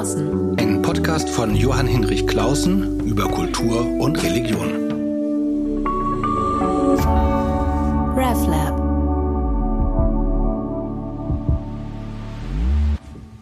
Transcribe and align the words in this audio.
Klausen. 0.00 0.56
Ein 0.58 0.80
Podcast 0.80 1.28
von 1.28 1.54
Johann 1.54 1.86
Hinrich 1.86 2.26
Klausen 2.26 3.00
über 3.00 3.28
Kultur 3.28 3.84
und 4.00 4.22
Religion. 4.22 4.70
RevLab. 8.16 8.80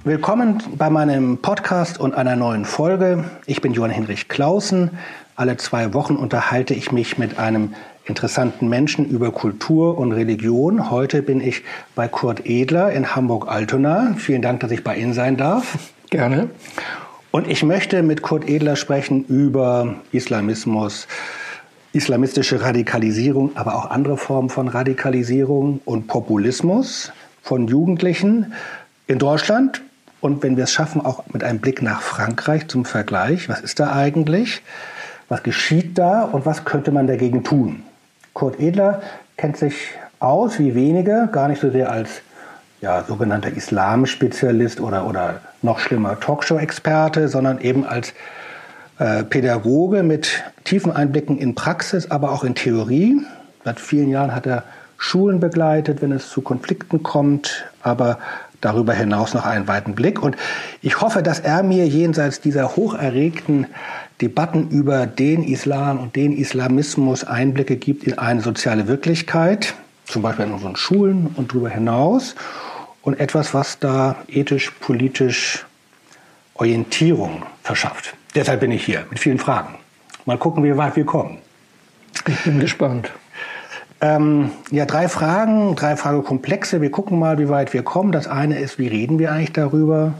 Willkommen 0.02 0.60
bei 0.76 0.90
meinem 0.90 1.38
Podcast 1.38 2.00
und 2.00 2.16
einer 2.16 2.34
neuen 2.34 2.64
Folge. 2.64 3.22
Ich 3.46 3.60
bin 3.60 3.72
Johann 3.72 3.92
Hinrich 3.92 4.26
Klausen. 4.26 4.90
Alle 5.36 5.58
zwei 5.58 5.94
Wochen 5.94 6.16
unterhalte 6.16 6.74
ich 6.74 6.90
mich 6.90 7.18
mit 7.18 7.38
einem 7.38 7.74
interessanten 8.04 8.68
Menschen 8.68 9.08
über 9.08 9.30
Kultur 9.30 9.96
und 9.96 10.10
Religion. 10.10 10.90
Heute 10.90 11.22
bin 11.22 11.40
ich 11.40 11.62
bei 11.94 12.08
Kurt 12.08 12.46
Edler 12.46 12.90
in 12.90 13.14
Hamburg-Altona. 13.14 14.14
Vielen 14.16 14.42
Dank, 14.42 14.58
dass 14.58 14.72
ich 14.72 14.82
bei 14.82 14.96
Ihnen 14.96 15.12
sein 15.12 15.36
darf. 15.36 15.78
Gerne. 16.10 16.50
Und 17.30 17.48
ich 17.48 17.62
möchte 17.62 18.02
mit 18.02 18.22
Kurt 18.22 18.48
Edler 18.48 18.76
sprechen 18.76 19.24
über 19.26 19.96
Islamismus, 20.12 21.06
islamistische 21.92 22.62
Radikalisierung, 22.62 23.56
aber 23.56 23.74
auch 23.74 23.90
andere 23.90 24.16
Formen 24.16 24.48
von 24.48 24.68
Radikalisierung 24.68 25.80
und 25.84 26.06
Populismus 26.06 27.12
von 27.42 27.68
Jugendlichen 27.68 28.54
in 29.06 29.18
Deutschland. 29.18 29.82
Und 30.20 30.42
wenn 30.42 30.56
wir 30.56 30.64
es 30.64 30.72
schaffen, 30.72 31.04
auch 31.04 31.24
mit 31.32 31.44
einem 31.44 31.60
Blick 31.60 31.82
nach 31.82 32.00
Frankreich 32.00 32.68
zum 32.68 32.84
Vergleich, 32.84 33.48
was 33.48 33.60
ist 33.60 33.78
da 33.78 33.94
eigentlich? 33.94 34.62
Was 35.28 35.42
geschieht 35.42 35.98
da 35.98 36.22
und 36.22 36.46
was 36.46 36.64
könnte 36.64 36.90
man 36.90 37.06
dagegen 37.06 37.44
tun? 37.44 37.82
Kurt 38.32 38.58
Edler 38.58 39.02
kennt 39.36 39.58
sich 39.58 39.74
aus 40.20 40.58
wie 40.58 40.74
wenige, 40.74 41.28
gar 41.30 41.48
nicht 41.48 41.60
so 41.60 41.70
sehr 41.70 41.92
als 41.92 42.22
ja, 42.80 43.04
sogenannter 43.04 43.50
Islam-Spezialist 43.50 44.80
oder, 44.80 45.06
oder 45.06 45.40
noch 45.62 45.78
schlimmer 45.78 46.18
Talkshow-Experte, 46.20 47.28
sondern 47.28 47.60
eben 47.60 47.84
als 47.84 48.12
äh, 48.98 49.24
Pädagoge 49.24 50.02
mit 50.02 50.42
tiefen 50.64 50.92
Einblicken 50.92 51.38
in 51.38 51.54
Praxis, 51.54 52.10
aber 52.10 52.32
auch 52.32 52.44
in 52.44 52.54
Theorie. 52.54 53.20
Seit 53.64 53.80
vielen 53.80 54.10
Jahren 54.10 54.34
hat 54.34 54.46
er 54.46 54.64
Schulen 54.96 55.40
begleitet, 55.40 56.02
wenn 56.02 56.12
es 56.12 56.28
zu 56.30 56.40
Konflikten 56.40 57.02
kommt, 57.02 57.66
aber 57.82 58.18
darüber 58.60 58.92
hinaus 58.92 59.34
noch 59.34 59.46
einen 59.46 59.68
weiten 59.68 59.94
Blick. 59.94 60.20
Und 60.20 60.36
ich 60.82 61.00
hoffe, 61.00 61.22
dass 61.22 61.38
er 61.38 61.62
mir 61.62 61.86
jenseits 61.86 62.40
dieser 62.40 62.76
hocherregten 62.76 63.66
Debatten 64.20 64.68
über 64.70 65.06
den 65.06 65.44
Islam 65.44 66.00
und 66.00 66.16
den 66.16 66.36
Islamismus 66.36 67.22
Einblicke 67.22 67.76
gibt 67.76 68.04
in 68.04 68.18
eine 68.18 68.40
soziale 68.40 68.88
Wirklichkeit, 68.88 69.74
zum 70.04 70.22
Beispiel 70.22 70.46
in 70.46 70.52
unseren 70.52 70.74
Schulen 70.74 71.28
und 71.36 71.52
darüber 71.52 71.68
hinaus. 71.68 72.34
Und 73.08 73.20
etwas, 73.20 73.54
was 73.54 73.78
da 73.78 74.16
ethisch, 74.28 74.70
politisch 74.80 75.64
Orientierung 76.52 77.42
verschafft. 77.62 78.14
Deshalb 78.34 78.60
bin 78.60 78.70
ich 78.70 78.84
hier 78.84 79.06
mit 79.08 79.18
vielen 79.18 79.38
Fragen. 79.38 79.76
Mal 80.26 80.36
gucken, 80.36 80.62
wie 80.62 80.76
weit 80.76 80.94
wir 80.94 81.06
kommen. 81.06 81.38
Ich 82.26 82.44
bin 82.44 82.60
gespannt. 82.60 83.10
Ähm, 84.02 84.50
ja, 84.70 84.84
drei 84.84 85.08
Fragen, 85.08 85.74
drei 85.74 85.96
Fragekomplexe. 85.96 86.82
Wir 86.82 86.90
gucken 86.90 87.18
mal, 87.18 87.38
wie 87.38 87.48
weit 87.48 87.72
wir 87.72 87.82
kommen. 87.82 88.12
Das 88.12 88.26
eine 88.26 88.58
ist, 88.58 88.78
wie 88.78 88.88
reden 88.88 89.18
wir 89.18 89.32
eigentlich 89.32 89.52
darüber? 89.52 90.12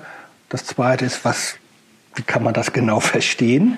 Das 0.49 0.65
zweite 0.65 1.05
ist, 1.05 1.27
was, 1.27 1.57
wie 2.15 2.23
kann 2.23 2.43
man 2.43 2.55
das 2.55 2.73
genau 2.73 3.01
verstehen? 3.15 3.77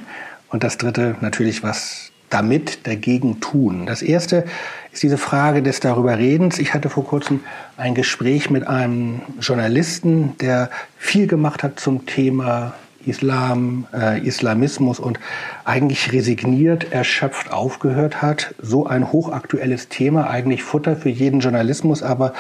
Und 0.51 0.63
das 0.63 0.79
dritte 0.79 1.17
natürlich, 1.21 1.65
was 1.65 2.13
damit 2.29 2.87
dagegen 2.87 3.41
tun? 3.41 3.87
Das 3.87 4.03
erste 4.03 4.45
ist 4.93 5.03
diese 5.03 5.19
Frage 5.19 5.63
des 5.63 5.81
darüber 5.81 6.19
Redens. 6.19 6.59
Ich 6.59 6.75
hatte 6.75 6.91
vor 6.91 7.05
kurzem 7.05 7.41
ein 7.77 7.95
Gespräch 7.95 8.51
mit 8.51 8.67
einem 8.67 9.23
Journalisten, 9.41 10.37
der 10.39 10.71
viel 10.97 11.27
gemacht 11.27 11.63
hat 11.63 11.79
zum 11.79 12.07
Thema 12.07 12.75
Islam, 13.07 13.87
äh, 13.95 14.21
Islamismus 14.21 15.01
und 15.01 15.19
eigentlich 15.65 16.13
resigniert, 16.13 16.93
erschöpft 16.93 17.53
aufgehört 17.53 18.21
hat. 18.21 18.55
So 18.61 18.87
ein 18.87 19.11
hochaktuelles 19.13 19.89
Thema, 19.89 20.29
eigentlich 20.29 20.63
Futter 20.63 20.97
für 20.97 21.09
jeden 21.09 21.41
Journalismus, 21.41 22.03
aber 22.03 22.35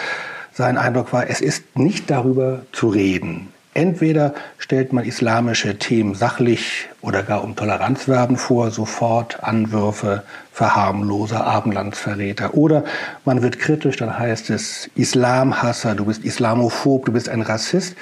sein 0.52 0.76
Eindruck 0.76 1.12
war, 1.12 1.30
es 1.30 1.40
ist 1.40 1.78
nicht 1.78 2.10
darüber 2.10 2.62
zu 2.72 2.88
reden. 2.88 3.48
Entweder 3.72 4.34
stellt 4.58 4.92
man 4.92 5.04
islamische 5.04 5.78
Themen 5.78 6.16
sachlich 6.16 6.88
oder 7.02 7.22
gar 7.22 7.44
um 7.44 7.54
Toleranz 7.54 8.08
werben 8.08 8.36
vor, 8.36 8.72
sofort 8.72 9.44
Anwürfe, 9.44 10.24
Verharmloser, 10.52 11.44
Abendlandsverräter. 11.44 12.54
Oder 12.54 12.84
man 13.24 13.42
wird 13.42 13.60
kritisch, 13.60 13.96
dann 13.96 14.18
heißt 14.18 14.50
es 14.50 14.90
Islamhasser, 14.96 15.94
du 15.94 16.06
bist 16.06 16.24
Islamophob, 16.24 17.06
du 17.06 17.12
bist 17.12 17.28
ein 17.28 17.42
Rassist. 17.42 17.94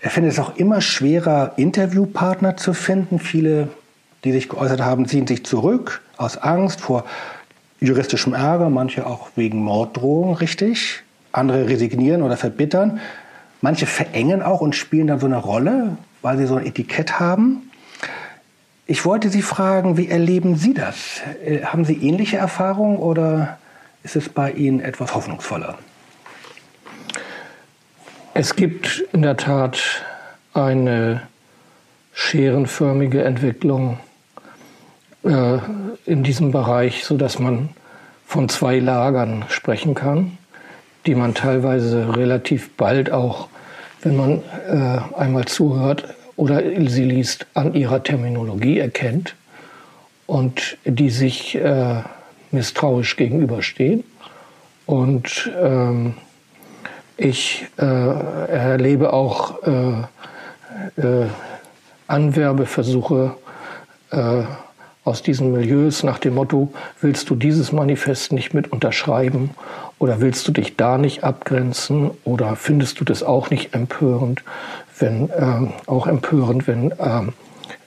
Er 0.00 0.10
findet 0.10 0.32
es 0.32 0.38
auch 0.38 0.56
immer 0.56 0.80
schwerer, 0.80 1.54
Interviewpartner 1.56 2.56
zu 2.56 2.72
finden. 2.72 3.18
Viele, 3.18 3.68
die 4.22 4.30
sich 4.30 4.48
geäußert 4.48 4.82
haben, 4.82 5.06
ziehen 5.06 5.26
sich 5.26 5.44
zurück 5.44 6.00
aus 6.16 6.36
Angst 6.36 6.80
vor 6.80 7.04
juristischem 7.80 8.34
Ärger, 8.34 8.70
manche 8.70 9.04
auch 9.04 9.30
wegen 9.34 9.62
Morddrohungen, 9.64 10.36
richtig. 10.36 11.02
Andere 11.32 11.68
resignieren 11.68 12.22
oder 12.22 12.36
verbittern. 12.36 13.00
Manche 13.62 13.86
verengen 13.86 14.42
auch 14.42 14.60
und 14.60 14.74
spielen 14.74 15.06
dann 15.06 15.20
so 15.20 15.26
eine 15.26 15.38
Rolle, 15.38 15.96
weil 16.20 16.36
sie 16.36 16.46
so 16.46 16.56
ein 16.56 16.66
Etikett 16.66 17.18
haben. 17.18 17.70
Ich 18.86 19.04
wollte 19.04 19.30
Sie 19.30 19.42
fragen, 19.42 19.96
wie 19.96 20.08
erleben 20.08 20.56
Sie 20.56 20.74
das? 20.74 21.22
Äh, 21.44 21.62
haben 21.64 21.84
Sie 21.84 21.94
ähnliche 21.94 22.36
Erfahrungen 22.36 22.98
oder 22.98 23.58
ist 24.02 24.16
es 24.16 24.28
bei 24.28 24.50
Ihnen 24.50 24.80
etwas 24.80 25.14
hoffnungsvoller? 25.14 25.78
Es 28.34 28.56
gibt 28.56 29.04
in 29.12 29.22
der 29.22 29.36
Tat 29.36 29.78
eine 30.54 31.22
scherenförmige 32.12 33.22
Entwicklung 33.22 33.98
äh, 35.22 35.58
in 36.04 36.24
diesem 36.24 36.50
Bereich, 36.50 37.04
sodass 37.04 37.38
man 37.38 37.68
von 38.26 38.48
zwei 38.48 38.80
Lagern 38.80 39.44
sprechen 39.48 39.94
kann, 39.94 40.38
die 41.06 41.14
man 41.14 41.34
teilweise 41.34 42.16
relativ 42.16 42.70
bald 42.76 43.10
auch 43.10 43.48
wenn 44.02 44.16
man 44.16 44.42
äh, 44.68 45.18
einmal 45.18 45.44
zuhört 45.46 46.14
oder 46.36 46.62
sie 46.88 47.04
liest, 47.04 47.46
an 47.54 47.74
ihrer 47.74 48.02
Terminologie 48.02 48.78
erkennt 48.78 49.36
und 50.26 50.76
die 50.84 51.10
sich 51.10 51.54
äh, 51.54 52.02
misstrauisch 52.50 53.16
gegenüberstehen. 53.16 54.04
Und 54.86 55.50
ähm, 55.60 56.14
ich 57.16 57.66
äh, 57.78 57.84
erlebe 57.84 59.12
auch 59.12 59.62
äh, 59.62 61.00
äh, 61.00 61.26
Anwerbeversuche 62.08 63.36
äh, 64.10 64.42
aus 65.04 65.22
diesen 65.22 65.52
Milieus 65.52 66.02
nach 66.02 66.18
dem 66.18 66.34
Motto, 66.34 66.72
willst 67.00 67.30
du 67.30 67.36
dieses 67.36 67.72
Manifest 67.72 68.32
nicht 68.32 68.54
mit 68.54 68.72
unterschreiben 68.72 69.50
oder 70.02 70.20
willst 70.20 70.48
du 70.48 70.52
dich 70.52 70.76
da 70.76 70.98
nicht 70.98 71.22
abgrenzen 71.22 72.10
oder 72.24 72.56
findest 72.56 72.98
du 72.98 73.04
das 73.04 73.22
auch 73.22 73.50
nicht 73.50 73.72
empörend, 73.72 74.42
wenn 74.98 75.30
äh, 75.30 75.68
auch 75.86 76.08
empörend, 76.08 76.66
wenn 76.66 76.90
äh, 76.90 77.30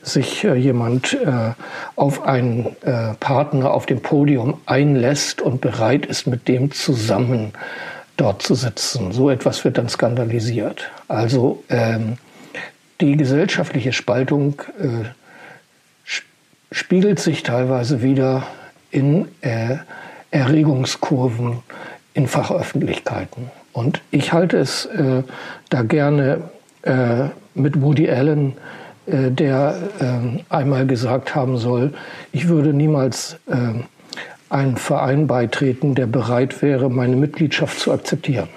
sich 0.02 0.46
äh, 0.46 0.56
jemand 0.56 1.12
äh, 1.12 1.52
auf 1.98 2.24
einen 2.24 2.74
äh, 2.84 3.16
Partner 3.20 3.74
auf 3.74 3.86
dem 3.86 4.02
Podium 4.02 4.62
einlässt 4.66 5.42
und 5.42 5.60
bereit 5.60 6.06
ist, 6.06 6.26
mit 6.26 6.48
dem 6.48 6.72
zusammen 6.72 7.52
dort 8.16 8.42
zu 8.42 8.56
sitzen. 8.56 9.12
So 9.12 9.30
etwas 9.30 9.66
wird 9.66 9.78
dann 9.78 9.90
skandalisiert. 9.90 10.90
Also 11.10 11.66
ähm, 11.68 12.16
die 13.02 13.18
gesellschaftliche 13.18 13.92
Spaltung 13.92 14.62
äh, 14.80 15.10
spiegelt 16.72 17.20
sich 17.20 17.44
teilweise 17.44 18.02
wieder 18.02 18.48
in 18.90 19.28
äh, 19.42 19.80
Erregungskurven 20.32 21.60
in 22.16 22.28
Fachöffentlichkeiten. 22.28 23.52
Und 23.74 24.02
ich 24.10 24.34
halte 24.34 24.58
es 24.58 24.86
äh, 24.86 25.22
da 25.70 25.84
gerne 25.84 26.50
äh, 26.82 27.26
mit 27.54 27.82
Woody 27.82 28.10
Allen, 28.10 28.54
äh, 29.06 29.30
der 29.30 29.76
ähm, 30.00 30.40
einmal 30.50 30.88
gesagt 30.88 31.36
haben 31.36 31.58
soll, 31.58 31.94
ich 32.32 32.48
würde 32.48 32.74
niemals 32.74 33.38
ähm, 33.52 33.84
einen 34.50 34.78
Verein 34.78 35.28
beitreten, 35.28 35.94
der 35.94 36.08
bereit 36.08 36.62
wäre, 36.62 36.90
meine 36.90 37.18
Mitgliedschaft 37.18 37.80
zu 37.80 37.92
akzeptieren. 37.92 38.48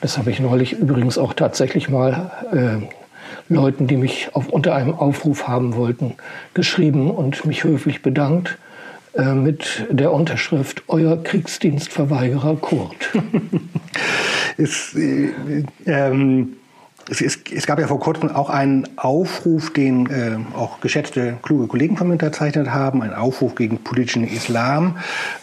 Das 0.00 0.16
habe 0.16 0.30
ich 0.30 0.38
neulich 0.38 0.72
übrigens 0.72 1.18
auch 1.18 1.32
tatsächlich 1.32 1.88
mal 1.88 2.30
äh, 2.52 3.52
Leuten, 3.52 3.88
die 3.88 3.96
mich 3.96 4.30
auf, 4.34 4.48
unter 4.48 4.74
einem 4.74 4.94
Aufruf 4.94 5.48
haben 5.48 5.74
wollten, 5.74 6.14
geschrieben 6.54 7.10
und 7.10 7.44
mich 7.44 7.64
höflich 7.64 8.02
bedankt 8.02 8.56
äh, 9.14 9.34
mit 9.34 9.86
der 9.90 10.12
Unterschrift 10.12 10.84
Euer 10.88 11.22
Kriegsdienstverweigerer 11.22 12.56
Kurt. 12.56 12.96
es, 14.56 14.94
äh, 14.94 15.32
ähm, 15.84 16.54
es, 17.10 17.20
es, 17.20 17.38
es, 17.54 17.66
gab 17.66 17.78
ja 17.78 17.86
vor 17.88 18.00
kurzem 18.00 18.30
auch 18.30 18.48
einen 18.48 18.88
Aufruf, 18.96 19.72
den 19.72 20.06
äh, 20.06 20.38
auch 20.56 20.80
geschätzte, 20.80 21.34
kluge 21.42 21.66
Kollegen 21.66 21.96
von 21.96 22.06
mir 22.06 22.14
unterzeichnet 22.14 22.70
haben, 22.70 23.02
einen 23.02 23.12
Aufruf 23.12 23.54
gegen 23.54 23.78
politischen 23.78 24.24
Islam, 24.24 24.96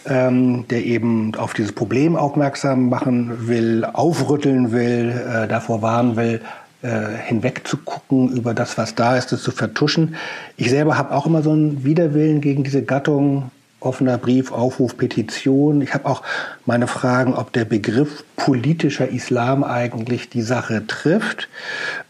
ähm, 0.04 0.66
der 0.68 0.84
eben 0.84 1.34
auf 1.36 1.54
dieses 1.54 1.72
Problem 1.72 2.16
aufmerksam 2.16 2.88
machen 2.88 3.46
will, 3.46 3.84
aufrütteln 3.84 4.72
will, 4.72 5.10
äh, 5.10 5.46
davor 5.46 5.80
warnen 5.80 6.16
will, 6.16 6.40
äh, 6.82 7.16
hinweg 7.24 7.68
zu 7.68 7.76
gucken 7.76 8.32
über 8.32 8.54
das, 8.54 8.78
was 8.78 8.94
da 8.94 9.16
ist, 9.16 9.32
das 9.32 9.42
zu 9.42 9.52
vertuschen. 9.52 10.16
Ich 10.56 10.70
selber 10.70 10.96
habe 10.96 11.14
auch 11.14 11.26
immer 11.26 11.42
so 11.42 11.52
einen 11.52 11.84
Widerwillen 11.84 12.40
gegen 12.40 12.64
diese 12.64 12.82
Gattung 12.82 13.50
offener 13.80 14.18
Brief, 14.18 14.52
Aufruf, 14.52 14.96
Petition. 14.96 15.82
Ich 15.82 15.94
habe 15.94 16.06
auch 16.06 16.22
meine 16.66 16.86
Fragen, 16.86 17.34
ob 17.34 17.52
der 17.52 17.64
Begriff 17.64 18.24
politischer 18.36 19.08
Islam 19.08 19.64
eigentlich 19.64 20.28
die 20.28 20.42
Sache 20.42 20.86
trifft. 20.86 21.48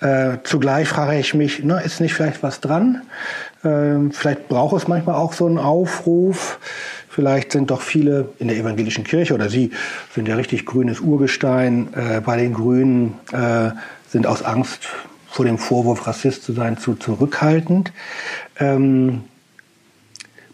Äh, 0.01 0.39
zugleich 0.45 0.89
frage 0.89 1.19
ich 1.19 1.35
mich, 1.35 1.63
na, 1.65 1.79
ist 1.79 2.01
nicht 2.01 2.15
vielleicht 2.15 2.43
was 2.43 2.61
dran? 2.61 3.03
Äh, 3.63 4.11
vielleicht 4.11 4.49
braucht 4.49 4.77
es 4.77 4.89
manchmal 4.89 5.17
auch 5.17 5.33
so 5.33 5.47
einen 5.47 5.59
Aufruf. 5.59 6.59
Vielleicht 7.09 7.53
sind 7.53 7.71
doch 7.71 7.81
viele 7.81 8.29
in 8.39 8.49
der 8.49 8.57
evangelischen 8.57 9.05
Kirche 9.05 9.35
oder 9.35 9.49
Sie 9.49 9.73
sind 10.15 10.29
ja 10.29 10.37
richtig 10.37 10.65
grünes 10.65 11.01
Urgestein 11.01 11.89
äh, 11.95 12.21
bei 12.21 12.37
den 12.37 12.55
Grünen, 12.55 13.15
äh, 13.33 13.71
sind 14.09 14.27
aus 14.27 14.43
Angst 14.43 14.89
vor 15.29 15.45
dem 15.45 15.59
Vorwurf, 15.59 16.07
Rassist 16.07 16.45
zu 16.45 16.53
sein, 16.53 16.79
zu 16.79 16.95
zurückhaltend. 16.95 17.93
Ähm, 18.59 19.23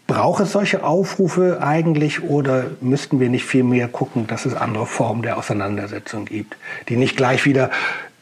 Braucht 0.07 0.41
es 0.41 0.53
solche 0.53 0.83
Aufrufe 0.83 1.61
eigentlich 1.61 2.23
oder 2.23 2.67
müssten 2.79 3.19
wir 3.19 3.29
nicht 3.29 3.43
viel 3.43 3.63
mehr 3.63 3.89
gucken, 3.89 4.25
dass 4.25 4.45
es 4.45 4.53
andere 4.55 4.85
Formen 4.85 5.21
der 5.21 5.37
Auseinandersetzung 5.37 6.23
gibt, 6.23 6.55
die 6.87 6.95
nicht 6.95 7.17
gleich 7.17 7.45
wieder 7.45 7.69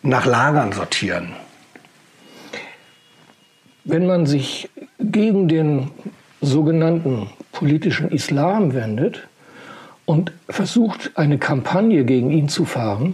nach 0.02 0.26
Lagern 0.26 0.72
sortieren? 0.72 1.34
Wenn 3.84 4.08
man 4.08 4.26
sich 4.26 4.68
gegen 5.00 5.48
den 5.48 5.92
sogenannten 6.42 7.30
politischen 7.52 8.10
Islam 8.10 8.74
wendet 8.74 9.28
und 10.06 10.32
versucht, 10.50 11.12
eine 11.16 11.38
Kampagne 11.38 12.04
gegen 12.04 12.32
ihn 12.32 12.50
zu 12.50 12.66
fahren, 12.66 13.14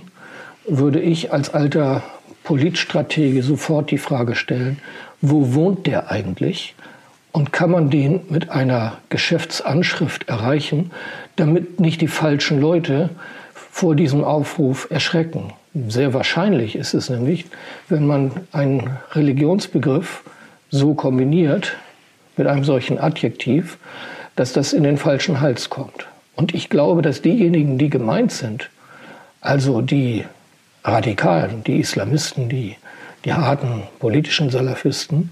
würde 0.66 1.02
ich 1.02 1.34
als 1.34 1.54
alter 1.54 2.04
Politstratege 2.44 3.44
sofort 3.44 3.92
die 3.92 3.98
Frage 3.98 4.36
stellen, 4.36 4.80
wo 5.20 5.54
wohnt 5.54 5.88
der 5.88 6.10
eigentlich? 6.10 6.74
Und 7.32 7.54
kann 7.54 7.72
man 7.72 7.90
den 7.90 8.22
mit 8.30 8.50
einer 8.50 8.98
Geschäftsanschrift 9.10 10.28
erreichen, 10.28 10.92
damit 11.38 11.80
nicht 11.80 12.02
die 12.02 12.08
falschen 12.08 12.60
Leute 12.60 13.10
vor 13.54 13.96
diesem 13.96 14.24
Aufruf 14.24 14.88
erschrecken? 14.90 15.54
Sehr 15.88 16.14
wahrscheinlich 16.14 16.76
ist 16.76 16.94
es 16.94 17.10
nämlich, 17.10 17.46
wenn 17.88 18.06
man 18.06 18.32
einen 18.52 18.98
Religionsbegriff 19.14 20.24
so 20.70 20.94
kombiniert 20.94 21.78
mit 22.36 22.48
einem 22.48 22.66
solchen 22.66 23.00
Adjektiv, 23.00 23.78
dass 24.36 24.52
das 24.52 24.74
in 24.74 24.84
den 24.84 24.98
falschen 24.98 25.40
Hals 25.40 25.70
kommt. 25.70 26.08
Und 26.36 26.54
ich 26.54 26.70
glaube, 26.70 27.02
dass 27.02 27.22
diejenigen, 27.22 27.78
die 27.78 27.90
gemeint 27.90 28.32
sind, 28.32 28.70
also 29.40 29.82
die 29.82 30.26
Radikalen, 30.84 31.64
die 31.64 31.80
Islamisten, 31.80 32.50
die, 32.50 32.76
die 33.24 33.34
harten 33.34 33.84
politischen 34.00 34.50
Salafisten, 34.50 35.32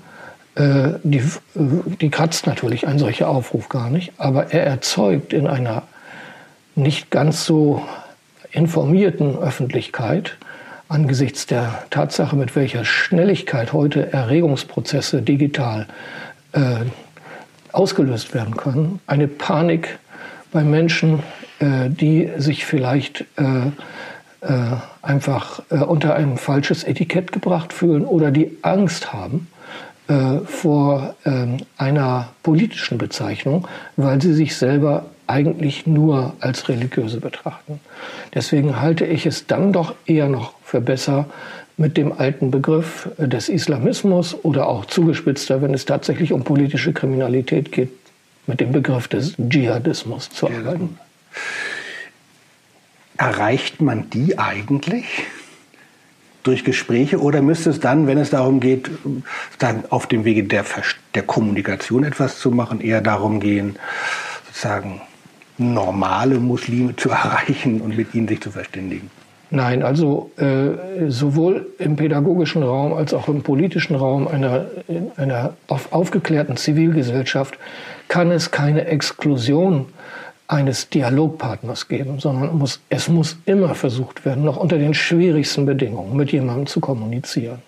die, 0.59 1.23
die 1.55 2.09
kratzt 2.09 2.45
natürlich 2.45 2.85
ein 2.85 2.99
solcher 2.99 3.29
Aufruf 3.29 3.69
gar 3.69 3.89
nicht, 3.89 4.11
aber 4.17 4.51
er 4.51 4.65
erzeugt 4.65 5.31
in 5.31 5.47
einer 5.47 5.83
nicht 6.75 7.11
ganz 7.11 7.45
so 7.45 7.81
informierten 8.51 9.37
Öffentlichkeit 9.37 10.37
angesichts 10.89 11.45
der 11.45 11.83
Tatsache, 11.91 12.35
mit 12.35 12.55
welcher 12.55 12.83
Schnelligkeit 12.83 13.73
heute 13.73 14.11
Erregungsprozesse 14.11 15.21
digital 15.21 15.85
äh, 16.53 16.61
ausgelöst 17.71 18.33
werden 18.33 18.57
können, 18.57 18.99
eine 19.05 19.27
Panik 19.27 19.99
bei 20.51 20.63
Menschen, 20.63 21.21
äh, 21.59 21.89
die 21.89 22.31
sich 22.37 22.65
vielleicht 22.65 23.25
äh, 23.37 23.67
äh 24.41 24.77
einfach 25.01 25.61
äh, 25.69 25.75
unter 25.75 26.15
ein 26.15 26.37
falsches 26.37 26.83
Etikett 26.83 27.31
gebracht 27.31 27.71
fühlen 27.71 28.03
oder 28.03 28.31
die 28.31 28.57
Angst 28.63 29.13
haben, 29.13 29.47
äh, 30.09 30.39
vor 30.39 31.15
ähm, 31.23 31.57
einer 31.77 32.29
politischen 32.43 32.97
Bezeichnung, 32.97 33.67
weil 33.95 34.21
sie 34.21 34.33
sich 34.33 34.57
selber 34.57 35.05
eigentlich 35.27 35.85
nur 35.85 36.33
als 36.39 36.67
religiöse 36.67 37.19
betrachten. 37.19 37.79
Deswegen 38.33 38.81
halte 38.81 39.05
ich 39.05 39.27
es 39.27 39.45
dann 39.45 39.71
doch 39.71 39.93
eher 40.07 40.27
noch 40.27 40.53
für 40.63 40.81
besser, 40.81 41.27
mit 41.77 41.95
dem 41.95 42.11
alten 42.11 42.51
Begriff 42.51 43.07
des 43.17 43.47
Islamismus 43.47 44.35
oder 44.43 44.67
auch 44.67 44.85
zugespitzter, 44.85 45.61
wenn 45.61 45.73
es 45.73 45.85
tatsächlich 45.85 46.33
um 46.33 46.43
politische 46.43 46.91
Kriminalität 46.91 47.71
geht, 47.71 47.91
mit 48.47 48.59
dem 48.59 48.71
Begriff 48.71 49.07
des 49.07 49.35
Dschihadismus 49.37 50.29
zu 50.29 50.49
arbeiten. 50.49 50.97
Erreicht 53.15 53.79
man 53.79 54.09
die 54.09 54.39
eigentlich? 54.39 55.05
Durch 56.43 56.63
Gespräche 56.63 57.19
oder 57.19 57.41
müsste 57.41 57.69
es 57.69 57.79
dann, 57.79 58.07
wenn 58.07 58.17
es 58.17 58.29
darum 58.29 58.59
geht, 58.59 58.89
dann 59.57 59.83
auf 59.89 60.07
dem 60.07 60.25
Wege 60.25 60.43
der, 60.43 60.63
der 61.15 61.23
Kommunikation 61.23 62.03
etwas 62.03 62.39
zu 62.39 62.51
machen, 62.51 62.81
eher 62.81 63.01
darum 63.01 63.39
gehen, 63.39 63.77
sozusagen 64.47 65.01
normale 65.57 66.39
Muslime 66.39 66.95
zu 66.95 67.09
erreichen 67.09 67.81
und 67.81 67.95
mit 67.97 68.15
ihnen 68.15 68.27
sich 68.27 68.41
zu 68.41 68.51
verständigen? 68.51 69.09
Nein, 69.51 69.81
also 69.81 70.29
äh, 70.37 71.09
sowohl 71.09 71.67
im 71.79 71.95
pädagogischen 71.95 72.61
Raum 72.61 72.93
als 72.93 73.15
auch 73.15 73.27
im 73.27 73.41
politischen 73.41 73.95
Raum 73.95 74.27
einer, 74.27 74.67
einer 75.17 75.53
auf 75.67 75.91
aufgeklärten 75.91 76.55
Zivilgesellschaft 76.55 77.57
kann 78.09 78.29
es 78.29 78.51
keine 78.51 78.85
Exklusion 78.85 79.87
eines 80.49 80.89
Dialogpartners 80.89 81.87
geben, 81.87 82.19
sondern 82.19 82.57
muss, 82.57 82.81
es 82.89 83.07
muss 83.07 83.37
immer 83.45 83.75
versucht 83.75 84.25
werden, 84.25 84.43
noch 84.43 84.57
unter 84.57 84.79
den 84.79 84.95
schwierigsten 84.95 85.67
Bedingungen 85.67 86.17
mit 86.17 86.31
jemandem 86.31 86.65
zu 86.65 86.79
kommunizieren. 86.79 87.59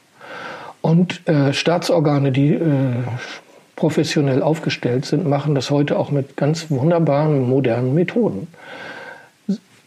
Und 0.82 1.28
äh, 1.28 1.54
Staatsorgane, 1.54 2.32
die 2.32 2.56
äh, 2.56 2.94
professionell 3.76 4.42
aufgestellt 4.42 5.06
sind, 5.06 5.28
machen 5.28 5.54
das 5.54 5.70
heute 5.70 5.98
auch 5.98 6.10
mit 6.10 6.36
ganz 6.36 6.72
wunderbaren, 6.72 7.48
modernen 7.48 7.94
Methoden. 7.94 8.48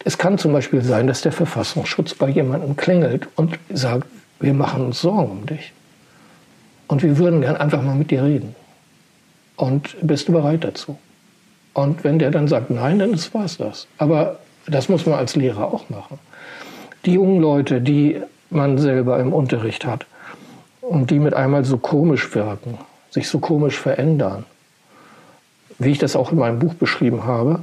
Es 0.04 0.16
kann 0.16 0.38
zum 0.38 0.52
Beispiel 0.52 0.82
sein, 0.82 1.08
dass 1.08 1.20
der 1.20 1.32
Verfassungsschutz 1.32 2.14
bei 2.14 2.28
jemandem 2.28 2.76
klingelt 2.76 3.26
und 3.34 3.58
sagt, 3.72 4.06
wir 4.38 4.54
machen 4.54 4.86
uns 4.86 5.00
Sorgen 5.00 5.32
um 5.32 5.46
dich. 5.46 5.72
Und 6.86 7.02
wir 7.02 7.18
würden 7.18 7.40
gern 7.40 7.56
einfach 7.56 7.82
mal 7.82 7.96
mit 7.96 8.12
dir 8.12 8.22
reden. 8.22 8.54
Und 9.56 9.96
bist 10.00 10.28
du 10.28 10.32
bereit 10.32 10.62
dazu? 10.62 10.96
Und 11.74 12.04
wenn 12.04 12.18
der 12.18 12.30
dann 12.30 12.48
sagt 12.48 12.70
nein, 12.70 13.00
dann 13.00 13.12
war 13.32 13.44
es 13.44 13.58
das. 13.58 13.86
Aber 13.98 14.38
das 14.66 14.88
muss 14.88 15.04
man 15.06 15.18
als 15.18 15.36
Lehrer 15.36 15.72
auch 15.72 15.90
machen. 15.90 16.18
Die 17.04 17.14
jungen 17.14 17.40
Leute, 17.40 17.80
die 17.80 18.20
man 18.48 18.78
selber 18.78 19.18
im 19.18 19.32
Unterricht 19.32 19.84
hat 19.84 20.06
und 20.80 21.10
die 21.10 21.18
mit 21.18 21.34
einmal 21.34 21.64
so 21.64 21.76
komisch 21.76 22.34
wirken, 22.34 22.78
sich 23.10 23.28
so 23.28 23.40
komisch 23.40 23.78
verändern, 23.78 24.44
wie 25.78 25.90
ich 25.90 25.98
das 25.98 26.16
auch 26.16 26.32
in 26.32 26.38
meinem 26.38 26.60
Buch 26.60 26.74
beschrieben 26.74 27.24
habe, 27.24 27.60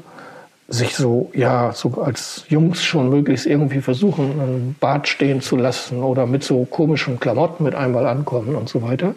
sich 0.67 0.95
so, 0.95 1.31
ja, 1.33 1.71
so 1.73 2.01
als 2.01 2.45
Jungs 2.49 2.83
schon 2.83 3.09
möglichst 3.09 3.45
irgendwie 3.45 3.81
versuchen, 3.81 4.39
einen 4.39 4.75
Bart 4.79 5.07
stehen 5.07 5.41
zu 5.41 5.57
lassen 5.57 6.03
oder 6.03 6.25
mit 6.25 6.43
so 6.43 6.65
komischen 6.65 7.19
Klamotten 7.19 7.63
mit 7.63 7.75
einmal 7.75 8.05
ankommen 8.05 8.55
und 8.55 8.69
so 8.69 8.81
weiter, 8.81 9.15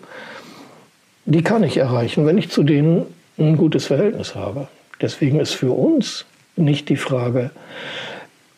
die 1.26 1.42
kann 1.42 1.62
ich 1.62 1.76
erreichen, 1.76 2.26
wenn 2.26 2.38
ich 2.38 2.50
zu 2.50 2.62
denen 2.62 3.06
ein 3.38 3.56
gutes 3.56 3.86
Verhältnis 3.86 4.34
habe. 4.34 4.68
Deswegen 5.00 5.40
ist 5.40 5.54
für 5.54 5.72
uns 5.72 6.24
nicht 6.56 6.88
die 6.88 6.96
Frage, 6.96 7.50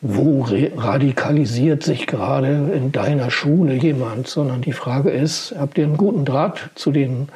wo 0.01 0.47
radikalisiert 0.77 1.83
sich 1.83 2.07
gerade 2.07 2.71
in 2.75 2.93
deiner 2.93 3.31
Schule 3.31 3.75
jemand, 3.75 4.29
sondern 4.29 4.61
die 4.61 4.73
Frage 4.73 5.11
ist, 5.11 5.55
habt 5.59 5.79
ihr 5.79 5.85
einen 5.85 5.97
guten 5.97 6.25
Draht 6.25 6.71
zu 6.75 6.93
den 6.93 7.29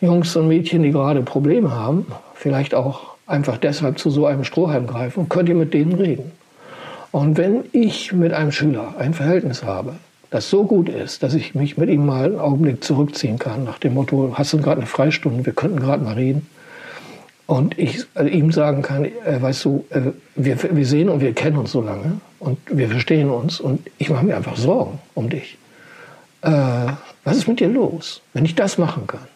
Jungs 0.00 0.34
und 0.34 0.48
Mädchen, 0.48 0.82
die 0.82 0.92
gerade 0.92 1.22
Probleme 1.22 1.72
haben, 1.72 2.06
vielleicht 2.34 2.74
auch 2.74 3.10
einfach 3.26 3.58
deshalb 3.58 3.98
zu 3.98 4.10
so 4.10 4.26
einem 4.26 4.44
Strohhalm 4.44 4.86
greifen, 4.86 5.28
könnt 5.28 5.48
ihr 5.48 5.54
mit 5.54 5.74
denen 5.74 5.92
reden. 5.92 6.32
Und 7.12 7.36
wenn 7.36 7.64
ich 7.72 8.12
mit 8.12 8.32
einem 8.32 8.52
Schüler 8.52 8.94
ein 8.98 9.14
Verhältnis 9.14 9.62
habe, 9.62 9.94
das 10.30 10.48
so 10.48 10.64
gut 10.64 10.88
ist, 10.88 11.22
dass 11.22 11.34
ich 11.34 11.54
mich 11.54 11.76
mit 11.76 11.90
ihm 11.90 12.06
mal 12.06 12.26
einen 12.26 12.38
Augenblick 12.38 12.82
zurückziehen 12.82 13.38
kann, 13.38 13.64
nach 13.64 13.78
dem 13.78 13.94
Motto, 13.94 14.32
hast 14.34 14.52
du 14.52 14.58
gerade 14.58 14.78
eine 14.78 14.86
Freistunde, 14.86 15.44
wir 15.44 15.52
könnten 15.52 15.80
gerade 15.80 16.04
mal 16.04 16.14
reden, 16.14 16.46
und 17.50 17.76
ich 17.80 18.04
äh, 18.14 18.28
ihm 18.28 18.52
sagen 18.52 18.80
kann, 18.80 19.06
äh, 19.06 19.10
weißt 19.40 19.64
du, 19.64 19.84
äh, 19.90 20.12
wir, 20.36 20.56
wir 20.70 20.86
sehen 20.86 21.08
und 21.08 21.20
wir 21.20 21.32
kennen 21.32 21.56
uns 21.56 21.72
so 21.72 21.80
lange 21.80 22.20
und 22.38 22.58
wir 22.70 22.88
verstehen 22.88 23.28
uns 23.28 23.58
und 23.58 23.80
ich 23.98 24.08
mache 24.08 24.24
mir 24.24 24.36
einfach 24.36 24.56
Sorgen 24.56 25.00
um 25.14 25.28
dich. 25.28 25.58
Äh, 26.42 26.52
was 27.24 27.38
ist 27.38 27.48
mit 27.48 27.58
dir 27.58 27.66
los? 27.66 28.22
Wenn 28.34 28.44
ich 28.44 28.54
das 28.54 28.78
machen 28.78 29.08
kann, 29.08 29.26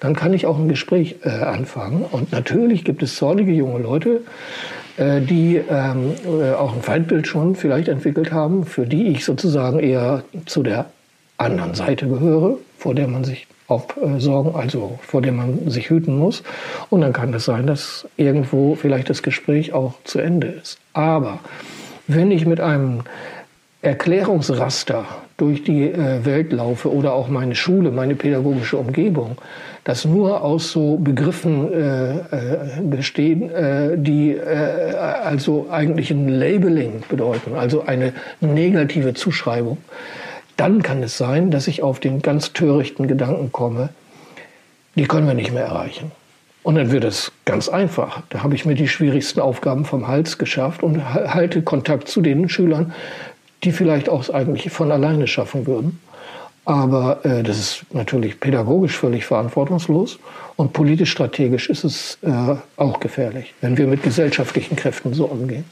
dann 0.00 0.16
kann 0.16 0.32
ich 0.32 0.46
auch 0.46 0.58
ein 0.58 0.70
Gespräch 0.70 1.16
äh, 1.24 1.28
anfangen. 1.28 2.06
Und 2.10 2.32
natürlich 2.32 2.84
gibt 2.84 3.02
es 3.02 3.16
zornige 3.16 3.52
junge 3.52 3.80
Leute, 3.80 4.22
äh, 4.96 5.20
die 5.20 5.60
ähm, 5.68 6.14
auch 6.58 6.74
ein 6.74 6.80
Feindbild 6.80 7.26
schon 7.26 7.54
vielleicht 7.54 7.88
entwickelt 7.88 8.32
haben, 8.32 8.64
für 8.64 8.86
die 8.86 9.08
ich 9.08 9.26
sozusagen 9.26 9.78
eher 9.78 10.22
zu 10.46 10.62
der 10.62 10.86
anderen 11.36 11.74
Seite 11.74 12.08
gehöre, 12.08 12.56
vor 12.78 12.94
der 12.94 13.08
man 13.08 13.24
sich 13.24 13.46
aufsorgen, 13.66 14.54
also 14.54 14.98
vor 15.02 15.20
dem 15.20 15.36
man 15.36 15.68
sich 15.68 15.90
hüten 15.90 16.16
muss. 16.16 16.42
Und 16.88 17.02
dann 17.02 17.12
kann 17.12 17.34
es 17.34 17.44
sein, 17.44 17.66
dass 17.66 18.08
irgendwo 18.16 18.74
vielleicht 18.74 19.10
das 19.10 19.22
Gespräch 19.22 19.74
auch 19.74 19.94
zu 20.04 20.20
Ende 20.20 20.46
ist. 20.46 20.78
Aber 20.94 21.40
wenn 22.06 22.30
ich 22.30 22.46
mit 22.46 22.60
einem 22.60 23.02
Erklärungsraster 23.82 25.04
durch 25.36 25.62
die 25.62 25.84
äh, 25.84 26.24
Welt 26.24 26.52
laufe 26.52 26.92
oder 26.92 27.12
auch 27.12 27.28
meine 27.28 27.54
Schule, 27.54 27.92
meine 27.92 28.16
pädagogische 28.16 28.76
Umgebung, 28.76 29.36
das 29.84 30.04
nur 30.04 30.42
aus 30.42 30.72
so 30.72 30.96
Begriffen 30.96 31.72
äh, 31.72 32.16
äh, 32.16 32.18
bestehen, 32.82 33.50
äh, 33.50 33.96
die 33.96 34.32
äh, 34.32 34.94
also 34.96 35.68
eigentlich 35.70 36.10
ein 36.10 36.28
Labeling 36.28 37.04
bedeuten, 37.08 37.54
also 37.54 37.82
eine 37.82 38.12
negative 38.40 39.14
Zuschreibung, 39.14 39.78
dann 40.58 40.82
kann 40.82 41.02
es 41.02 41.16
sein, 41.16 41.50
dass 41.50 41.68
ich 41.68 41.82
auf 41.82 42.00
den 42.00 42.20
ganz 42.20 42.52
törichten 42.52 43.08
Gedanken 43.08 43.52
komme, 43.52 43.88
die 44.96 45.06
können 45.06 45.26
wir 45.26 45.34
nicht 45.34 45.52
mehr 45.52 45.64
erreichen. 45.64 46.10
Und 46.64 46.74
dann 46.74 46.90
wird 46.90 47.04
es 47.04 47.32
ganz 47.44 47.68
einfach. 47.68 48.22
Da 48.28 48.42
habe 48.42 48.54
ich 48.54 48.66
mir 48.66 48.74
die 48.74 48.88
schwierigsten 48.88 49.40
Aufgaben 49.40 49.84
vom 49.84 50.08
Hals 50.08 50.36
geschafft 50.36 50.82
und 50.82 51.02
halte 51.14 51.62
Kontakt 51.62 52.08
zu 52.08 52.20
den 52.20 52.48
Schülern, 52.48 52.92
die 53.64 53.72
vielleicht 53.72 54.08
auch 54.08 54.28
eigentlich 54.28 54.70
von 54.70 54.90
alleine 54.90 55.28
schaffen 55.28 55.66
würden. 55.66 56.00
Aber 56.64 57.24
äh, 57.24 57.42
das 57.42 57.58
ist 57.58 57.86
natürlich 57.92 58.40
pädagogisch 58.40 58.98
völlig 58.98 59.24
verantwortungslos 59.24 60.18
und 60.56 60.72
politisch 60.72 61.12
strategisch 61.12 61.70
ist 61.70 61.84
es 61.84 62.18
äh, 62.22 62.56
auch 62.76 63.00
gefährlich, 63.00 63.54
wenn 63.60 63.78
wir 63.78 63.86
mit 63.86 64.02
gesellschaftlichen 64.02 64.76
Kräften 64.76 65.14
so 65.14 65.24
umgehen. 65.26 65.64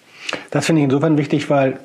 Das 0.50 0.64
finde 0.64 0.80
ich 0.80 0.84
insofern 0.84 1.18
wichtig, 1.18 1.50
weil 1.50 1.78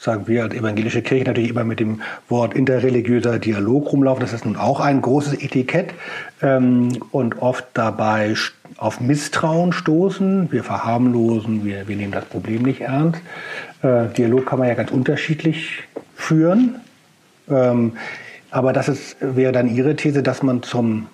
sagen 0.00 0.26
wir 0.26 0.44
als 0.44 0.54
evangelische 0.54 1.02
Kirche 1.02 1.24
natürlich 1.24 1.50
immer 1.50 1.64
mit 1.64 1.80
dem 1.80 2.02
Wort 2.28 2.54
interreligiöser 2.54 3.38
Dialog 3.38 3.92
rumlaufen. 3.92 4.20
Das 4.20 4.32
ist 4.32 4.44
nun 4.44 4.56
auch 4.56 4.80
ein 4.80 5.02
großes 5.02 5.34
Etikett 5.34 5.94
ähm, 6.42 6.90
und 7.10 7.40
oft 7.40 7.64
dabei 7.74 8.34
auf 8.76 9.00
Misstrauen 9.00 9.72
stoßen. 9.72 10.50
Wir 10.52 10.64
verharmlosen, 10.64 11.64
wir, 11.64 11.88
wir 11.88 11.96
nehmen 11.96 12.12
das 12.12 12.24
Problem 12.24 12.62
nicht 12.62 12.80
ernst. 12.80 13.20
Äh, 13.82 14.08
Dialog 14.16 14.46
kann 14.46 14.58
man 14.58 14.68
ja 14.68 14.74
ganz 14.74 14.90
unterschiedlich 14.90 15.82
führen. 16.14 16.76
Ähm, 17.48 17.92
aber 18.50 18.72
das 18.72 18.88
ist, 18.88 19.16
wäre 19.20 19.52
dann 19.52 19.74
Ihre 19.74 19.96
These, 19.96 20.22
dass 20.22 20.42
man 20.42 20.62
zum, 20.62 21.08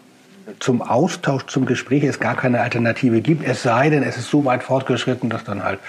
zum 0.58 0.82
Austausch, 0.82 1.46
zum 1.46 1.64
Gespräch 1.64 2.04
es 2.04 2.20
gar 2.20 2.36
keine 2.36 2.60
Alternative 2.60 3.20
gibt. 3.20 3.46
Es 3.46 3.62
sei 3.62 3.90
denn, 3.90 4.02
es 4.02 4.18
ist 4.18 4.30
so 4.30 4.44
weit 4.44 4.62
fortgeschritten, 4.62 5.30
dass 5.30 5.44
dann 5.44 5.64
halt 5.64 5.80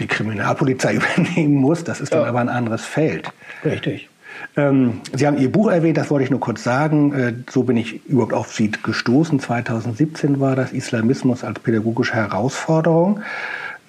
die 0.00 0.06
Kriminalpolizei 0.06 0.94
übernehmen 1.16 1.54
muss. 1.54 1.84
Das 1.84 2.00
ist 2.00 2.12
dann 2.12 2.24
aber 2.24 2.40
ein 2.40 2.48
anderes 2.48 2.84
Feld. 2.84 3.30
Richtig. 3.64 4.08
Ähm, 4.56 5.00
Sie 5.14 5.26
haben 5.26 5.38
Ihr 5.38 5.52
Buch 5.52 5.70
erwähnt, 5.70 5.96
das 5.96 6.10
wollte 6.10 6.24
ich 6.24 6.30
nur 6.30 6.40
kurz 6.40 6.64
sagen. 6.64 7.12
Äh, 7.12 7.34
so 7.50 7.62
bin 7.62 7.76
ich 7.76 8.04
überhaupt 8.06 8.32
auf 8.32 8.52
Sie 8.52 8.70
gestoßen. 8.70 9.38
2017 9.38 10.40
war 10.40 10.56
das 10.56 10.72
Islamismus 10.72 11.44
als 11.44 11.60
pädagogische 11.60 12.14
Herausforderung. 12.14 13.20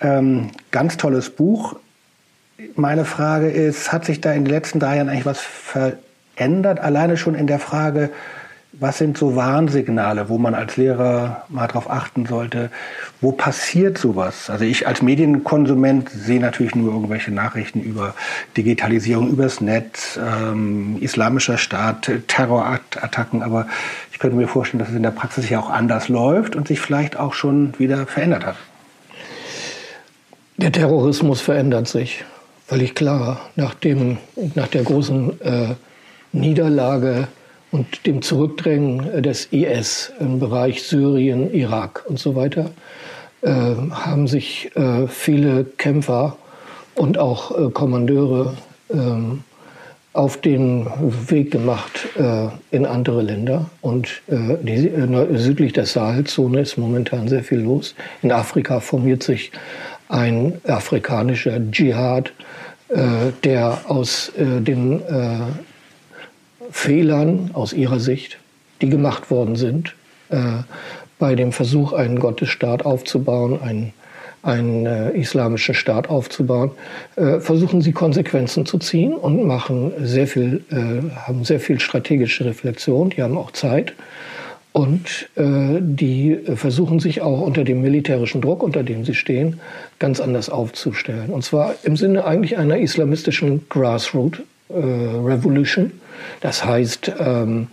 Ähm, 0.02 0.50
ganz 0.72 0.98
tolles 0.98 1.30
Buch 1.30 1.76
meine 2.76 3.06
Frage 3.06 3.50
ist, 3.50 3.92
hat 3.92 4.06
sich 4.06 4.22
da 4.22 4.32
in 4.34 4.46
den 4.46 4.54
letzten 4.54 4.80
drei 4.80 4.98
Jahren 4.98 5.10
eigentlich 5.10 5.26
was 5.26 5.42
verändert? 5.42 6.80
Alleine 6.80 7.18
schon 7.18 7.36
in 7.36 7.48
der 7.48 7.60
Frage, 7.60 8.10
was 8.82 8.98
sind 8.98 9.16
so 9.16 9.36
Warnsignale, 9.36 10.28
wo 10.28 10.40
man 10.40 10.56
als 10.56 10.76
Lehrer 10.76 11.44
mal 11.50 11.68
drauf 11.68 11.88
achten 11.88 12.26
sollte? 12.26 12.72
Wo 13.22 13.32
passiert 13.32 14.00
sowas? 14.00 14.50
Also 14.50 14.66
ich 14.66 14.88
als 14.88 15.04
Medienkonsument 15.04 16.10
sehe 16.10 16.40
natürlich 16.40 16.74
nur 16.74 16.92
irgendwelche 16.92 17.32
Nachrichten 17.32 17.82
über 17.82 18.16
Digitalisierung 18.58 19.30
übers 19.30 19.62
Netz, 19.62 20.20
ähm, 20.20 20.98
islamischer 21.00 21.60
Staat, 21.60 22.12
Terrorattacken, 22.26 23.44
aber 23.44 23.68
ich 24.12 24.18
könnte 24.18 24.36
mir 24.36 24.48
vorstellen, 24.48 24.80
dass 24.80 24.90
es 24.90 24.96
in 24.96 25.04
der 25.04 25.12
Praxis 25.12 25.48
ja 25.48 25.60
auch 25.60 25.70
anders 25.70 26.10
läuft 26.10 26.56
und 26.56 26.68
sich 26.68 26.80
vielleicht 26.80 27.18
auch 27.18 27.36
schon 27.36 27.78
wieder 27.78 28.08
verändert 28.08 28.48
hat. 28.48 28.56
Der 30.58 30.72
Terrorismus 30.72 31.40
verändert 31.40 31.88
sich 31.88 32.26
völlig 32.66 32.96
klar. 32.96 33.42
Nach, 33.56 33.76
dem, 33.76 34.18
nach 34.56 34.68
der 34.70 34.84
großen 34.84 35.40
äh, 35.42 35.76
Niederlage 36.32 37.28
und 37.72 38.06
dem 38.06 38.22
Zurückdrängen 38.22 39.22
des 39.24 39.46
IS 39.52 40.12
im 40.20 40.40
Bereich 40.40 40.84
Syrien, 40.84 41.54
Irak 41.54 42.04
und 42.08 42.20
so 42.20 42.36
weiter 42.36 42.72
äh, 43.42 43.50
haben 43.50 44.28
sich 44.28 44.76
äh, 44.76 45.08
viele 45.08 45.66
Kämpfer 45.66 46.38
und 46.96 47.18
auch 47.18 47.58
äh, 47.58 47.70
Kommandeure 47.72 48.54
ähm, 48.94 49.44
auf 50.14 50.38
den 50.42 50.88
Weg 51.30 51.52
gemacht 51.52 52.08
äh, 52.18 52.48
in 52.76 52.86
andere 52.86 53.22
Länder. 53.22 53.70
Und 53.82 54.22
äh, 54.28 54.58
die, 54.62 54.92
südlich 55.38 55.72
der 55.72 55.86
Sahelzone 55.86 56.60
ist 56.60 56.78
momentan 56.78 57.30
sehr 57.30 57.44
viel 57.44 57.60
los. 57.60 57.96
In 58.22 58.32
Afrika 58.32 58.82
formiert 58.82 59.24
sich 59.24 59.52
ein 60.10 60.60
afrikanischer 60.68 61.60
Dschihad, 61.72 62.34
äh, 62.90 63.32
der 63.46 63.80
aus 63.88 64.34
äh, 64.38 64.60
den 64.60 65.02
äh, 65.02 65.40
Fehlern 66.72 67.52
aus 67.54 67.74
ihrer 67.74 68.00
Sicht, 68.00 68.38
die 68.82 68.90
gemacht 68.90 69.30
worden 69.30 69.56
sind, 69.56 69.96
äh, 70.30 70.64
bei 71.20 71.36
dem 71.36 71.52
Versuch, 71.52 71.94
einen 71.94 72.20
Gottesstaat 72.20 72.86
aufzubauen, 72.86 73.62
einen, 73.62 73.94
einen 74.42 74.86
äh, 74.86 75.12
islamischen 75.12 75.76
Staat 75.76 76.10
aufzubauen, 76.10 76.72
äh, 77.16 77.40
versuchen 77.40 77.82
sie 77.82 77.92
Konsequenzen 77.92 78.66
zu 78.66 78.80
ziehen 78.80 79.14
und 79.14 79.46
machen 79.46 79.94
sehr 80.00 80.28
viel, 80.28 80.64
haben 81.16 81.44
sehr 81.44 81.60
viel 81.60 81.80
strategische 81.80 82.46
Reflexion, 82.46 83.12
die 83.12 83.22
haben 83.22 83.38
auch 83.38 83.52
Zeit 83.52 83.94
und 84.74 85.30
äh, 85.36 85.80
die 85.82 86.40
versuchen 86.56 87.00
sich 87.00 87.22
auch 87.22 87.42
unter 87.42 87.64
dem 87.64 87.82
militärischen 87.82 88.42
Druck, 88.42 88.64
unter 88.64 88.84
dem 88.84 89.04
sie 89.04 89.16
stehen, 89.16 89.60
ganz 90.00 90.20
anders 90.22 90.50
aufzustellen. 90.50 91.30
Und 91.32 91.44
zwar 91.44 91.76
im 91.84 91.98
Sinne 91.98 92.26
eigentlich 92.26 92.58
einer 92.58 92.78
islamistischen 92.78 93.68
Grassroot 93.68 94.42
äh, 94.70 94.74
Revolution. 94.74 95.92
Das 96.42 96.66
heißt, 96.66 97.12
ähm, 97.20 97.68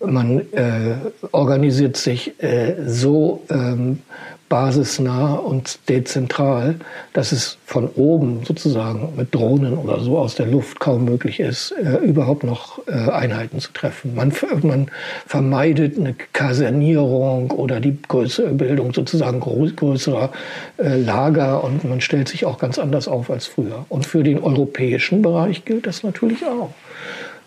man 0.00 0.40
äh, 0.52 0.94
organisiert 1.32 1.96
sich 1.96 2.40
äh, 2.42 2.76
so 2.86 3.42
ähm, 3.50 4.00
basisnah 4.48 5.34
und 5.34 5.78
dezentral, 5.88 6.76
dass 7.12 7.32
es 7.32 7.58
von 7.66 7.88
oben 7.96 8.44
sozusagen 8.44 9.14
mit 9.16 9.34
Drohnen 9.34 9.76
oder 9.76 10.00
so 10.00 10.18
aus 10.18 10.36
der 10.36 10.46
Luft 10.46 10.80
kaum 10.80 11.04
möglich 11.04 11.40
ist, 11.40 11.72
äh, 11.72 11.96
überhaupt 11.98 12.44
noch 12.44 12.80
äh, 12.86 12.92
Einheiten 12.92 13.60
zu 13.60 13.72
treffen. 13.72 14.14
Man, 14.14 14.32
man, 14.62 14.90
vermeidet 15.26 15.98
eine 15.98 16.14
Kasernierung 16.32 17.50
oder 17.50 17.80
die 17.80 17.98
größere 18.08 18.52
Bildung 18.52 18.94
sozusagen 18.94 19.40
größerer 19.40 20.30
äh, 20.78 20.96
Lager 20.96 21.62
und 21.62 21.84
man 21.84 22.00
stellt 22.00 22.28
sich 22.28 22.46
auch 22.46 22.58
ganz 22.58 22.78
anders 22.78 23.08
auf 23.08 23.30
als 23.30 23.46
früher. 23.46 23.84
Und 23.88 24.06
für 24.06 24.22
den 24.22 24.42
europäischen 24.42 25.20
Bereich 25.20 25.64
gilt 25.64 25.86
das 25.86 26.02
natürlich 26.02 26.44
auch 26.46 26.70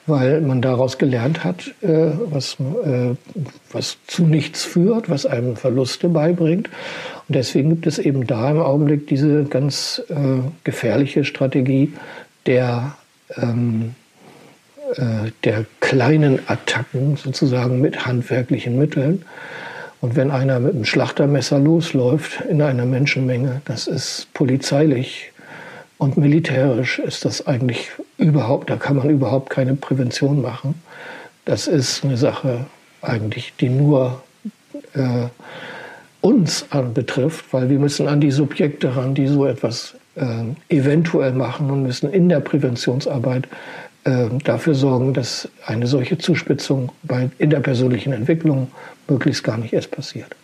weil 0.07 0.41
man 0.41 0.61
daraus 0.61 0.97
gelernt 0.97 1.43
hat, 1.43 1.73
äh, 1.81 2.11
was, 2.29 2.57
äh, 2.59 3.15
was 3.71 3.97
zu 4.07 4.23
nichts 4.23 4.63
führt, 4.63 5.09
was 5.09 5.25
einem 5.25 5.55
Verluste 5.55 6.09
beibringt. 6.09 6.69
Und 7.27 7.35
deswegen 7.35 7.69
gibt 7.69 7.87
es 7.87 7.99
eben 7.99 8.27
da 8.27 8.51
im 8.51 8.59
Augenblick 8.59 9.07
diese 9.07 9.43
ganz 9.43 10.01
äh, 10.09 10.13
gefährliche 10.63 11.23
Strategie 11.23 11.93
der, 12.45 12.95
ähm, 13.37 13.95
äh, 14.95 15.31
der 15.43 15.65
kleinen 15.79 16.39
Attacken 16.47 17.15
sozusagen 17.15 17.79
mit 17.79 18.05
handwerklichen 18.05 18.77
Mitteln. 18.77 19.23
Und 20.01 20.15
wenn 20.15 20.31
einer 20.31 20.59
mit 20.59 20.73
einem 20.73 20.85
Schlachtermesser 20.85 21.59
losläuft 21.59 22.41
in 22.49 22.61
einer 22.63 22.85
Menschenmenge, 22.85 23.61
das 23.65 23.85
ist 23.85 24.27
polizeilich 24.33 25.31
und 25.99 26.17
militärisch 26.17 26.97
ist 26.97 27.23
das 27.25 27.45
eigentlich 27.45 27.91
überhaupt, 28.21 28.69
da 28.69 28.75
kann 28.75 28.95
man 28.95 29.09
überhaupt 29.09 29.49
keine 29.49 29.75
Prävention 29.75 30.41
machen. 30.41 30.75
Das 31.45 31.67
ist 31.67 32.03
eine 32.03 32.17
Sache 32.17 32.65
eigentlich, 33.01 33.53
die 33.59 33.69
nur 33.69 34.21
äh, 34.93 35.27
uns 36.21 36.67
anbetrifft, 36.69 37.45
weil 37.51 37.69
wir 37.69 37.79
müssen 37.79 38.07
an 38.07 38.21
die 38.21 38.31
Subjekte 38.31 38.95
ran, 38.95 39.15
die 39.15 39.27
so 39.27 39.45
etwas 39.45 39.95
äh, 40.15 40.43
eventuell 40.69 41.33
machen 41.33 41.71
und 41.71 41.83
müssen 41.83 42.11
in 42.11 42.29
der 42.29 42.39
Präventionsarbeit 42.41 43.47
äh, 44.03 44.27
dafür 44.43 44.75
sorgen, 44.75 45.13
dass 45.13 45.49
eine 45.65 45.87
solche 45.87 46.17
Zuspitzung 46.17 46.91
bei, 47.03 47.29
in 47.39 47.49
der 47.49 47.59
persönlichen 47.59 48.13
Entwicklung 48.13 48.69
möglichst 49.07 49.43
gar 49.43 49.57
nicht 49.57 49.73
erst 49.73 49.91
passiert. 49.91 50.35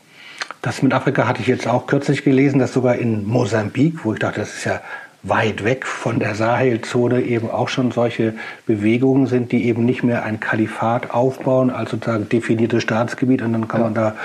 Das 0.63 0.81
mit 0.81 0.93
Afrika 0.93 1.27
hatte 1.27 1.41
ich 1.41 1.47
jetzt 1.47 1.67
auch 1.67 1.85
kürzlich 1.85 2.23
gelesen, 2.23 2.57
dass 2.59 2.73
sogar 2.73 2.95
in 2.95 3.25
Mosambik, 3.25 4.03
wo 4.03 4.13
ich 4.13 4.19
dachte, 4.19 4.39
das 4.39 4.55
ist 4.55 4.65
ja 4.65 4.81
weit 5.29 5.63
weg 5.63 5.85
von 5.85 6.19
der 6.19 6.35
Sahelzone 6.35 7.21
eben 7.21 7.49
auch 7.49 7.69
schon 7.69 7.91
solche 7.91 8.33
Bewegungen 8.65 9.27
sind, 9.27 9.51
die 9.51 9.65
eben 9.65 9.85
nicht 9.85 10.03
mehr 10.03 10.23
ein 10.23 10.39
Kalifat 10.39 11.11
aufbauen, 11.11 11.69
als 11.69 11.91
sozusagen 11.91 12.29
definiertes 12.29 12.83
Staatsgebiet 12.83 13.41
und 13.41 13.53
dann 13.53 13.67
kann 13.67 13.81
ja. 13.81 13.85
man 13.85 13.93
da 13.93 14.15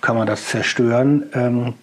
kann 0.00 0.16
man 0.16 0.26
das 0.26 0.46
zerstören. 0.46 1.24
Ähm, 1.34 1.74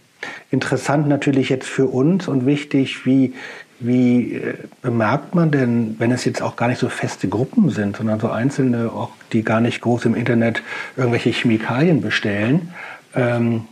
interessant 0.49 1.07
natürlich 1.07 1.49
jetzt 1.49 1.67
für 1.67 1.87
uns 1.87 2.27
und 2.27 2.45
wichtig, 2.45 3.05
wie 3.05 3.33
wie 3.79 4.35
äh, 4.35 4.53
bemerkt 4.81 5.35
man 5.35 5.51
denn, 5.51 5.95
wenn 5.99 6.11
es 6.11 6.23
jetzt 6.25 6.41
auch 6.41 6.55
gar 6.55 6.67
nicht 6.67 6.79
so 6.79 6.89
feste 6.89 7.27
Gruppen 7.27 7.69
sind, 7.69 7.97
sondern 7.97 8.19
so 8.19 8.29
einzelne, 8.29 8.91
auch 8.91 9.09
die 9.33 9.43
gar 9.43 9.59
nicht 9.59 9.81
groß 9.81 10.05
im 10.05 10.15
Internet 10.15 10.63
irgendwelche 10.95 11.31
Chemikalien 11.31 12.01
bestellen, 12.01 12.73
ähm, 13.13 13.65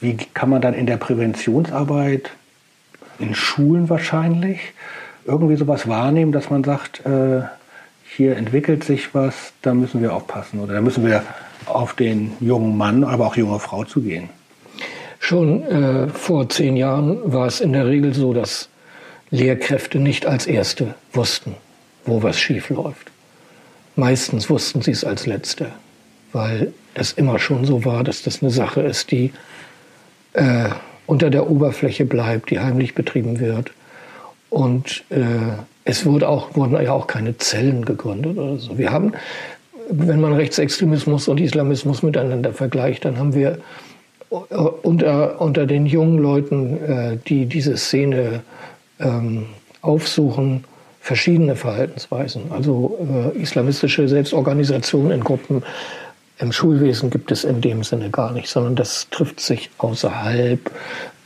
wie 0.00 0.16
kann 0.34 0.48
man 0.48 0.60
dann 0.60 0.74
in 0.74 0.86
der 0.86 0.96
Präventionsarbeit 0.96 2.30
in 3.18 3.34
Schulen 3.34 3.88
wahrscheinlich 3.88 4.60
irgendwie 5.24 5.56
sowas 5.56 5.88
wahrnehmen, 5.88 6.32
dass 6.32 6.50
man 6.50 6.64
sagt, 6.64 7.04
äh, 7.06 7.42
hier 8.04 8.36
entwickelt 8.36 8.84
sich 8.84 9.14
was, 9.14 9.52
da 9.62 9.74
müssen 9.74 10.02
wir 10.02 10.12
aufpassen 10.14 10.60
oder 10.60 10.74
da 10.74 10.80
müssen 10.80 11.04
wir 11.04 11.22
auf 11.66 11.94
den 11.94 12.32
jungen 12.40 12.76
Mann, 12.76 13.04
aber 13.04 13.26
auch 13.26 13.36
junge 13.36 13.58
Frau 13.58 13.84
zugehen? 13.84 14.28
Schon 15.18 15.62
äh, 15.62 16.08
vor 16.08 16.48
zehn 16.48 16.76
Jahren 16.76 17.32
war 17.32 17.46
es 17.46 17.60
in 17.60 17.72
der 17.72 17.86
Regel 17.86 18.14
so, 18.14 18.34
dass 18.34 18.68
Lehrkräfte 19.30 19.98
nicht 19.98 20.26
als 20.26 20.46
Erste 20.46 20.94
wussten, 21.12 21.54
wo 22.04 22.22
was 22.22 22.38
schief 22.38 22.68
läuft. 22.68 23.10
Meistens 23.96 24.50
wussten 24.50 24.82
sie 24.82 24.90
es 24.90 25.04
als 25.04 25.26
Letzte, 25.26 25.72
weil 26.32 26.72
es 26.94 27.12
immer 27.12 27.38
schon 27.38 27.64
so 27.64 27.84
war, 27.84 28.04
dass 28.04 28.22
das 28.22 28.42
eine 28.42 28.50
Sache 28.50 28.82
ist, 28.82 29.10
die 29.10 29.32
äh, 30.34 30.68
unter 31.06 31.30
der 31.30 31.50
Oberfläche 31.50 32.04
bleibt, 32.04 32.50
die 32.50 32.60
heimlich 32.60 32.94
betrieben 32.94 33.40
wird. 33.40 33.72
Und 34.50 35.04
äh, 35.10 35.24
es 35.84 36.06
wurde 36.06 36.28
auch, 36.28 36.54
wurden 36.56 36.80
ja 36.82 36.92
auch 36.92 37.06
keine 37.06 37.36
Zellen 37.36 37.84
gegründet 37.84 38.38
oder 38.38 38.56
so. 38.58 38.78
Wir 38.78 38.90
haben, 38.90 39.12
wenn 39.90 40.20
man 40.20 40.32
Rechtsextremismus 40.32 41.28
und 41.28 41.40
Islamismus 41.40 42.02
miteinander 42.02 42.52
vergleicht, 42.52 43.04
dann 43.04 43.18
haben 43.18 43.34
wir 43.34 43.58
unter, 44.30 45.40
unter 45.40 45.66
den 45.66 45.86
jungen 45.86 46.18
Leuten, 46.18 46.82
äh, 46.82 47.18
die 47.28 47.46
diese 47.46 47.76
Szene 47.76 48.42
ähm, 48.98 49.46
aufsuchen, 49.82 50.64
verschiedene 51.00 51.54
Verhaltensweisen. 51.54 52.44
Also 52.50 53.32
äh, 53.34 53.38
islamistische 53.38 54.08
Selbstorganisation 54.08 55.10
in 55.10 55.22
Gruppen 55.22 55.62
im 56.38 56.52
Schulwesen 56.52 57.10
gibt 57.10 57.30
es 57.30 57.44
in 57.44 57.60
dem 57.60 57.84
Sinne 57.84 58.10
gar 58.10 58.32
nicht, 58.32 58.48
sondern 58.48 58.74
das 58.74 59.08
trifft 59.10 59.40
sich 59.40 59.70
außerhalb. 59.78 60.70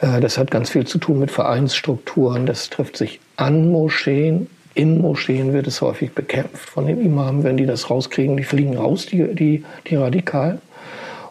Äh, 0.01 0.21
das 0.21 0.39
hat 0.39 0.51
ganz 0.51 0.71
viel 0.71 0.87
zu 0.87 0.99
tun 0.99 1.19
mit 1.19 1.31
Vereinsstrukturen. 1.31 2.47
Das 2.47 2.69
trifft 2.71 2.97
sich 2.97 3.21
an 3.37 3.71
Moscheen. 3.71 4.49
In 4.75 5.01
Moscheen 5.01 5.53
wird 5.53 5.67
es 5.67 5.81
häufig 5.81 6.13
bekämpft 6.13 6.69
von 6.69 6.87
den 6.87 7.01
Imamen, 7.01 7.43
wenn 7.43 7.57
die 7.57 7.67
das 7.67 7.91
rauskriegen. 7.91 8.37
Die 8.37 8.45
fliegen 8.45 8.77
raus, 8.77 9.07
die, 9.07 9.35
die, 9.35 9.65
die 9.89 9.97
Radikalen. 9.97 10.61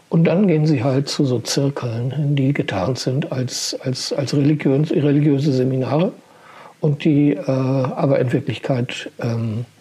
Und 0.09 0.23
dann 0.23 0.47
gehen 0.47 0.65
sie 0.65 0.83
halt 0.83 1.09
zu 1.09 1.25
so 1.25 1.39
Zirkeln, 1.39 2.35
die 2.35 2.53
getarnt 2.53 2.97
sind 2.97 3.31
als, 3.31 3.77
als, 3.81 4.13
als 4.13 4.33
religiös, 4.33 4.91
religiöse 4.91 5.51
Seminare 5.51 6.13
und 6.79 7.03
die 7.03 7.33
äh, 7.33 7.41
aber 7.41 8.19
in 8.19 8.31
Wirklichkeit 8.31 9.11
ähm, 9.19 9.65
äh, 9.65 9.76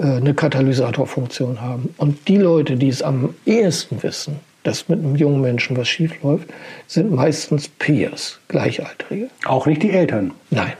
eine 0.00 0.34
Katalysatorfunktion 0.34 1.60
haben. 1.60 1.94
Und 1.98 2.28
die 2.28 2.38
Leute, 2.38 2.76
die 2.76 2.88
es 2.88 3.02
am 3.02 3.34
ehesten 3.44 4.02
wissen, 4.02 4.40
dass 4.62 4.88
mit 4.88 5.00
einem 5.00 5.16
jungen 5.16 5.40
Menschen 5.40 5.76
was 5.76 5.88
schiefläuft, 5.88 6.48
sind 6.86 7.12
meistens 7.12 7.68
Peers, 7.68 8.38
Gleichaltrige. 8.48 9.28
Auch 9.44 9.66
nicht 9.66 9.82
die 9.82 9.90
Eltern? 9.90 10.32
Nein, 10.50 10.72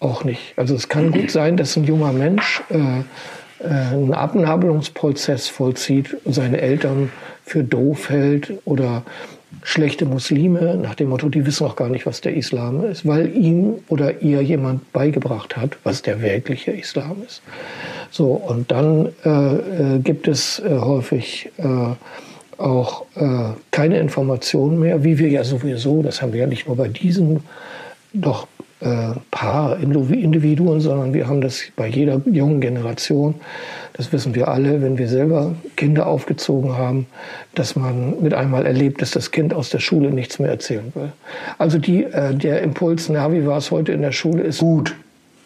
auch 0.00 0.24
nicht. 0.24 0.54
Also 0.56 0.74
es 0.74 0.88
kann 0.88 1.12
gut 1.12 1.30
sein, 1.30 1.56
dass 1.56 1.76
ein 1.76 1.84
junger 1.84 2.12
Mensch 2.12 2.62
äh, 2.70 3.00
äh 3.60 3.68
einen 3.68 4.14
Abnabelungsprozess 4.14 5.48
vollzieht 5.48 6.16
und 6.24 6.32
seine 6.32 6.60
Eltern 6.60 7.12
für 7.44 7.62
doof 7.62 8.08
hält 8.08 8.52
oder 8.64 9.04
schlechte 9.62 10.04
Muslime, 10.06 10.76
nach 10.76 10.94
dem 10.94 11.08
Motto, 11.08 11.28
die 11.28 11.46
wissen 11.46 11.66
auch 11.66 11.76
gar 11.76 11.88
nicht, 11.88 12.06
was 12.06 12.20
der 12.20 12.34
Islam 12.34 12.84
ist, 12.84 13.06
weil 13.06 13.34
ihm 13.36 13.74
oder 13.88 14.22
ihr 14.22 14.42
jemand 14.42 14.92
beigebracht 14.92 15.56
hat, 15.56 15.76
was 15.84 16.02
der 16.02 16.20
wirkliche 16.20 16.72
Islam 16.72 17.22
ist. 17.26 17.42
So, 18.10 18.32
und 18.32 18.70
dann 18.70 19.08
äh, 19.24 19.28
äh 19.28 19.98
gibt 20.00 20.28
es 20.28 20.58
äh, 20.58 20.78
häufig 20.78 21.50
äh, 21.58 21.94
auch 22.58 23.06
äh, 23.16 23.54
keine 23.70 23.98
Informationen 23.98 24.78
mehr, 24.78 25.04
wie 25.04 25.18
wir 25.18 25.28
ja 25.28 25.44
sowieso, 25.44 26.02
das 26.02 26.22
haben 26.22 26.32
wir 26.32 26.40
ja 26.40 26.46
nicht 26.46 26.66
nur 26.66 26.76
bei 26.76 26.88
diesem 26.88 27.40
doch 28.12 28.46
äh, 28.82 29.18
Paar 29.30 29.78
Individuen, 29.78 30.80
sondern 30.80 31.14
wir 31.14 31.28
haben 31.28 31.40
das 31.40 31.62
bei 31.76 31.88
jeder 31.88 32.20
jungen 32.26 32.60
Generation 32.60 33.36
das 33.94 34.12
wissen 34.12 34.34
wir 34.34 34.48
alle, 34.48 34.80
wenn 34.80 34.96
wir 34.96 35.08
selber 35.08 35.54
Kinder 35.76 36.06
aufgezogen 36.06 36.76
haben, 36.76 37.06
dass 37.54 37.76
man 37.76 38.22
mit 38.22 38.32
einmal 38.32 38.64
erlebt, 38.64 39.02
dass 39.02 39.10
das 39.10 39.30
Kind 39.30 39.52
aus 39.52 39.68
der 39.68 39.80
Schule 39.80 40.10
nichts 40.10 40.38
mehr 40.38 40.50
erzählen 40.50 40.92
will. 40.94 41.12
Also 41.58 41.78
die, 41.78 42.04
äh, 42.04 42.34
der 42.34 42.62
Impuls, 42.62 43.08
na, 43.10 43.30
wie 43.32 43.46
war 43.46 43.58
es 43.58 43.70
heute 43.70 43.92
in 43.92 44.00
der 44.00 44.12
Schule, 44.12 44.42
ist 44.42 44.60
gut. 44.60 44.94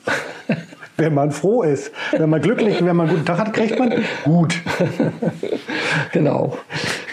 wenn 0.96 1.12
man 1.12 1.33
froh 1.33 1.64
ist, 1.64 1.90
wenn 2.16 2.31
man 2.31 2.40
glücklich, 2.40 2.85
wenn 2.85 2.96
man 2.96 3.09
einen 3.09 3.16
guten 3.16 3.27
Tag 3.27 3.38
hat, 3.38 3.53
kriegt 3.53 3.79
man 3.79 3.92
gut. 4.25 4.55
genau. 6.12 6.57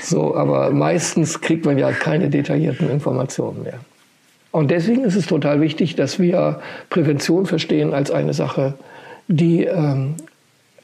So, 0.02 0.36
aber 0.36 0.70
meistens 0.70 1.42
kriegt 1.42 1.66
man 1.66 1.80
ja 1.80 1.92
keine 1.92 2.30
detaillierten 2.30 2.90
Informationen 2.92 3.64
mehr. 3.64 3.80
Und 4.54 4.70
deswegen 4.70 5.04
ist 5.04 5.16
es 5.16 5.26
total 5.26 5.62
wichtig, 5.62 5.96
dass 5.96 6.20
wir 6.20 6.60
Prävention 6.92 7.48
verstehen 7.48 7.92
als 7.92 8.12
eine 8.12 8.36
Sache, 8.36 8.76
die 9.28 9.64
ähm, 9.64 10.14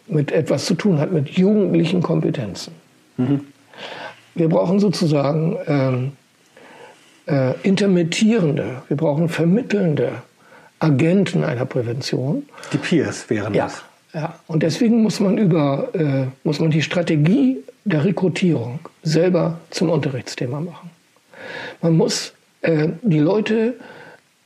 mit 0.08 0.32
etwas 0.32 0.66
zu 0.66 0.74
tun 0.74 0.98
hat, 0.98 1.12
mit 1.12 1.30
jugendlichen 1.30 2.02
Kompetenzen. 2.02 2.74
Mhm. 3.18 3.42
Wir 4.34 4.50
brauchen 4.50 4.80
sozusagen 4.80 5.56
ähm, 5.68 6.12
äh, 7.28 7.54
intermittierende, 7.62 8.82
wir 8.88 8.98
brauchen 8.98 9.30
vermittelnde 9.30 10.14
Agenten 10.80 11.44
einer 11.44 11.66
Prävention. 11.66 12.50
Die 12.74 12.78
Peers 12.78 13.30
wären 13.30 13.54
ja, 13.54 13.66
das. 13.66 13.84
Ja, 14.16 14.40
und 14.48 14.64
deswegen 14.64 15.04
muss 15.04 15.20
man 15.20 15.38
über 15.38 15.90
äh, 15.94 16.26
muss 16.44 16.60
man 16.60 16.72
die 16.72 16.82
Strategie 16.82 17.60
der 17.86 18.04
Rekrutierung 18.04 18.80
selber 19.04 19.60
zum 19.70 19.92
Unterrichtsthema 19.92 20.60
machen. 20.60 20.90
Man 21.84 21.96
muss 21.96 22.34
äh, 22.62 22.90
die 23.02 23.20
Leute 23.20 23.76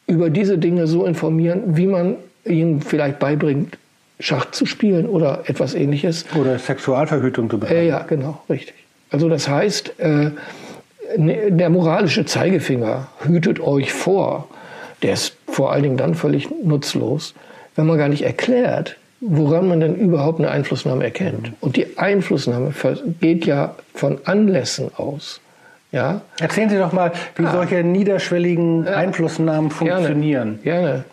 über 0.07 0.29
diese 0.29 0.57
Dinge 0.57 0.87
so 0.87 1.05
informieren, 1.05 1.77
wie 1.77 1.87
man 1.87 2.15
ihnen 2.45 2.81
vielleicht 2.81 3.19
beibringt, 3.19 3.77
Schach 4.19 4.51
zu 4.51 4.65
spielen 4.65 5.05
oder 5.07 5.43
etwas 5.47 5.73
ähnliches. 5.73 6.25
Oder 6.39 6.59
Sexualverhütung 6.59 7.49
zu 7.49 7.57
betreiben. 7.57 7.79
Äh, 7.79 7.87
ja, 7.87 8.03
genau, 8.03 8.41
richtig. 8.49 8.75
Also 9.09 9.29
das 9.29 9.47
heißt, 9.47 9.99
äh, 9.99 10.31
ne, 11.17 11.51
der 11.51 11.69
moralische 11.69 12.25
Zeigefinger 12.25 13.07
hütet 13.25 13.59
euch 13.59 13.91
vor. 13.91 14.47
Der 15.01 15.13
ist 15.13 15.35
vor 15.47 15.71
allen 15.71 15.83
Dingen 15.83 15.97
dann 15.97 16.15
völlig 16.15 16.49
nutzlos, 16.63 17.33
wenn 17.75 17.85
man 17.85 17.97
gar 17.97 18.07
nicht 18.07 18.23
erklärt, 18.23 18.97
woran 19.19 19.67
man 19.67 19.79
denn 19.79 19.95
überhaupt 19.95 20.39
eine 20.39 20.51
Einflussnahme 20.51 21.03
erkennt. 21.03 21.51
Und 21.59 21.75
die 21.75 21.97
Einflussnahme 21.97 22.73
geht 23.19 23.45
ja 23.45 23.75
von 23.93 24.19
Anlässen 24.25 24.91
aus. 24.95 25.41
Ja? 25.93 26.21
Erzählen 26.39 26.69
Sie 26.69 26.77
doch 26.77 26.91
mal, 26.91 27.13
wie 27.35 27.45
ah. 27.45 27.51
solche 27.51 27.83
niederschwelligen 27.83 28.85
ja. 28.85 28.95
Einflussnahmen 28.95 29.69
funktionieren. 29.69 30.59
Gerne. 30.63 30.81
Gerne. 30.81 31.03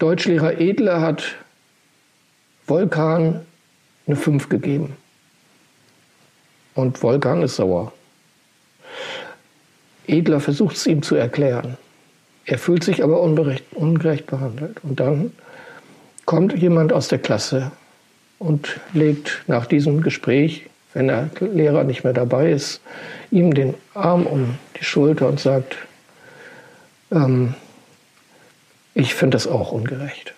Deutschlehrer 0.00 0.60
Edler 0.60 1.00
hat 1.00 1.36
Volkan 2.66 3.40
eine 4.06 4.16
5 4.16 4.48
gegeben. 4.48 4.96
Und 6.74 6.98
Volkan 6.98 7.42
ist 7.42 7.56
sauer. 7.56 7.92
Edler 10.06 10.40
versucht 10.40 10.76
es 10.76 10.86
ihm 10.86 11.02
zu 11.02 11.14
erklären. 11.14 11.76
Er 12.46 12.58
fühlt 12.58 12.82
sich 12.82 13.04
aber 13.04 13.20
ungerecht, 13.20 13.64
ungerecht 13.72 14.26
behandelt. 14.26 14.82
Und 14.82 14.98
dann 14.98 15.32
kommt 16.24 16.56
jemand 16.58 16.92
aus 16.92 17.06
der 17.06 17.18
Klasse 17.18 17.70
und 18.40 18.80
legt 18.94 19.42
nach 19.46 19.66
diesem 19.66 20.00
Gespräch, 20.00 20.68
wenn 20.92 21.06
der 21.06 21.30
Lehrer 21.40 21.84
nicht 21.84 22.02
mehr 22.02 22.14
dabei 22.14 22.50
ist, 22.50 22.80
ihm 23.30 23.54
den 23.54 23.74
Arm 23.94 24.26
um 24.26 24.58
die 24.78 24.84
Schulter 24.84 25.28
und 25.28 25.40
sagt, 25.40 25.76
ähm, 27.12 27.54
ich 28.94 29.14
finde 29.14 29.36
das 29.36 29.46
auch 29.46 29.72
ungerecht. 29.72 30.34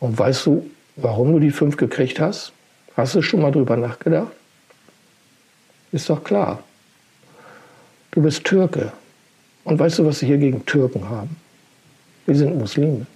Und 0.00 0.18
weißt 0.18 0.46
du, 0.46 0.70
warum 0.96 1.32
du 1.32 1.38
die 1.40 1.50
fünf 1.50 1.76
gekriegt 1.76 2.20
hast? 2.20 2.52
Hast 2.96 3.14
du 3.14 3.22
schon 3.22 3.42
mal 3.42 3.52
drüber 3.52 3.76
nachgedacht? 3.76 4.32
Ist 5.92 6.08
doch 6.08 6.24
klar. 6.24 6.62
Du 8.10 8.22
bist 8.22 8.44
Türke. 8.44 8.92
Und 9.64 9.78
weißt 9.78 9.98
du, 9.98 10.06
was 10.06 10.20
sie 10.20 10.26
hier 10.26 10.38
gegen 10.38 10.64
Türken 10.64 11.08
haben? 11.08 11.36
Wir 12.24 12.34
sind 12.34 12.56
Muslime. 12.56 13.06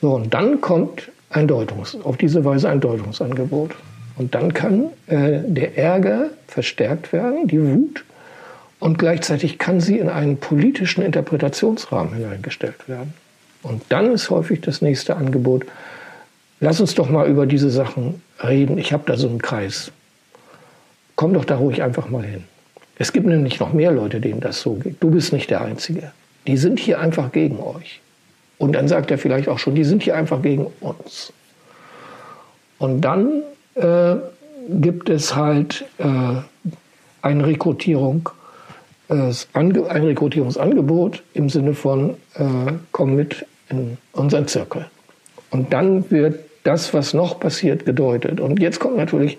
So, 0.00 0.14
und 0.14 0.32
dann 0.32 0.60
kommt 0.60 1.10
ein 1.30 1.46
Deutungs, 1.46 1.96
auf 2.04 2.16
diese 2.16 2.44
Weise 2.44 2.68
ein 2.68 2.80
Deutungsangebot. 2.80 3.74
Und 4.18 4.34
dann 4.34 4.52
kann 4.52 4.90
äh, 5.06 5.40
der 5.46 5.78
Ärger 5.78 6.30
verstärkt 6.46 7.12
werden, 7.12 7.46
die 7.46 7.62
Wut, 7.62 8.04
und 8.80 8.98
gleichzeitig 8.98 9.58
kann 9.58 9.80
sie 9.80 9.98
in 9.98 10.08
einen 10.08 10.36
politischen 10.38 11.02
Interpretationsrahmen 11.02 12.14
hineingestellt 12.14 12.88
werden. 12.88 13.12
Und 13.62 13.82
dann 13.88 14.12
ist 14.12 14.30
häufig 14.30 14.60
das 14.60 14.82
nächste 14.82 15.16
Angebot, 15.16 15.66
lass 16.60 16.80
uns 16.80 16.94
doch 16.94 17.10
mal 17.10 17.28
über 17.28 17.46
diese 17.46 17.70
Sachen 17.70 18.22
reden. 18.42 18.78
Ich 18.78 18.92
habe 18.92 19.02
da 19.06 19.16
so 19.16 19.28
einen 19.28 19.42
Kreis. 19.42 19.90
Komm 21.16 21.34
doch 21.34 21.44
da 21.44 21.56
ruhig 21.56 21.82
einfach 21.82 22.08
mal 22.08 22.24
hin. 22.24 22.44
Es 22.98 23.12
gibt 23.12 23.26
nämlich 23.26 23.58
noch 23.58 23.72
mehr 23.72 23.90
Leute, 23.90 24.20
denen 24.20 24.40
das 24.40 24.60
so 24.60 24.74
geht. 24.74 24.96
Du 25.00 25.10
bist 25.10 25.32
nicht 25.32 25.50
der 25.50 25.60
Einzige. 25.60 26.12
Die 26.46 26.56
sind 26.56 26.78
hier 26.78 27.00
einfach 27.00 27.32
gegen 27.32 27.58
euch. 27.58 28.00
Und 28.58 28.72
dann 28.72 28.86
sagt 28.88 29.10
er 29.10 29.18
vielleicht 29.18 29.48
auch 29.48 29.58
schon, 29.58 29.74
die 29.74 29.84
sind 29.84 30.02
hier 30.02 30.16
einfach 30.16 30.40
gegen 30.42 30.66
uns. 30.80 31.32
Und 32.78 33.00
dann 33.00 33.42
äh, 33.78 34.16
gibt 34.68 35.08
es 35.08 35.34
halt 35.34 35.84
äh, 35.98 36.04
eine 37.22 37.46
Rekrutierung 37.46 38.30
äh, 39.08 39.32
ein 39.54 39.72
Rekrutierungsangebot 39.72 41.22
im 41.34 41.48
Sinne 41.48 41.74
von 41.74 42.10
äh, 42.34 42.44
komm 42.92 43.14
mit 43.16 43.46
in 43.70 43.98
unseren 44.12 44.46
Zirkel. 44.46 44.86
Und 45.50 45.72
dann 45.72 46.10
wird 46.10 46.40
das, 46.64 46.92
was 46.92 47.14
noch 47.14 47.40
passiert, 47.40 47.86
gedeutet. 47.86 48.40
Und 48.40 48.60
jetzt 48.60 48.80
kommt 48.80 48.96
natürlich, 48.96 49.38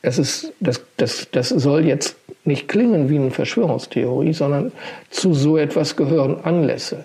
es 0.00 0.18
ist, 0.18 0.52
das, 0.60 0.82
das, 0.96 1.28
das 1.30 1.50
soll 1.50 1.84
jetzt 1.84 2.16
nicht 2.44 2.68
klingen 2.68 3.10
wie 3.10 3.16
eine 3.16 3.30
Verschwörungstheorie, 3.30 4.32
sondern 4.32 4.72
zu 5.10 5.34
so 5.34 5.58
etwas 5.58 5.96
gehören 5.96 6.42
Anlässe. 6.42 7.04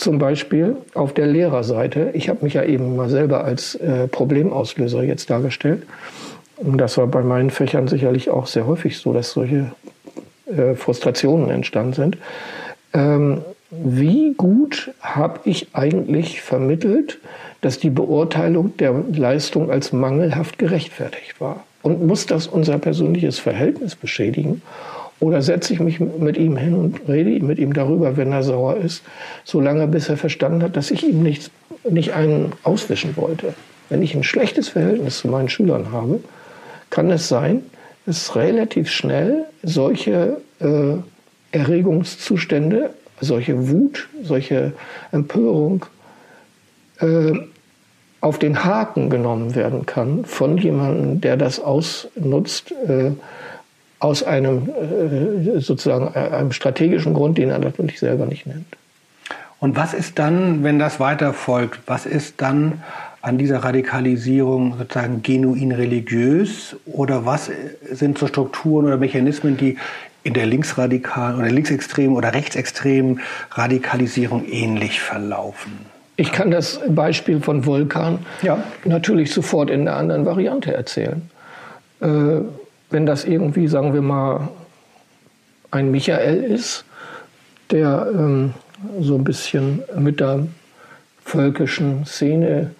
Zum 0.00 0.18
Beispiel 0.18 0.78
auf 0.94 1.12
der 1.12 1.26
Lehrerseite. 1.26 2.12
Ich 2.14 2.30
habe 2.30 2.42
mich 2.42 2.54
ja 2.54 2.64
eben 2.64 2.96
mal 2.96 3.10
selber 3.10 3.44
als 3.44 3.74
äh, 3.74 4.08
Problemauslöser 4.08 5.02
jetzt 5.02 5.28
dargestellt. 5.28 5.82
Und 6.56 6.78
das 6.78 6.96
war 6.96 7.06
bei 7.06 7.20
meinen 7.20 7.50
Fächern 7.50 7.86
sicherlich 7.86 8.30
auch 8.30 8.46
sehr 8.46 8.66
häufig 8.66 8.96
so, 8.96 9.12
dass 9.12 9.32
solche 9.32 9.72
äh, 10.46 10.74
Frustrationen 10.74 11.50
entstanden 11.50 11.92
sind. 11.92 12.16
Ähm, 12.94 13.42
wie 13.70 14.32
gut 14.38 14.90
habe 15.02 15.40
ich 15.44 15.68
eigentlich 15.74 16.40
vermittelt, 16.40 17.18
dass 17.60 17.78
die 17.78 17.90
Beurteilung 17.90 18.78
der 18.78 18.94
Leistung 19.12 19.70
als 19.70 19.92
mangelhaft 19.92 20.58
gerechtfertigt 20.58 21.42
war? 21.42 21.64
Und 21.82 22.06
muss 22.06 22.24
das 22.24 22.46
unser 22.46 22.78
persönliches 22.78 23.38
Verhältnis 23.38 23.96
beschädigen? 23.96 24.62
Oder 25.20 25.42
setze 25.42 25.74
ich 25.74 25.80
mich 25.80 26.00
mit 26.00 26.38
ihm 26.38 26.56
hin 26.56 26.74
und 26.74 27.08
rede 27.08 27.44
mit 27.44 27.58
ihm 27.58 27.74
darüber, 27.74 28.16
wenn 28.16 28.32
er 28.32 28.42
sauer 28.42 28.76
ist, 28.78 29.02
solange 29.44 29.86
bis 29.86 30.08
er 30.08 30.16
verstanden 30.16 30.62
hat, 30.62 30.76
dass 30.76 30.90
ich 30.90 31.06
ihm 31.06 31.22
nicht, 31.22 31.50
nicht 31.88 32.14
einen 32.14 32.52
auswischen 32.62 33.16
wollte. 33.16 33.54
Wenn 33.90 34.02
ich 34.02 34.14
ein 34.14 34.24
schlechtes 34.24 34.70
Verhältnis 34.70 35.18
zu 35.18 35.28
meinen 35.28 35.50
Schülern 35.50 35.92
habe, 35.92 36.20
kann 36.88 37.10
es 37.10 37.28
sein, 37.28 37.62
dass 38.06 38.34
relativ 38.34 38.88
schnell 38.88 39.44
solche 39.62 40.38
äh, 40.60 40.94
Erregungszustände, 41.52 42.90
solche 43.20 43.68
Wut, 43.68 44.08
solche 44.22 44.72
Empörung 45.12 45.84
äh, 47.00 47.32
auf 48.20 48.38
den 48.38 48.64
Haken 48.64 49.10
genommen 49.10 49.54
werden 49.54 49.86
kann 49.86 50.24
von 50.24 50.58
jemandem, 50.58 51.20
der 51.20 51.36
das 51.36 51.60
ausnutzt, 51.60 52.72
äh, 52.86 53.12
aus 54.00 54.22
einem 54.22 54.68
äh, 54.68 55.60
sozusagen 55.60 56.12
äh, 56.14 56.34
einem 56.34 56.52
strategischen 56.52 57.14
Grund, 57.14 57.38
den 57.38 57.50
er 57.50 57.58
natürlich 57.58 58.00
selber 58.00 58.26
nicht 58.26 58.46
nennt. 58.46 58.66
Und 59.60 59.76
was 59.76 59.92
ist 59.92 60.18
dann, 60.18 60.64
wenn 60.64 60.78
das 60.78 61.00
weiter 61.00 61.34
folgt, 61.34 61.80
was 61.86 62.06
ist 62.06 62.40
dann 62.40 62.82
an 63.20 63.36
dieser 63.36 63.58
Radikalisierung 63.58 64.78
sozusagen 64.78 65.22
genuin 65.22 65.72
religiös 65.72 66.76
oder 66.86 67.26
was 67.26 67.50
sind 67.90 68.16
so 68.16 68.26
Strukturen 68.26 68.86
oder 68.86 68.96
Mechanismen, 68.96 69.58
die 69.58 69.76
in 70.22 70.32
der 70.32 70.46
linksradikalen 70.46 71.38
oder 71.38 71.50
linksextremen 71.50 72.16
oder 72.16 72.32
rechtsextremen 72.32 73.20
Radikalisierung 73.50 74.46
ähnlich 74.46 75.00
verlaufen? 75.00 75.72
Ich 76.16 76.32
kann 76.32 76.50
das 76.50 76.80
Beispiel 76.88 77.40
von 77.40 77.64
Vulkan 77.64 78.18
ja. 78.42 78.62
natürlich 78.84 79.32
sofort 79.32 79.70
in 79.70 79.82
einer 79.82 79.96
anderen 79.96 80.24
Variante 80.24 80.72
erzählen. 80.74 81.22
Wenn 82.90 83.06
das 83.06 83.24
irgendwie, 83.24 83.68
sagen 83.68 83.94
wir 83.94 84.02
mal, 84.02 84.48
ein 85.70 85.90
Michael 85.90 86.42
ist, 86.42 86.84
der 87.70 88.08
ähm, 88.12 88.54
so 89.00 89.14
ein 89.16 89.24
bisschen 89.24 89.82
mit 89.96 90.20
der 90.20 90.46
völkischen 91.24 92.04
Szene 92.04 92.72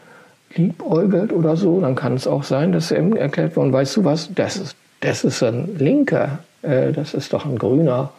liebäugelt 0.55 1.33
oder 1.33 1.57
so, 1.57 1.81
dann 1.81 1.95
kann 1.95 2.15
es 2.15 2.27
auch 2.27 2.43
sein, 2.43 2.73
dass 2.73 2.91
er 2.91 2.99
ihm 2.99 3.15
erklärt 3.15 3.57
wird, 3.57 3.73
weißt 3.73 3.99
du 3.99 4.05
was, 4.05 4.31
das 4.35 4.57
ist, 4.57 4.77
das 5.01 5.25
ist 5.25 5.43
ein 5.43 5.77
Linker, 5.79 6.41
äh, 6.63 6.93
das 6.93 7.15
ist 7.15 7.33
doch 7.33 7.45
ein 7.45 7.59
Grüner. 7.59 8.11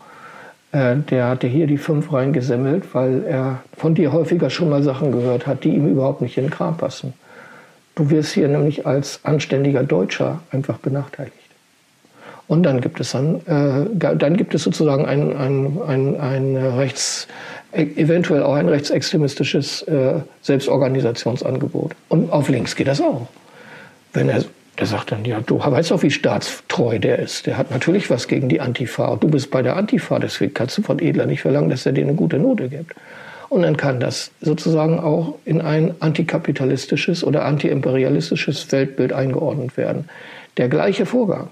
Äh, 0.71 0.97
der 1.09 1.27
hatte 1.27 1.47
hier 1.47 1.67
die 1.67 1.77
fünf 1.77 2.13
reingesemmelt, 2.13 2.95
weil 2.95 3.23
er 3.25 3.61
von 3.75 3.95
dir 3.95 4.13
häufiger 4.13 4.49
schon 4.49 4.69
mal 4.69 4.83
Sachen 4.83 5.11
gehört 5.11 5.45
hat, 5.45 5.63
die 5.65 5.75
ihm 5.75 5.87
überhaupt 5.87 6.21
nicht 6.21 6.37
in 6.37 6.45
den 6.45 6.51
Kram 6.51 6.77
passen. 6.77 7.13
Du 7.95 8.09
wirst 8.09 8.31
hier 8.31 8.47
nämlich 8.47 8.87
als 8.87 9.19
anständiger 9.23 9.83
Deutscher 9.83 10.39
einfach 10.51 10.77
benachteiligt. 10.77 11.40
Und 12.51 12.63
dann 12.63 12.81
gibt 12.81 12.99
es 12.99 13.13
dann, 13.13 13.35
äh, 13.45 14.15
dann 14.17 14.35
gibt 14.35 14.53
es 14.53 14.63
sozusagen 14.63 15.05
ein, 15.05 15.37
ein, 15.37 15.79
ein, 15.87 16.19
ein 16.19 16.57
rechts, 16.57 17.25
eventuell 17.71 18.43
auch 18.43 18.55
ein 18.55 18.67
rechtsextremistisches 18.67 19.83
äh, 19.83 20.15
Selbstorganisationsangebot. 20.41 21.93
Und 22.09 22.29
auf 22.29 22.49
links 22.49 22.75
geht 22.75 22.87
das 22.87 22.99
auch. 22.99 23.29
Wenn 24.11 24.27
er, 24.27 24.43
der 24.77 24.85
sagt 24.85 25.13
dann, 25.13 25.23
ja, 25.23 25.39
du 25.39 25.59
weißt 25.59 25.91
doch, 25.91 26.03
wie 26.03 26.11
staatstreu 26.11 26.99
der 26.99 27.19
ist. 27.19 27.47
Der 27.47 27.57
hat 27.57 27.71
natürlich 27.71 28.09
was 28.09 28.27
gegen 28.27 28.49
die 28.49 28.59
Antifa. 28.59 29.15
Du 29.15 29.29
bist 29.29 29.49
bei 29.49 29.61
der 29.61 29.77
Antifa, 29.77 30.19
deswegen 30.19 30.53
kannst 30.53 30.77
du 30.77 30.81
von 30.81 30.99
Edler 30.99 31.27
nicht 31.27 31.43
verlangen, 31.43 31.69
dass 31.69 31.85
er 31.85 31.93
dir 31.93 32.03
eine 32.03 32.15
gute 32.15 32.37
Note 32.37 32.67
gibt. 32.67 32.95
Und 33.47 33.61
dann 33.61 33.77
kann 33.77 34.01
das 34.01 34.29
sozusagen 34.41 34.99
auch 34.99 35.35
in 35.45 35.61
ein 35.61 35.93
antikapitalistisches 36.01 37.23
oder 37.23 37.45
antiimperialistisches 37.45 38.69
Weltbild 38.73 39.13
eingeordnet 39.13 39.77
werden. 39.77 40.09
Der 40.57 40.67
gleiche 40.67 41.05
Vorgang. 41.05 41.47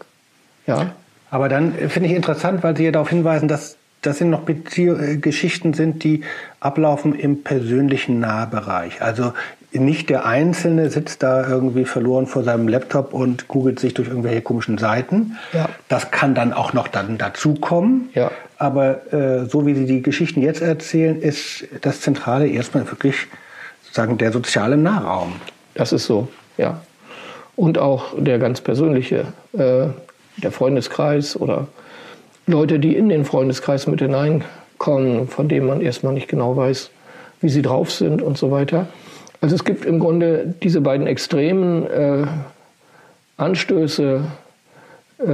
Ja. 0.69 0.91
Aber 1.31 1.49
dann 1.49 1.73
finde 1.73 2.09
ich 2.09 2.15
interessant, 2.15 2.63
weil 2.63 2.75
Sie 2.75 2.85
ja 2.85 2.91
darauf 2.91 3.09
hinweisen, 3.09 3.47
dass 3.47 3.77
das 4.01 4.17
sind 4.17 4.29
noch 4.29 4.41
Bezie 4.41 4.87
äh, 4.87 5.17
Geschichten 5.17 5.73
sind, 5.73 6.03
die 6.03 6.23
ablaufen 6.59 7.13
im 7.13 7.43
persönlichen 7.43 8.19
Nahbereich. 8.19 9.01
Also 9.01 9.33
nicht 9.71 10.09
der 10.09 10.25
Einzelne 10.25 10.89
sitzt 10.89 11.21
da 11.21 11.47
irgendwie 11.47 11.85
verloren 11.85 12.25
vor 12.25 12.43
seinem 12.43 12.67
Laptop 12.67 13.13
und 13.13 13.47
googelt 13.47 13.79
sich 13.79 13.93
durch 13.93 14.07
irgendwelche 14.07 14.41
komischen 14.41 14.77
Seiten. 14.77 15.37
Ja. 15.53 15.69
Das 15.89 16.11
kann 16.11 16.33
dann 16.33 16.53
auch 16.53 16.73
noch 16.73 16.87
dann 16.87 17.17
dazukommen. 17.17 18.09
Ja. 18.13 18.31
Aber 18.57 19.13
äh, 19.13 19.45
so 19.45 19.65
wie 19.65 19.75
Sie 19.75 19.85
die 19.85 20.01
Geschichten 20.01 20.41
jetzt 20.41 20.61
erzählen, 20.61 21.21
ist 21.21 21.65
das 21.81 22.01
Zentrale 22.01 22.47
erstmal 22.47 22.89
wirklich 22.89 23.27
sozusagen 23.83 24.17
der 24.17 24.31
soziale 24.31 24.77
Nahraum. 24.77 25.33
Das 25.75 25.93
ist 25.93 26.05
so, 26.05 26.29
ja. 26.57 26.81
Und 27.55 27.77
auch 27.77 28.13
der 28.17 28.39
ganz 28.39 28.61
persönliche 28.61 29.25
äh, 29.53 29.87
der 30.43 30.51
Freundeskreis 30.51 31.39
oder 31.39 31.67
Leute, 32.49 32.79
die 32.79 32.95
in 32.95 33.09
den 33.09 33.25
Freundeskreis 33.25 33.87
mit 33.87 34.01
hineinkommen, 34.01 35.27
von 35.27 35.47
denen 35.47 35.67
man 35.67 35.81
erstmal 35.81 36.13
nicht 36.13 36.27
genau 36.27 36.55
weiß, 36.55 36.89
wie 37.41 37.49
sie 37.49 37.61
drauf 37.61 37.91
sind 37.91 38.21
und 38.21 38.37
so 38.37 38.51
weiter. 38.51 38.87
Also 39.41 39.55
es 39.55 39.63
gibt 39.63 39.85
im 39.85 39.99
Grunde 39.99 40.53
diese 40.63 40.81
beiden 40.81 41.07
extremen 41.07 41.85
äh, 41.87 42.25
Anstöße, 43.37 44.23
äh, 45.19 45.25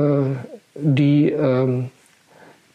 die 0.76 1.32
ähm, 1.32 1.90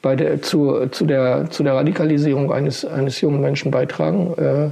bei 0.02 0.16
der, 0.16 0.40
zu, 0.40 0.86
zu, 0.90 1.04
der, 1.04 1.50
zu 1.50 1.62
der 1.62 1.74
Radikalisierung 1.74 2.50
eines, 2.50 2.84
eines 2.84 3.20
jungen 3.20 3.40
Menschen 3.40 3.70
beitragen 3.70 4.34
äh, 4.38 4.64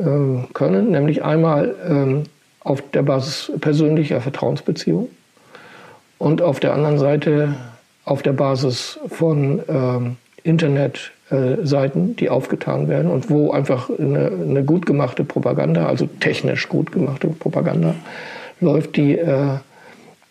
äh 0.00 0.44
können, 0.54 0.92
nämlich 0.92 1.24
einmal 1.24 1.74
ähm, 1.88 2.22
auf 2.60 2.82
der 2.92 3.02
Basis 3.02 3.52
persönlicher 3.60 4.20
Vertrauensbeziehungen 4.20 5.08
und 6.18 6.42
auf 6.42 6.60
der 6.60 6.72
anderen 6.72 6.98
Seite 6.98 7.54
auf 8.04 8.22
der 8.22 8.32
Basis 8.32 8.98
von 9.08 9.60
ähm, 9.68 10.16
Internetseiten, 10.44 12.10
äh, 12.10 12.14
die 12.14 12.30
aufgetan 12.30 12.88
werden 12.88 13.10
und 13.10 13.28
wo 13.28 13.50
einfach 13.50 13.90
eine, 13.90 14.30
eine, 14.30 14.64
gut 14.64 14.86
gemachte 14.86 15.24
Propaganda, 15.24 15.86
also 15.86 16.06
technisch 16.20 16.68
gut 16.68 16.92
gemachte 16.92 17.28
Propaganda 17.28 17.94
läuft, 18.60 18.96
die 18.96 19.18
äh, 19.18 19.58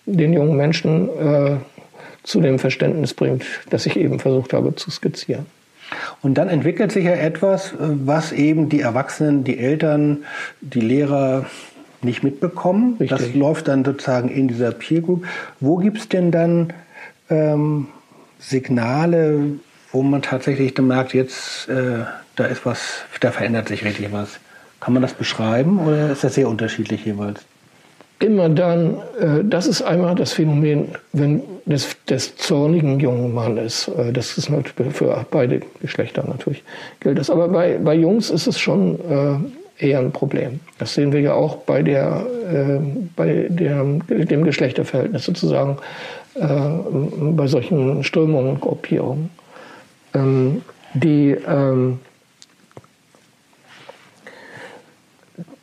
den 0.06 0.34
jungen 0.34 0.56
Menschen 0.56 1.10
äh, 1.10 1.58
zu 2.24 2.40
dem 2.40 2.60
Verständnis 2.60 3.14
bringt, 3.14 3.44
das 3.70 3.86
ich 3.86 3.98
eben 3.98 4.20
versucht 4.20 4.54
habe 4.54 4.74
zu 4.76 4.90
skizzieren. 4.90 5.46
Und 6.24 6.36
dann 6.36 6.50
entwickelt 6.50 6.92
sich 6.92 7.06
ja 7.06 7.14
etwas, 7.14 7.74
was 7.78 8.32
eben 8.32 8.70
die 8.70 8.82
Erwachsenen, 8.82 9.44
die 9.44 9.60
Eltern, 9.60 10.24
die 10.62 10.82
Lehrer, 10.82 11.46
nicht 12.06 12.24
mitbekommen. 12.24 12.96
Richtig. 13.00 13.18
Das 13.18 13.34
läuft 13.36 13.68
dann 13.68 13.84
sozusagen 13.84 14.30
in 14.30 14.48
dieser 14.48 14.72
Peer 14.72 15.02
Group. 15.02 15.26
Wo 15.60 15.78
gibt 15.78 15.98
es 15.98 16.10
denn 16.10 16.32
dann 16.32 16.74
ähm, 17.30 17.88
Signale, 18.40 19.58
wo 19.92 20.04
man 20.04 20.22
tatsächlich 20.22 20.74
dann 20.74 20.88
merkt, 20.88 21.14
jetzt 21.14 21.68
äh, 21.70 22.06
da 22.36 22.46
ist 22.46 22.66
was, 22.66 23.00
da 23.20 23.32
verändert 23.32 23.68
sich 23.68 23.84
richtig 23.84 24.12
was? 24.12 24.40
Kann 24.80 24.94
man 24.94 25.02
das 25.02 25.14
beschreiben 25.14 25.80
oder 25.80 26.12
ist 26.12 26.24
das 26.24 26.36
sehr 26.36 26.48
unterschiedlich 26.48 27.06
jeweils? 27.06 27.42
Immer 28.20 28.48
dann, 28.50 29.02
äh, 29.20 29.44
das 29.44 29.68
ist 29.68 29.82
einmal 29.82 30.16
das 30.16 30.34
Phänomen 30.34 30.90
wenn 31.12 31.42
des, 31.66 31.98
des 32.08 32.38
zornigen 32.38 33.00
jungen 33.00 33.34
Mannes. 33.34 33.90
Äh, 33.90 34.14
das 34.14 34.38
ist 34.38 34.50
natürlich 34.50 34.94
für 34.94 35.26
beide 35.32 35.62
Geschlechter 35.82 36.24
natürlich 36.26 36.64
gilt 37.00 37.18
das. 37.18 37.30
Aber 37.30 37.50
bei, 37.50 37.78
bei 37.78 37.94
Jungs 37.94 38.30
ist 38.30 38.48
es 38.48 38.60
schon 38.60 38.96
äh, 39.00 39.65
eher 39.78 40.00
ein 40.00 40.12
Problem. 40.12 40.60
Das 40.78 40.94
sehen 40.94 41.12
wir 41.12 41.20
ja 41.22 41.34
auch 41.34 41.58
bei, 41.58 41.82
der, 41.82 42.26
äh, 42.50 42.80
bei 43.16 43.48
der, 43.50 43.84
dem 43.84 44.44
Geschlechterverhältnis 44.44 45.26
sozusagen, 45.26 45.78
äh, 46.36 46.46
bei 46.46 47.48
solchen 47.48 48.04
Strömungen 48.04 48.52
und 48.52 48.62
Gruppierungen. 48.62 49.30
Ähm, 50.14 50.62
die, 50.94 51.32
ähm, 51.48 52.00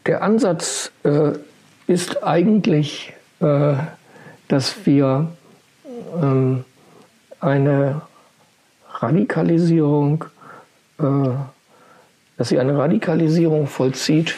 der 0.07 0.23
Ansatz 0.23 0.93
äh, 1.05 1.33
ist 1.87 2.23
eigentlich, 2.23 3.13
äh, 3.41 3.75
dass 4.49 4.85
wir 4.85 5.29
ähm, 6.21 6.65
eine 7.41 8.03
Radikalisierung, 9.01 10.25
äh, 10.99 11.05
dass 12.43 12.49
sie 12.49 12.59
eine 12.59 12.77
Radikalisierung 12.77 13.69
vollzieht 13.69 14.35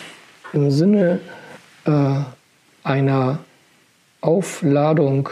im 0.53 0.71
Sinne 0.71 1.21
äh, 1.87 2.17
einer 2.83 3.39
Aufladung 4.21 5.31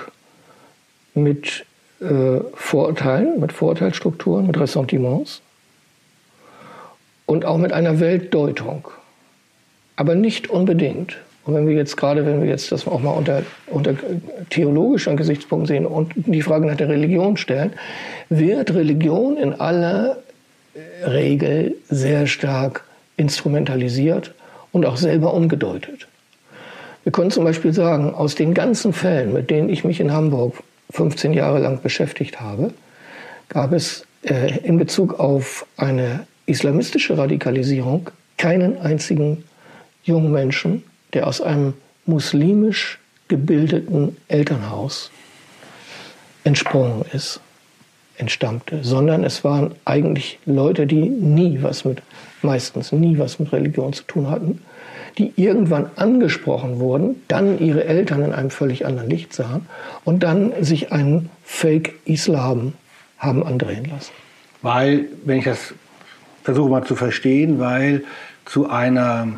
mit 1.13 1.67
äh, 2.01 2.41
Vorurteilen, 2.55 3.39
mit 3.41 3.53
Vorurteilsstrukturen, 3.53 4.47
mit 4.47 4.59
Ressentiments 4.59 5.43
und 7.27 7.45
auch 7.45 7.59
mit 7.59 7.75
einer 7.75 8.01
Weltdeutung. 8.01 8.89
Aber 9.97 10.15
nicht 10.15 10.49
unbedingt. 10.49 11.19
Und 11.45 11.53
wenn 11.53 11.69
wir 11.69 11.75
jetzt 11.75 11.99
gerade, 11.99 12.25
wenn 12.25 12.41
wir 12.41 12.49
jetzt 12.49 12.73
das 12.73 12.89
auch 12.89 13.01
mal 13.01 13.11
unter, 13.11 13.43
unter 13.67 13.93
theologischen 14.49 15.19
Gesichtspunkten 15.19 15.67
sehen 15.67 15.85
und 15.85 16.15
die 16.17 16.41
Frage 16.41 16.65
nach 16.65 16.77
der 16.77 16.89
Religion 16.89 17.37
stellen, 17.37 17.75
wird 18.31 18.73
Religion 18.73 19.37
in 19.37 19.53
aller 19.53 20.17
Regel 20.75 21.77
sehr 21.89 22.27
stark 22.27 22.85
instrumentalisiert 23.17 24.35
und 24.73 24.87
auch 24.87 24.97
selber 24.97 25.35
umgedeutet. 25.35 26.09
Wir 27.05 27.13
können 27.13 27.31
zum 27.31 27.45
Beispiel 27.45 27.73
sagen, 27.73 28.15
aus 28.15 28.35
den 28.35 28.55
ganzen 28.55 28.93
Fällen, 28.93 29.33
mit 29.33 29.51
denen 29.51 29.69
ich 29.69 29.85
mich 29.85 30.01
in 30.01 30.13
Hamburg 30.13 30.63
15 30.91 31.33
Jahre 31.33 31.59
lang 31.59 31.83
beschäftigt 31.83 32.41
habe, 32.41 32.73
gab 33.49 33.73
es 33.73 34.07
äh, 34.23 34.59
in 34.59 34.79
Bezug 34.79 35.19
auf 35.19 35.67
eine 35.77 36.27
islamistische 36.47 37.19
Radikalisierung 37.19 38.11
keinen 38.37 38.79
einzigen 38.79 39.45
jungen 40.05 40.33
Menschen, 40.33 40.85
der 41.13 41.27
aus 41.27 41.41
einem 41.41 41.75
muslimisch 42.07 42.99
gebildeten 43.29 44.17
Elternhaus 44.29 45.11
entsprungen 46.45 47.05
ist, 47.13 47.41
entstammte, 48.23 48.85
sondern 48.85 49.25
es 49.25 49.43
waren 49.43 49.73
eigentlich 49.85 50.39
Leute, 50.47 50.87
die 50.87 51.03
nie 51.03 51.59
was 51.61 51.85
mit, 51.85 52.03
meistens 52.41 52.93
nie 52.93 53.19
was 53.19 53.41
mit 53.41 53.53
Religion 53.53 53.93
zu 53.93 54.05
tun 54.05 54.31
hatten, 54.31 54.63
die 55.19 55.33
irgendwann 55.35 55.91
angesprochen 55.97 56.79
wurden, 56.79 57.17
dann 57.27 57.59
ihre 57.59 57.85
Eltern 57.85 58.23
in 58.23 58.33
einem 58.33 58.51
völlig 58.51 58.87
anderen 58.87 59.11
Licht 59.11 59.35
sahen 59.35 59.67
und 60.05 60.23
dann 60.23 60.53
sich 60.61 60.93
einen 60.93 61.31
Fake-Islam 61.43 62.75
haben 63.19 63.45
andrehen 63.45 63.87
lassen. 63.87 64.13
Weil, 64.63 65.07
wenn 65.25 65.39
ich 65.39 65.45
das 65.45 65.75
versuche 66.45 66.71
mal 66.71 66.85
zu 66.85 66.95
verstehen, 66.95 67.59
weil 67.59 68.05
zu 68.45 68.71
einer 68.71 69.29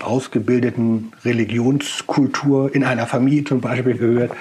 ausgebildeten 0.00 1.12
Religionskultur 1.22 2.74
in 2.74 2.82
einer 2.82 3.06
Familie 3.06 3.44
zum 3.44 3.60
Beispiel 3.60 3.98
gehört, 3.98 4.32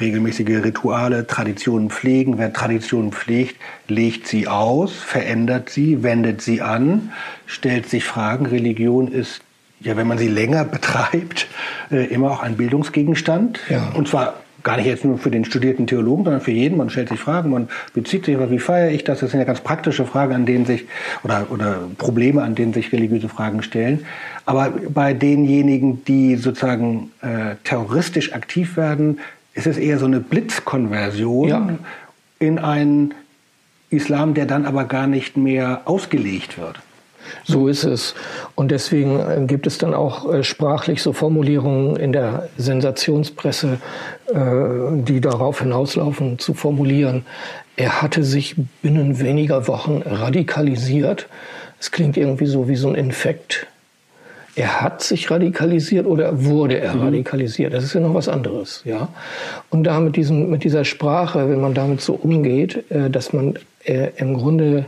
regelmäßige 0.00 0.64
Rituale, 0.64 1.26
Traditionen 1.26 1.90
pflegen. 1.90 2.38
Wer 2.38 2.52
Traditionen 2.52 3.12
pflegt, 3.12 3.56
legt 3.88 4.26
sie 4.26 4.48
aus, 4.48 4.94
verändert 4.94 5.70
sie, 5.70 6.02
wendet 6.02 6.42
sie 6.42 6.60
an, 6.60 7.12
stellt 7.46 7.88
sich 7.88 8.04
Fragen. 8.04 8.46
Religion 8.46 9.08
ist 9.08 9.42
ja, 9.82 9.96
wenn 9.96 10.06
man 10.06 10.18
sie 10.18 10.28
länger 10.28 10.64
betreibt, 10.66 11.46
äh, 11.90 12.04
immer 12.06 12.30
auch 12.30 12.42
ein 12.42 12.56
Bildungsgegenstand. 12.56 13.60
Ja. 13.68 13.92
Und 13.94 14.08
zwar 14.08 14.34
gar 14.62 14.76
nicht 14.76 14.86
jetzt 14.86 15.04
nur 15.04 15.18
für 15.18 15.30
den 15.30 15.44
studierten 15.44 15.86
Theologen, 15.86 16.24
sondern 16.24 16.42
für 16.42 16.50
jeden. 16.50 16.76
Man 16.76 16.90
stellt 16.90 17.08
sich 17.08 17.18
Fragen, 17.18 17.50
man 17.50 17.68
bezieht 17.94 18.26
sich, 18.26 18.38
wie 18.38 18.58
feiere 18.58 18.90
ich 18.90 19.04
das? 19.04 19.20
Das 19.20 19.30
sind 19.30 19.40
ja 19.40 19.46
ganz 19.46 19.60
praktische 19.60 20.04
Fragen, 20.04 20.34
an 20.34 20.46
denen 20.46 20.66
sich, 20.66 20.84
oder, 21.22 21.46
oder 21.50 21.78
Probleme, 21.96 22.42
an 22.42 22.54
denen 22.54 22.72
sich 22.72 22.92
religiöse 22.92 23.28
Fragen 23.28 23.62
stellen. 23.62 24.04
Aber 24.44 24.72
bei 24.88 25.14
denjenigen, 25.14 26.04
die 26.04 26.36
sozusagen 26.36 27.10
äh, 27.22 27.56
terroristisch 27.64 28.34
aktiv 28.34 28.76
werden, 28.76 29.18
ist 29.66 29.76
es 29.76 29.78
eher 29.78 29.98
so 29.98 30.06
eine 30.06 30.20
Blitzkonversion 30.20 31.48
ja. 31.48 31.68
in 32.38 32.58
einen 32.58 33.14
Islam, 33.90 34.34
der 34.34 34.46
dann 34.46 34.66
aber 34.66 34.84
gar 34.84 35.06
nicht 35.06 35.36
mehr 35.36 35.82
ausgelegt 35.84 36.58
wird. 36.58 36.80
So 37.44 37.68
ist 37.68 37.84
es. 37.84 38.14
Und 38.54 38.70
deswegen 38.70 39.20
äh, 39.20 39.44
gibt 39.46 39.66
es 39.66 39.78
dann 39.78 39.94
auch 39.94 40.32
äh, 40.32 40.42
sprachlich 40.42 41.02
so 41.02 41.12
Formulierungen 41.12 41.96
in 41.96 42.12
der 42.12 42.48
Sensationspresse, 42.56 43.78
äh, 44.26 44.34
die 45.02 45.20
darauf 45.20 45.60
hinauslaufen, 45.60 46.38
zu 46.38 46.54
formulieren, 46.54 47.24
er 47.80 48.02
hatte 48.02 48.24
sich 48.24 48.56
binnen 48.82 49.20
weniger 49.20 49.66
Wochen 49.66 50.02
radikalisiert. 50.04 51.28
Es 51.78 51.90
klingt 51.90 52.18
irgendwie 52.18 52.44
so 52.44 52.68
wie 52.68 52.76
so 52.76 52.88
ein 52.88 52.94
Infekt. 52.94 53.68
Er 54.56 54.80
hat 54.80 55.02
sich 55.02 55.30
radikalisiert 55.30 56.06
oder 56.06 56.44
wurde 56.44 56.78
er 56.78 56.94
mhm. 56.94 57.02
radikalisiert? 57.02 57.72
Das 57.72 57.84
ist 57.84 57.94
ja 57.94 58.00
noch 58.00 58.14
was 58.14 58.28
anderes, 58.28 58.82
ja. 58.84 59.08
Und 59.70 59.84
da 59.84 60.00
mit 60.00 60.16
diesem, 60.16 60.50
mit 60.50 60.64
dieser 60.64 60.84
Sprache, 60.84 61.48
wenn 61.48 61.60
man 61.60 61.74
damit 61.74 62.00
so 62.00 62.14
umgeht, 62.14 62.84
dass 62.88 63.32
man 63.32 63.54
im 63.84 64.34
Grunde 64.34 64.86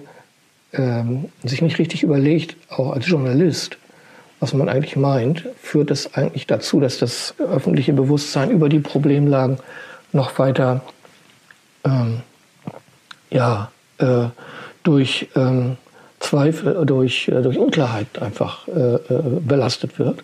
ähm, 0.72 1.28
sich 1.44 1.62
nicht 1.62 1.78
richtig 1.78 2.02
überlegt, 2.02 2.56
auch 2.70 2.92
als 2.92 3.06
Journalist, 3.06 3.78
was 4.40 4.54
man 4.54 4.68
eigentlich 4.68 4.96
meint, 4.96 5.46
führt 5.60 5.90
es 5.90 6.14
eigentlich 6.14 6.46
dazu, 6.46 6.80
dass 6.80 6.98
das 6.98 7.34
öffentliche 7.38 7.92
Bewusstsein 7.92 8.50
über 8.50 8.68
die 8.68 8.80
Problemlagen 8.80 9.58
noch 10.12 10.38
weiter 10.38 10.80
ähm, 11.84 12.22
ja, 13.30 13.70
äh, 13.98 14.24
durch 14.82 15.28
ähm, 15.36 15.76
Zweifel, 16.22 16.86
durch, 16.86 17.28
äh, 17.28 17.42
durch 17.42 17.58
Unklarheit 17.58 18.06
einfach 18.20 18.66
äh, 18.68 18.94
äh, 18.94 19.00
belastet 19.40 19.98
wird. 19.98 20.20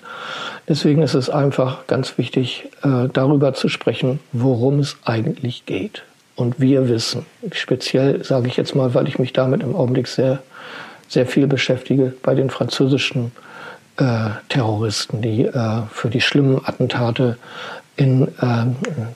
Deswegen 0.68 1.02
ist 1.02 1.14
es 1.14 1.28
einfach 1.28 1.86
ganz 1.86 2.16
wichtig, 2.18 2.68
äh, 2.82 3.08
darüber 3.12 3.52
zu 3.54 3.68
sprechen, 3.68 4.20
worum 4.32 4.78
es 4.78 4.96
eigentlich 5.04 5.66
geht. 5.66 6.04
Und 6.36 6.60
wir 6.60 6.88
wissen, 6.88 7.26
speziell 7.52 8.24
sage 8.24 8.46
ich 8.46 8.56
jetzt 8.56 8.76
mal, 8.76 8.94
weil 8.94 9.08
ich 9.08 9.18
mich 9.18 9.32
damit 9.32 9.62
im 9.62 9.74
Augenblick 9.74 10.06
sehr, 10.06 10.38
sehr 11.08 11.26
viel 11.26 11.48
beschäftige, 11.48 12.14
bei 12.22 12.34
den 12.34 12.48
französischen 12.48 13.32
äh, 13.96 14.30
Terroristen, 14.48 15.20
die 15.20 15.46
äh, 15.46 15.82
für 15.90 16.08
die 16.08 16.20
schlimmen 16.20 16.60
Attentate 16.64 17.36
in 17.96 18.28
äh, 18.40 18.66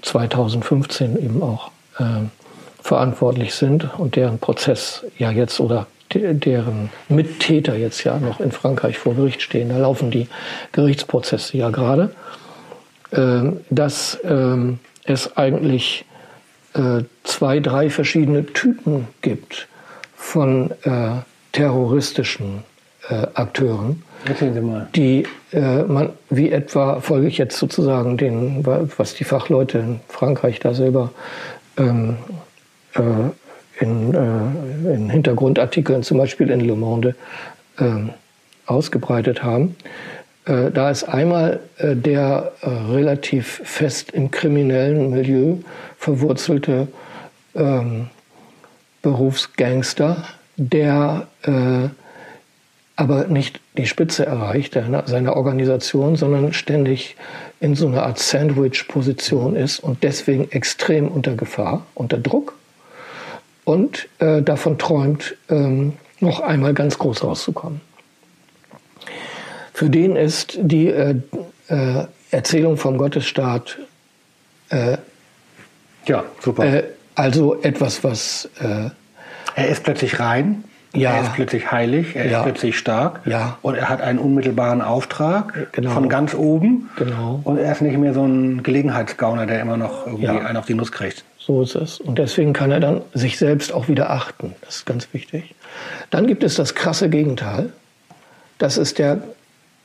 2015 0.03 1.17
eben 1.17 1.43
auch 1.43 1.71
verantwortlich 2.81 3.55
sind 3.55 3.87
und 3.99 4.17
deren 4.17 4.39
Prozess 4.39 5.05
ja 5.19 5.31
jetzt 5.31 5.61
oder 5.61 5.87
deren 6.15 6.91
Mittäter 7.09 7.77
jetzt 7.77 8.05
ja 8.05 8.19
noch 8.19 8.41
in 8.41 8.53
Frankreich 8.53 8.99
vor 8.99 9.15
Gericht 9.15 9.43
stehen. 9.43 9.69
Da 9.69 9.79
laufen 9.79 10.11
die 10.11 10.29
Gerichtsprozesse 10.73 11.57
ja 11.57 11.71
gerade, 11.71 12.15
ähm, 13.13 13.61
dass 13.71 14.19
ähm, 14.25 14.79
es 15.05 15.37
eigentlich 15.37 16.05
äh, 16.75 17.03
zwei, 17.25 17.61
drei 17.61 17.91
verschiedene 17.91 18.47
Typen 18.47 19.09
gibt 19.21 19.69
von 20.17 20.71
äh, 20.83 21.21
terroristischen 21.53 22.63
äh, 23.09 23.27
Akteuren. 23.35 24.03
Die 24.95 25.27
äh, 25.53 25.83
man, 25.83 26.11
wie 26.31 26.51
etwa, 26.51 27.01
folge 27.01 27.27
ich 27.27 27.39
jetzt 27.39 27.59
sozusagen 27.59 28.17
den, 28.17 28.65
was 28.97 29.15
die 29.15 29.25
Fachleute 29.25 29.79
in 29.79 30.01
Frankreich 30.09 30.61
da 30.61 30.75
selber 30.75 31.11
ähm, 31.77 32.17
äh, 32.95 33.01
in, 33.83 34.15
äh, 34.15 34.95
in, 34.95 35.11
Hintergrundartikeln, 35.11 36.03
zum 36.03 36.19
Beispiel 36.19 36.51
in 36.51 36.61
Le 36.61 36.77
Monde, 36.77 37.15
ähm, 37.79 38.11
ausgebreitet 38.67 39.43
haben. 39.43 39.77
Äh, 40.45 40.71
da 40.71 40.91
ist 40.91 41.05
einmal 41.05 41.61
äh, 41.79 41.97
der 41.97 42.53
äh, 42.63 42.69
relativ 42.69 43.61
fest 43.65 44.13
im 44.13 44.31
kriminellen 44.31 45.11
Milieu 45.11 45.57
verwurzelte 45.99 46.89
ähm, 47.55 48.09
Berufsgangster, 49.03 50.25
der 50.57 51.27
äh, 51.43 51.89
aber 52.95 53.27
nicht 53.27 53.61
die 53.77 53.87
Spitze 53.87 54.27
erreicht 54.27 54.79
seiner 55.07 55.37
Organisation, 55.37 56.15
sondern 56.15 56.53
ständig 56.53 57.17
in 57.59 57.75
so 57.75 57.89
einer 57.89 58.03
Art 58.05 58.19
Sandwich-Position 58.19 59.57
ist 59.57 59.81
und 59.81 60.03
deswegen 60.03 60.51
extrem 60.53 61.09
unter 61.09 61.35
Gefahr, 61.35 61.87
unter 61.95 62.19
Druck 62.19 62.55
und 63.65 64.09
äh, 64.19 64.43
davon 64.43 64.79
träumt, 64.79 65.37
ähm, 65.49 65.95
noch 66.21 66.41
einmal 66.41 66.75
ganz 66.75 66.99
groß 66.99 67.25
rauszukommen. 67.25 67.81
Für 69.73 69.91
den 69.91 70.17
ist 70.17 70.59
die 70.61 70.89
äh, 70.89 71.17
äh, 71.69 72.05
Erzählung 72.31 72.77
vom 72.77 72.99
Gottesstaat 72.99 73.79
äh, 74.71 74.97
ja, 76.07 76.25
super. 76.41 76.65
Äh, 76.65 76.85
also 77.15 77.61
etwas, 77.63 78.03
was 78.03 78.49
äh, 78.61 78.91
er 79.55 79.69
ist 79.69 79.85
plötzlich 79.85 80.19
rein. 80.19 80.65
Ja. 80.95 81.13
Er 81.13 81.23
ist 81.23 81.33
plötzlich 81.35 81.73
heilig, 81.73 82.17
er 82.17 82.27
ja. 82.27 82.39
ist 82.39 82.45
plötzlich 82.45 82.77
stark 82.77 83.21
ja. 83.25 83.57
und 83.63 83.77
er 83.77 83.89
hat 83.89 84.03
einen 84.03 84.19
unmittelbaren 84.19 84.83
Auftrag 84.83 85.73
genau. 85.73 85.91
von 85.93 86.11
ganz 86.11 86.35
oben. 86.35 86.91
Genau. 86.97 87.41
Und 87.45 87.57
er 87.57 87.73
ist 87.73 87.81
nicht 87.81 87.97
mehr 87.97 88.13
so 88.13 88.27
ein 88.27 88.63
Gelegenheitsgauner, 88.63 89.47
der 89.47 89.61
immer 89.61 89.79
noch 89.79 90.07
irgendwie 90.07 90.27
ja. 90.27 90.39
einen 90.41 90.59
auf 90.59 90.67
die 90.67 90.75
Nuss 90.75 90.93
kriegt. 90.93 91.25
So 91.45 91.63
ist 91.63 91.75
es. 91.75 91.99
Und 91.99 92.19
deswegen 92.19 92.53
kann 92.53 92.71
er 92.71 92.79
dann 92.79 93.03
sich 93.15 93.37
selbst 93.37 93.73
auch 93.73 93.89
wieder 93.89 94.11
achten. 94.11 94.55
Das 94.61 94.77
ist 94.77 94.87
ganz 94.87 95.09
wichtig. 95.13 95.55
Dann 96.11 96.27
gibt 96.27 96.45
es 96.45 96.55
das 96.55 96.75
krasse 96.75 97.11
Gegenteil. 97.11 97.73
Das 98.59 98.77
ist 98.77 98.99
der 98.99 99.23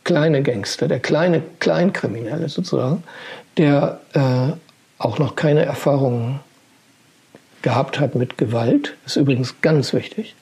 kleine 0.03 0.43
Gangster, 0.43 0.87
der 0.87 0.99
kleine 0.99 1.41
Kleinkriminelle 1.59 2.47
sozusagen, 2.47 3.03
der 3.57 3.99
äh, 4.13 4.53
auch 4.99 5.17
noch 5.17 5.35
keine 5.35 5.65
Erfahrungen 5.65 6.39
gehabt 7.63 7.99
hat 7.99 8.13
mit 8.13 8.37
Gewalt. 8.37 8.95
Das 9.03 9.15
ist 9.15 9.21
übrigens 9.21 9.55
ganz 9.61 9.93
wichtig. 9.93 10.35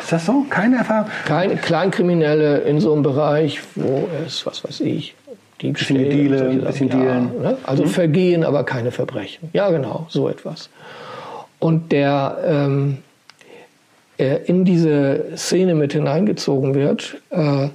Ist 0.00 0.12
das 0.12 0.26
so? 0.26 0.46
Keine 0.48 0.78
Erfahrung? 0.78 1.10
Keine 1.26 1.56
Kleinkriminelle 1.56 2.58
in 2.60 2.80
so 2.80 2.92
einem 2.94 3.02
Bereich, 3.02 3.60
wo 3.74 4.08
es, 4.26 4.46
was 4.46 4.64
weiß 4.64 4.80
ich, 4.80 5.14
Diebstähle, 5.62 6.04
bisschen 6.04 6.18
Diele, 6.18 6.48
ein 6.48 6.60
bisschen 6.60 6.88
ja, 6.88 6.96
Dealen. 6.96 7.42
Ne? 7.42 7.56
Also 7.64 7.84
mhm. 7.84 7.88
Vergehen, 7.88 8.44
aber 8.44 8.64
keine 8.64 8.90
Verbrechen. 8.90 9.48
Ja, 9.52 9.70
genau, 9.70 10.06
so 10.08 10.28
etwas. 10.28 10.68
Und 11.58 11.92
der 11.92 12.38
ähm, 12.44 12.98
in 14.18 14.64
diese 14.64 15.36
Szene 15.36 15.74
mit 15.74 15.92
hineingezogen 15.92 16.74
wird, 16.74 17.16
äh, 17.30 17.68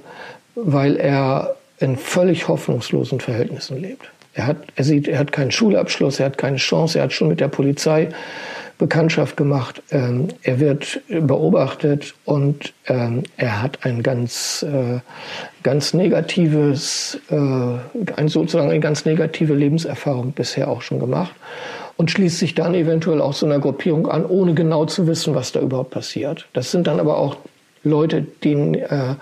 weil 0.54 0.96
er 0.96 1.56
in 1.78 1.96
völlig 1.96 2.48
hoffnungslosen 2.48 3.20
Verhältnissen 3.20 3.80
lebt. 3.80 4.10
Er 4.34 4.46
hat, 4.46 4.56
er 4.76 4.84
sieht, 4.84 5.08
er 5.08 5.18
hat 5.18 5.32
keinen 5.32 5.50
Schulabschluss, 5.50 6.20
er 6.20 6.26
hat 6.26 6.38
keine 6.38 6.58
Chance, 6.58 6.98
er 6.98 7.04
hat 7.04 7.12
schon 7.12 7.28
mit 7.28 7.40
der 7.40 7.48
Polizei 7.48 8.08
Bekanntschaft 8.78 9.36
gemacht. 9.36 9.82
Ähm, 9.90 10.28
er 10.42 10.60
wird 10.60 11.00
beobachtet 11.08 12.14
und 12.24 12.72
ähm, 12.86 13.24
er 13.36 13.60
hat 13.60 13.84
ein 13.84 14.02
ganz, 14.02 14.64
äh, 14.68 15.00
ganz 15.62 15.94
negatives, 15.94 17.20
äh, 17.30 17.34
ein, 17.34 18.28
sozusagen 18.28 18.70
eine 18.70 18.80
ganz 18.80 19.04
negative 19.04 19.54
Lebenserfahrung 19.54 20.32
bisher 20.32 20.68
auch 20.68 20.82
schon 20.82 21.00
gemacht 21.00 21.34
und 21.96 22.10
schließt 22.12 22.38
sich 22.38 22.54
dann 22.54 22.74
eventuell 22.74 23.20
auch 23.20 23.32
so 23.32 23.44
einer 23.44 23.58
Gruppierung 23.58 24.08
an, 24.08 24.24
ohne 24.24 24.54
genau 24.54 24.86
zu 24.86 25.08
wissen, 25.08 25.34
was 25.34 25.50
da 25.50 25.60
überhaupt 25.60 25.90
passiert. 25.90 26.46
Das 26.52 26.70
sind 26.70 26.86
dann 26.86 27.00
aber 27.00 27.18
auch 27.18 27.36
Leute, 27.82 28.22
denen 28.22 28.74
äh, 28.74 29.14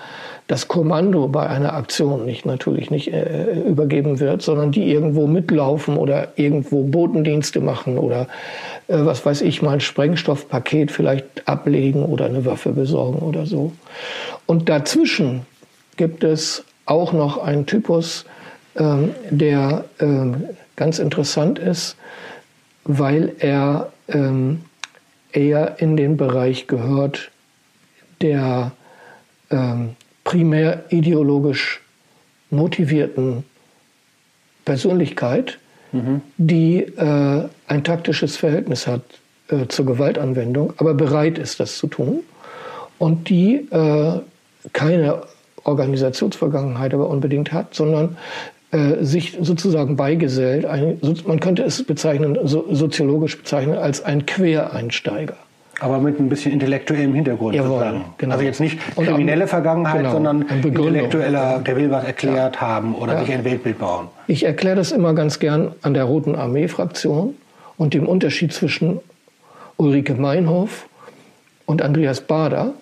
das 0.48 0.68
Kommando 0.68 1.26
bei 1.26 1.46
einer 1.46 1.74
Aktion 1.74 2.24
nicht 2.24 2.46
natürlich 2.46 2.90
nicht 2.90 3.12
äh, 3.12 3.60
übergeben 3.66 4.20
wird, 4.20 4.42
sondern 4.42 4.70
die 4.70 4.90
irgendwo 4.90 5.26
mitlaufen 5.26 5.96
oder 5.96 6.28
irgendwo 6.36 6.84
Botendienste 6.84 7.60
machen 7.60 7.98
oder 7.98 8.28
äh, 8.86 8.98
was 8.98 9.26
weiß 9.26 9.42
ich 9.42 9.62
mal 9.62 9.74
ein 9.74 9.80
Sprengstoffpaket 9.80 10.92
vielleicht 10.92 11.48
ablegen 11.48 12.04
oder 12.04 12.26
eine 12.26 12.44
Waffe 12.44 12.72
besorgen 12.72 13.18
oder 13.18 13.44
so. 13.46 13.72
Und 14.46 14.68
dazwischen 14.68 15.46
gibt 15.96 16.22
es 16.22 16.64
auch 16.84 17.12
noch 17.12 17.38
einen 17.38 17.66
Typus, 17.66 18.24
ähm, 18.76 19.14
der 19.30 19.84
ähm, 19.98 20.44
ganz 20.76 21.00
interessant 21.00 21.58
ist, 21.58 21.96
weil 22.84 23.32
er 23.40 23.90
ähm, 24.08 24.60
eher 25.32 25.80
in 25.80 25.96
den 25.96 26.16
Bereich 26.16 26.68
gehört, 26.68 27.32
der 28.22 28.70
ähm, 29.50 29.96
primär 30.26 30.84
ideologisch 30.88 31.80
motivierten 32.50 33.44
Persönlichkeit, 34.64 35.58
mhm. 35.92 36.20
die 36.36 36.80
äh, 36.80 37.44
ein 37.68 37.84
taktisches 37.84 38.36
Verhältnis 38.36 38.88
hat 38.88 39.02
äh, 39.48 39.68
zur 39.68 39.86
Gewaltanwendung, 39.86 40.72
aber 40.78 40.94
bereit 40.94 41.38
ist, 41.38 41.60
das 41.60 41.78
zu 41.78 41.86
tun 41.86 42.20
und 42.98 43.28
die 43.28 43.68
äh, 43.70 44.20
keine 44.72 45.22
Organisationsvergangenheit 45.62 46.92
aber 46.92 47.08
unbedingt 47.08 47.52
hat, 47.52 47.74
sondern 47.74 48.16
äh, 48.72 49.04
sich 49.04 49.38
sozusagen 49.40 49.94
beigesellt. 49.94 50.64
Ein, 50.64 51.00
man 51.24 51.38
könnte 51.38 51.62
es 51.62 51.84
bezeichnen, 51.84 52.36
so, 52.44 52.66
soziologisch 52.74 53.38
bezeichnen, 53.38 53.78
als 53.78 54.02
ein 54.04 54.26
Quereinsteiger. 54.26 55.36
Aber 55.80 55.98
mit 55.98 56.18
ein 56.18 56.28
bisschen 56.28 56.52
intellektuellem 56.52 57.12
Hintergrund 57.12 57.54
Jawohl, 57.54 57.68
sozusagen. 57.68 58.04
Genau. 58.16 58.32
Also 58.32 58.44
jetzt 58.44 58.60
nicht 58.60 58.78
kriminelle 58.94 59.46
Vergangenheit, 59.46 59.98
genau, 59.98 60.12
sondern 60.12 60.42
intellektueller, 60.42 61.58
der 61.58 61.76
will 61.76 61.90
was 61.90 62.04
erklärt 62.04 62.56
ja. 62.56 62.60
haben 62.62 62.94
oder 62.94 63.14
ja. 63.14 63.20
sich 63.20 63.32
ein 63.32 63.44
Weltbild 63.44 63.78
bauen. 63.78 64.08
Ich 64.26 64.44
erkläre 64.44 64.76
das 64.76 64.92
immer 64.92 65.12
ganz 65.12 65.38
gern 65.38 65.72
an 65.82 65.92
der 65.92 66.04
Roten 66.04 66.34
Armee-Fraktion 66.34 67.34
und 67.76 67.92
dem 67.92 68.08
Unterschied 68.08 68.54
zwischen 68.54 69.00
Ulrike 69.76 70.14
Meinhof 70.14 70.86
und 71.66 71.82
Andreas 71.82 72.22
Bader. 72.22 72.72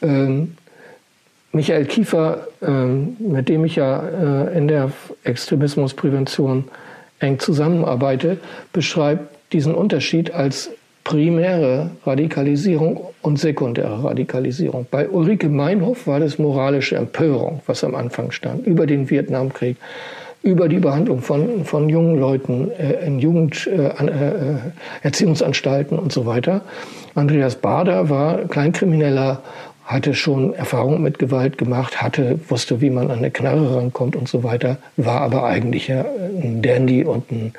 Ähm, 0.00 0.56
Michael 1.52 1.86
Kiefer, 1.86 2.48
ähm, 2.62 3.16
mit 3.18 3.48
dem 3.48 3.64
ich 3.64 3.76
ja 3.76 4.00
äh, 4.00 4.56
in 4.56 4.68
der 4.68 4.90
Extremismusprävention 5.24 6.64
eng 7.18 7.38
zusammenarbeite, 7.38 8.38
beschreibt 8.72 9.52
diesen 9.52 9.74
Unterschied 9.74 10.32
als 10.32 10.70
primäre 11.06 11.90
Radikalisierung 12.04 13.00
und 13.22 13.38
sekundäre 13.38 14.02
Radikalisierung. 14.02 14.86
Bei 14.90 15.08
Ulrike 15.08 15.48
Meinhof 15.48 16.08
war 16.08 16.18
das 16.18 16.40
moralische 16.40 16.96
Empörung, 16.96 17.60
was 17.66 17.84
am 17.84 17.94
Anfang 17.94 18.32
stand, 18.32 18.66
über 18.66 18.86
den 18.86 19.08
Vietnamkrieg, 19.08 19.76
über 20.42 20.68
die 20.68 20.80
Behandlung 20.80 21.20
von, 21.20 21.64
von 21.64 21.88
jungen 21.88 22.18
Leuten 22.18 22.72
äh, 22.72 23.06
in 23.06 23.20
Jugenderziehungsanstalten 23.20 25.96
äh, 25.96 26.00
äh, 26.00 26.02
und 26.02 26.12
so 26.12 26.26
weiter. 26.26 26.62
Andreas 27.14 27.54
Bader 27.54 28.10
war 28.10 28.38
Kleinkrimineller, 28.48 29.42
hatte 29.84 30.12
schon 30.12 30.54
Erfahrung 30.54 31.02
mit 31.02 31.20
Gewalt 31.20 31.56
gemacht, 31.56 32.02
hatte, 32.02 32.40
wusste, 32.48 32.80
wie 32.80 32.90
man 32.90 33.12
an 33.12 33.18
eine 33.18 33.30
Knarre 33.30 33.76
rankommt 33.76 34.16
und 34.16 34.28
so 34.28 34.42
weiter, 34.42 34.78
war 34.96 35.20
aber 35.20 35.44
eigentlich 35.44 35.88
ein 35.88 36.62
Dandy 36.62 37.04
und 37.04 37.30
ein, 37.30 37.52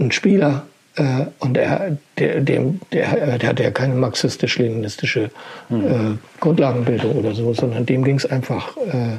ein 0.00 0.10
Spieler 0.10 0.62
äh, 0.98 1.26
und 1.38 1.56
er, 1.56 1.96
der, 2.18 2.40
dem, 2.40 2.80
der, 2.92 3.38
der 3.38 3.48
hatte 3.48 3.62
ja 3.62 3.70
keine 3.70 3.94
marxistisch-leninistische 3.94 5.30
mhm. 5.68 5.86
äh, 5.86 6.40
Grundlagenbildung 6.40 7.16
oder 7.16 7.34
so, 7.34 7.54
sondern 7.54 7.86
dem 7.86 8.04
ging 8.04 8.16
es 8.16 8.26
einfach 8.26 8.76
äh, 8.76 9.18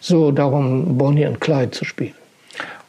so 0.00 0.30
darum, 0.30 0.96
Bonnie 0.96 1.26
und 1.26 1.40
Clyde 1.40 1.72
zu 1.72 1.84
spielen. 1.84 2.14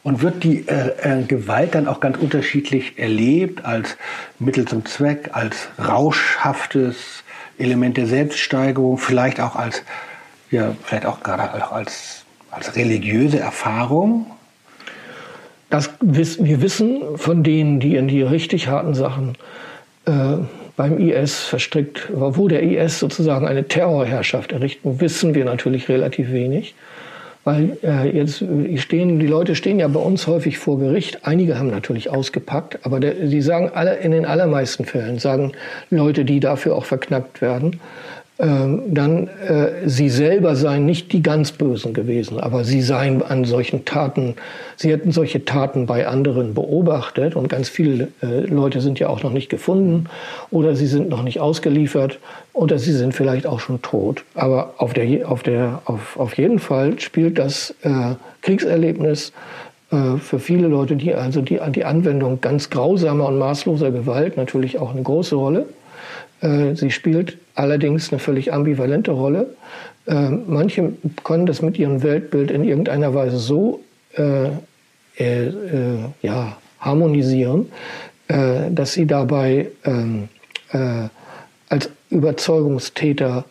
Und 0.04 0.22
wird 0.22 0.44
die 0.44 0.66
äh, 0.68 1.20
äh, 1.20 1.22
Gewalt 1.24 1.74
dann 1.74 1.88
auch 1.88 2.00
ganz 2.00 2.16
unterschiedlich 2.18 2.98
erlebt, 2.98 3.64
als 3.64 3.96
Mittel 4.38 4.66
zum 4.66 4.86
Zweck, 4.86 5.30
als 5.32 5.68
rauschhaftes 5.78 7.24
Element 7.58 7.96
der 7.96 8.06
Selbststeigerung, 8.06 8.98
vielleicht 8.98 9.40
auch 9.40 9.56
als, 9.56 9.82
ja, 10.50 10.76
vielleicht 10.84 11.06
auch 11.06 11.22
gerade 11.22 11.62
auch 11.64 11.72
als, 11.72 12.24
als 12.50 12.76
religiöse 12.76 13.40
Erfahrung? 13.40 14.26
Das, 15.70 15.90
wir 16.00 16.62
wissen 16.62 17.02
von 17.16 17.42
denen, 17.42 17.80
die 17.80 17.96
in 17.96 18.08
die 18.08 18.22
richtig 18.22 18.68
harten 18.68 18.94
Sachen 18.94 19.36
äh, 20.06 20.38
beim 20.76 20.98
IS 20.98 21.40
verstrickt 21.40 22.08
wo 22.12 22.48
der 22.48 22.62
IS 22.62 23.00
sozusagen 23.00 23.46
eine 23.46 23.66
Terrorherrschaft 23.66 24.52
errichten, 24.52 25.00
wissen 25.00 25.34
wir 25.34 25.44
natürlich 25.44 25.88
relativ 25.88 26.30
wenig. 26.32 26.74
Weil 27.44 27.78
äh, 27.82 28.14
jetzt 28.16 28.44
stehen, 28.76 29.18
die 29.18 29.26
Leute 29.26 29.54
stehen 29.54 29.78
ja 29.78 29.88
bei 29.88 30.00
uns 30.00 30.26
häufig 30.26 30.58
vor 30.58 30.78
Gericht. 30.78 31.20
Einige 31.26 31.58
haben 31.58 31.70
natürlich 31.70 32.10
ausgepackt, 32.10 32.80
aber 32.84 33.00
sie 33.00 33.40
sagen 33.40 33.70
alle, 33.74 33.96
in 33.96 34.10
den 34.10 34.26
allermeisten 34.26 34.84
Fällen 34.84 35.18
sagen 35.18 35.52
Leute, 35.90 36.24
die 36.24 36.40
dafür 36.40 36.76
auch 36.76 36.84
verknackt 36.84 37.40
werden, 37.40 37.80
dann 38.40 39.28
äh, 39.48 39.88
sie 39.88 40.08
selber 40.08 40.54
seien 40.54 40.86
nicht 40.86 41.12
die 41.12 41.22
ganz 41.22 41.50
Bösen 41.50 41.92
gewesen, 41.92 42.38
aber 42.38 42.62
sie 42.62 42.82
seien 42.82 43.20
an 43.20 43.44
solchen 43.44 43.84
Taten, 43.84 44.36
sie 44.76 44.92
hätten 44.92 45.10
solche 45.10 45.44
Taten 45.44 45.86
bei 45.86 46.06
anderen 46.06 46.54
beobachtet 46.54 47.34
und 47.34 47.48
ganz 47.48 47.68
viele 47.68 48.12
äh, 48.22 48.42
Leute 48.46 48.80
sind 48.80 49.00
ja 49.00 49.08
auch 49.08 49.24
noch 49.24 49.32
nicht 49.32 49.48
gefunden 49.48 50.06
oder 50.52 50.76
sie 50.76 50.86
sind 50.86 51.08
noch 51.08 51.24
nicht 51.24 51.40
ausgeliefert 51.40 52.20
oder 52.52 52.78
sie 52.78 52.92
sind 52.92 53.12
vielleicht 53.12 53.44
auch 53.44 53.58
schon 53.58 53.82
tot. 53.82 54.22
Aber 54.36 54.74
auf, 54.78 54.92
der, 54.94 55.28
auf, 55.28 55.42
der, 55.42 55.82
auf, 55.84 56.16
auf 56.16 56.38
jeden 56.38 56.60
Fall 56.60 57.00
spielt 57.00 57.40
das 57.40 57.74
äh, 57.82 58.14
Kriegserlebnis 58.42 59.32
äh, 59.90 60.16
für 60.18 60.38
viele 60.38 60.68
Leute, 60.68 60.94
die 60.94 61.12
also 61.12 61.40
die, 61.40 61.58
die 61.74 61.84
Anwendung 61.84 62.40
ganz 62.40 62.70
grausamer 62.70 63.26
und 63.26 63.38
maßloser 63.38 63.90
Gewalt 63.90 64.36
natürlich 64.36 64.78
auch 64.78 64.92
eine 64.92 65.02
große 65.02 65.34
Rolle. 65.34 65.66
Äh, 66.40 66.76
sie 66.76 66.92
spielt 66.92 67.38
allerdings 67.58 68.12
eine 68.12 68.18
völlig 68.18 68.52
ambivalente 68.52 69.10
Rolle. 69.10 69.54
Äh, 70.06 70.30
manche 70.30 70.92
können 71.24 71.46
das 71.46 71.60
mit 71.60 71.78
ihrem 71.78 72.02
Weltbild 72.02 72.50
in 72.50 72.64
irgendeiner 72.64 73.14
Weise 73.14 73.38
so 73.38 73.80
äh, 74.16 74.50
äh, 75.16 75.52
ja, 76.22 76.56
harmonisieren, 76.80 77.70
äh, 78.28 78.70
dass 78.70 78.92
sie 78.92 79.06
dabei 79.06 79.68
ähm, 79.84 80.28
äh, 80.72 81.08
als 81.68 81.90
Überzeugungstäter 82.10 83.44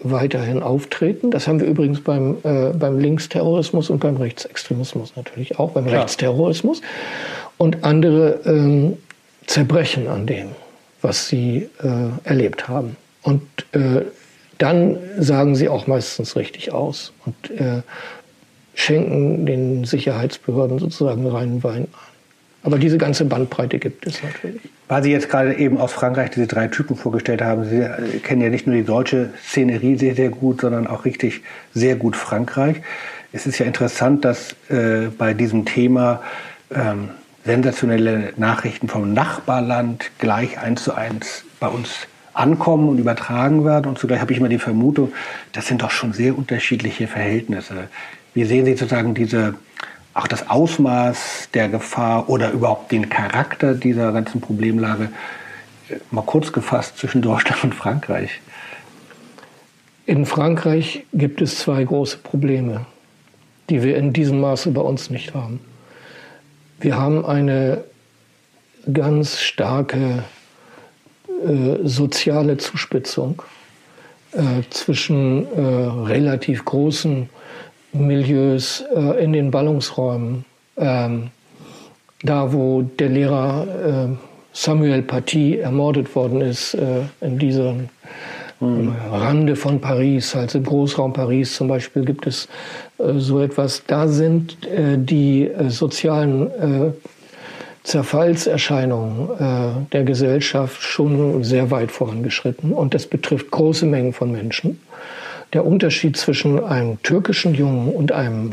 weiterhin 0.00 0.62
auftreten. 0.62 1.30
Das 1.30 1.48
haben 1.48 1.60
wir 1.60 1.66
übrigens 1.66 2.02
beim, 2.02 2.36
äh, 2.44 2.70
beim 2.72 2.98
Linksterrorismus 2.98 3.90
und 3.90 3.98
beim 3.98 4.16
Rechtsextremismus 4.16 5.14
natürlich 5.16 5.58
auch, 5.58 5.72
beim 5.72 5.86
Klar. 5.86 6.02
Rechtsterrorismus. 6.02 6.82
Und 7.56 7.82
andere 7.82 8.40
ähm, 8.44 8.96
zerbrechen 9.46 10.06
an 10.06 10.26
dem, 10.26 10.50
was 11.02 11.28
sie 11.28 11.68
äh, 11.82 12.28
erlebt 12.28 12.68
haben. 12.68 12.96
Und 13.28 13.42
äh, 13.72 14.06
dann 14.56 14.96
sagen 15.18 15.54
sie 15.54 15.68
auch 15.68 15.86
meistens 15.86 16.34
richtig 16.34 16.72
aus 16.72 17.12
und 17.26 17.50
äh, 17.50 17.82
schenken 18.72 19.44
den 19.44 19.84
Sicherheitsbehörden 19.84 20.78
sozusagen 20.78 21.26
reinen 21.26 21.62
Wein 21.62 21.88
an. 21.92 22.08
Aber 22.62 22.78
diese 22.78 22.96
ganze 22.96 23.26
Bandbreite 23.26 23.78
gibt 23.78 24.06
es 24.06 24.22
natürlich. 24.22 24.62
Weil 24.88 25.02
Sie 25.02 25.12
jetzt 25.12 25.28
gerade 25.28 25.54
eben 25.58 25.76
aus 25.76 25.92
Frankreich 25.92 26.30
diese 26.30 26.46
drei 26.46 26.68
Typen 26.68 26.96
vorgestellt 26.96 27.42
haben, 27.42 27.66
Sie 27.66 27.86
kennen 28.20 28.40
ja 28.40 28.48
nicht 28.48 28.66
nur 28.66 28.76
die 28.76 28.84
deutsche 28.84 29.28
Szenerie 29.46 29.98
sehr, 29.98 30.14
sehr 30.14 30.30
gut, 30.30 30.62
sondern 30.62 30.86
auch 30.86 31.04
richtig 31.04 31.42
sehr 31.74 31.96
gut 31.96 32.16
Frankreich. 32.16 32.78
Es 33.34 33.46
ist 33.46 33.58
ja 33.58 33.66
interessant, 33.66 34.24
dass 34.24 34.56
äh, 34.70 35.08
bei 35.18 35.34
diesem 35.34 35.66
Thema 35.66 36.22
ähm, 36.74 37.10
sensationelle 37.44 38.32
Nachrichten 38.38 38.88
vom 38.88 39.12
Nachbarland 39.12 40.10
gleich 40.18 40.58
eins 40.58 40.84
zu 40.84 40.94
eins 40.94 41.44
bei 41.60 41.68
uns 41.68 42.08
ankommen 42.38 42.88
und 42.88 42.98
übertragen 42.98 43.64
werden. 43.64 43.86
Und 43.86 43.98
zugleich 43.98 44.20
habe 44.20 44.32
ich 44.32 44.38
immer 44.38 44.48
die 44.48 44.58
Vermutung, 44.58 45.12
das 45.52 45.66
sind 45.66 45.82
doch 45.82 45.90
schon 45.90 46.12
sehr 46.12 46.36
unterschiedliche 46.36 47.06
Verhältnisse. 47.06 47.88
Wie 48.34 48.44
sehen 48.44 48.64
Sie 48.64 48.72
sozusagen 48.72 49.14
diese, 49.14 49.54
auch 50.14 50.28
das 50.28 50.48
Ausmaß 50.48 51.48
der 51.54 51.68
Gefahr 51.68 52.28
oder 52.28 52.52
überhaupt 52.52 52.92
den 52.92 53.08
Charakter 53.08 53.74
dieser 53.74 54.12
ganzen 54.12 54.40
Problemlage, 54.40 55.10
mal 56.10 56.22
kurz 56.22 56.52
gefasst, 56.52 56.98
zwischen 56.98 57.22
Deutschland 57.22 57.64
und 57.64 57.74
Frankreich? 57.74 58.40
In 60.06 60.24
Frankreich 60.24 61.04
gibt 61.12 61.40
es 61.42 61.58
zwei 61.58 61.84
große 61.84 62.18
Probleme, 62.18 62.86
die 63.68 63.82
wir 63.82 63.96
in 63.96 64.12
diesem 64.12 64.40
Maße 64.40 64.70
bei 64.70 64.80
uns 64.80 65.10
nicht 65.10 65.34
haben. 65.34 65.60
Wir 66.80 66.96
haben 66.96 67.26
eine 67.26 67.84
ganz 68.92 69.40
starke 69.40 70.22
äh, 71.44 71.86
soziale 71.86 72.56
Zuspitzung 72.56 73.42
äh, 74.32 74.62
zwischen 74.70 75.46
äh, 75.46 75.60
relativ 76.06 76.64
großen 76.64 77.28
Milieus 77.92 78.84
in 79.18 79.32
den 79.32 79.50
Ballungsräumen. 79.50 80.44
Ähm, 80.76 81.30
da, 82.22 82.52
wo 82.52 82.82
der 82.82 83.08
Lehrer 83.08 84.18
Samuel 84.52 85.02
Paty 85.02 85.56
ermordet 85.56 86.14
worden 86.14 86.42
ist, 86.42 86.76
in 87.20 87.38
diesem 87.38 87.88
mhm. 88.60 88.92
Rande 89.10 89.56
von 89.56 89.80
Paris, 89.80 90.36
also 90.36 90.58
im 90.58 90.64
Großraum 90.64 91.14
Paris 91.14 91.54
zum 91.54 91.68
Beispiel, 91.68 92.04
gibt 92.04 92.26
es 92.26 92.46
so 92.98 93.40
etwas. 93.40 93.84
Da 93.86 94.06
sind 94.06 94.58
die 94.66 95.50
sozialen 95.68 96.94
Zerfallserscheinungen 97.88 99.30
äh, 99.38 99.90
der 99.92 100.04
Gesellschaft 100.04 100.82
schon 100.82 101.42
sehr 101.42 101.70
weit 101.70 101.90
vorangeschritten 101.90 102.72
und 102.72 102.92
das 102.92 103.06
betrifft 103.06 103.50
große 103.50 103.86
Mengen 103.86 104.12
von 104.12 104.30
Menschen. 104.30 104.78
Der 105.54 105.64
Unterschied 105.64 106.18
zwischen 106.18 106.62
einem 106.62 107.02
türkischen 107.02 107.54
Jungen 107.54 107.88
und 107.88 108.12
einem 108.12 108.52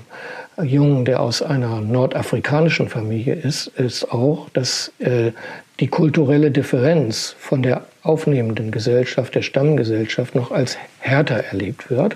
Jungen, 0.64 1.04
der 1.04 1.20
aus 1.20 1.42
einer 1.42 1.82
nordafrikanischen 1.82 2.88
Familie 2.88 3.34
ist, 3.36 3.68
ist 3.68 4.10
auch, 4.10 4.48
dass 4.52 4.94
äh, 5.00 5.34
die 5.82 5.88
kulturelle 5.88 6.50
Differenz 6.50 7.36
von 7.38 7.62
der 7.62 7.84
aufnehmenden 8.04 8.72
Gesellschaft, 8.72 9.36
der 9.36 9.42
Stammgesellschaft, 9.42 10.34
noch 10.34 10.52
als 10.52 10.78
härter 11.00 11.36
erlebt 11.36 11.90
wird, 11.90 12.16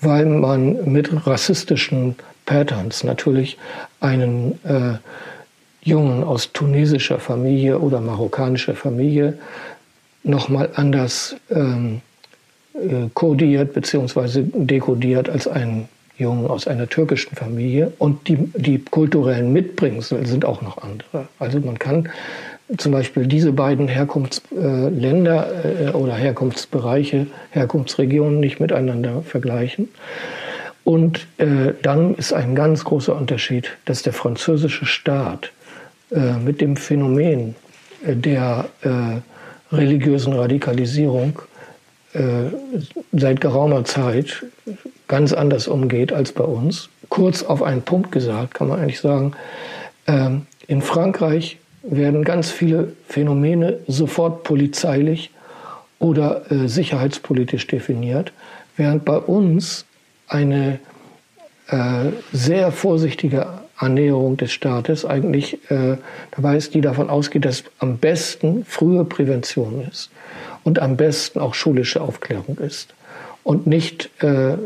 weil 0.00 0.26
man 0.26 0.90
mit 0.90 1.28
rassistischen 1.28 2.16
Patterns 2.44 3.04
natürlich 3.04 3.56
einen 4.00 4.58
äh, 4.64 4.94
Jungen 5.82 6.22
aus 6.22 6.52
tunesischer 6.52 7.18
Familie 7.18 7.78
oder 7.78 8.00
marokkanischer 8.00 8.74
Familie 8.74 9.38
nochmal 10.22 10.68
anders 10.74 11.36
ähm, 11.50 12.02
äh, 12.74 13.08
kodiert 13.14 13.72
bzw. 13.72 14.42
dekodiert 14.52 15.30
als 15.30 15.48
ein 15.48 15.88
Jungen 16.18 16.46
aus 16.46 16.68
einer 16.68 16.88
türkischen 16.88 17.34
Familie. 17.34 17.92
Und 17.98 18.28
die, 18.28 18.36
die 18.54 18.78
kulturellen 18.78 19.52
Mitbringsel 19.52 20.26
sind 20.26 20.44
auch 20.44 20.60
noch 20.60 20.78
andere. 20.78 21.26
Also 21.38 21.60
man 21.60 21.78
kann 21.78 22.10
zum 22.76 22.92
Beispiel 22.92 23.26
diese 23.26 23.52
beiden 23.52 23.88
Herkunftsländer 23.88 25.48
äh, 25.64 25.90
oder 25.90 26.14
Herkunftsbereiche, 26.14 27.26
Herkunftsregionen 27.50 28.38
nicht 28.38 28.60
miteinander 28.60 29.22
vergleichen. 29.22 29.88
Und 30.84 31.26
äh, 31.38 31.74
dann 31.82 32.14
ist 32.14 32.32
ein 32.32 32.54
ganz 32.54 32.84
großer 32.84 33.14
Unterschied, 33.14 33.70
dass 33.84 34.02
der 34.02 34.12
französische 34.12 34.86
Staat 34.86 35.52
äh, 36.10 36.38
mit 36.38 36.60
dem 36.60 36.76
Phänomen 36.76 37.54
äh, 38.04 38.16
der 38.16 38.68
äh, 38.82 39.74
religiösen 39.74 40.32
Radikalisierung 40.32 41.40
seit 43.12 43.40
geraumer 43.40 43.84
Zeit 43.84 44.44
ganz 45.06 45.32
anders 45.32 45.68
umgeht 45.68 46.12
als 46.12 46.32
bei 46.32 46.42
uns. 46.42 46.88
Kurz 47.08 47.44
auf 47.44 47.62
einen 47.62 47.82
Punkt 47.82 48.10
gesagt, 48.10 48.54
kann 48.54 48.66
man 48.66 48.80
eigentlich 48.80 48.98
sagen, 48.98 49.30
ähm, 50.08 50.48
in 50.66 50.82
Frankreich 50.82 51.58
werden 51.84 52.24
ganz 52.24 52.50
viele 52.50 52.94
Phänomene 53.06 53.78
sofort 53.86 54.42
polizeilich 54.42 55.30
oder 56.00 56.42
sicherheitspolitisch 56.66 57.68
definiert, 57.68 58.32
während 58.76 59.04
bei 59.04 59.16
uns 59.16 59.84
eine 60.26 60.80
sehr 62.32 62.72
vorsichtige 62.72 63.46
Annäherung 63.80 64.36
des 64.36 64.52
Staates 64.52 65.04
eigentlich 65.04 65.58
äh, 65.70 65.96
dabei 66.32 66.56
ist, 66.56 66.74
die 66.74 66.80
davon 66.80 67.08
ausgeht, 67.08 67.44
dass 67.44 67.64
am 67.78 67.96
besten 67.96 68.64
frühe 68.64 69.04
Prävention 69.04 69.86
ist 69.90 70.10
und 70.64 70.80
am 70.80 70.96
besten 70.96 71.40
auch 71.40 71.54
schulische 71.54 72.00
Aufklärung 72.00 72.58
ist 72.58 72.94
und 73.42 73.66
nicht 73.66 74.10
äh, 74.22 74.56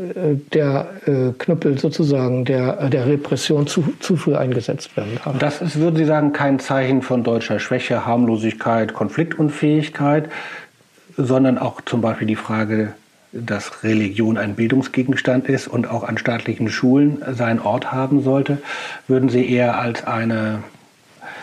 der 0.53 0.89
äh, 1.07 1.33
Knüppel 1.39 1.79
sozusagen 1.79 2.45
der, 2.45 2.89
der 2.89 3.07
Repression 3.07 3.69
zu, 3.69 3.85
zu 4.01 4.17
früh 4.17 4.35
eingesetzt 4.35 4.97
werden 4.97 5.19
kann. 5.23 5.39
Das 5.39 5.63
ist, 5.63 5.79
würden 5.79 5.97
Sie 5.97 6.05
sagen, 6.05 6.33
kein 6.33 6.59
Zeichen 6.59 7.03
von 7.03 7.23
deutscher 7.23 7.61
Schwäche, 7.61 8.05
Harmlosigkeit, 8.05 8.93
Konfliktunfähigkeit, 8.95 10.29
sondern 11.17 11.59
auch 11.59 11.81
zum 11.83 12.01
Beispiel 12.01 12.27
die 12.27 12.37
Frage 12.37 12.95
dass 13.35 13.83
Religion 13.83 14.39
ein 14.39 14.55
Bildungsgegenstand 14.55 15.49
ist 15.49 15.67
und 15.67 15.89
auch 15.89 16.05
an 16.05 16.19
staatlichen 16.19 16.69
Schulen 16.69 17.23
seinen 17.33 17.61
Ort 17.61 17.93
haben 17.93 18.23
sollte, 18.23 18.59
würden 19.09 19.29
Sie 19.29 19.49
eher 19.51 19.79
als, 19.79 20.07
eine, 20.07 20.63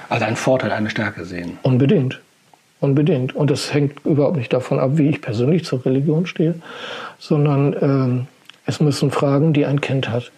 als 0.09 0.23
einen 0.23 0.37
Vorteil, 0.37 0.71
eine 0.71 0.89
Stärke 0.89 1.25
sehen? 1.25 1.57
Unbedingt. 1.63 2.21
Unbedingt. 2.79 3.35
Und 3.35 3.51
das 3.51 3.73
hängt 3.73 4.05
überhaupt 4.05 4.37
nicht 4.37 4.53
davon 4.53 4.79
ab, 4.79 4.91
wie 4.93 5.09
ich 5.09 5.21
persönlich 5.21 5.65
zur 5.65 5.85
Religion 5.85 6.25
stehe, 6.25 6.55
sondern 7.19 7.75
ähm, 7.81 8.27
es 8.65 8.79
müssen 8.79 9.11
Fragen, 9.11 9.53
die 9.53 9.65
ein 9.65 9.81
Kind 9.81 10.09
hat, 10.09 10.31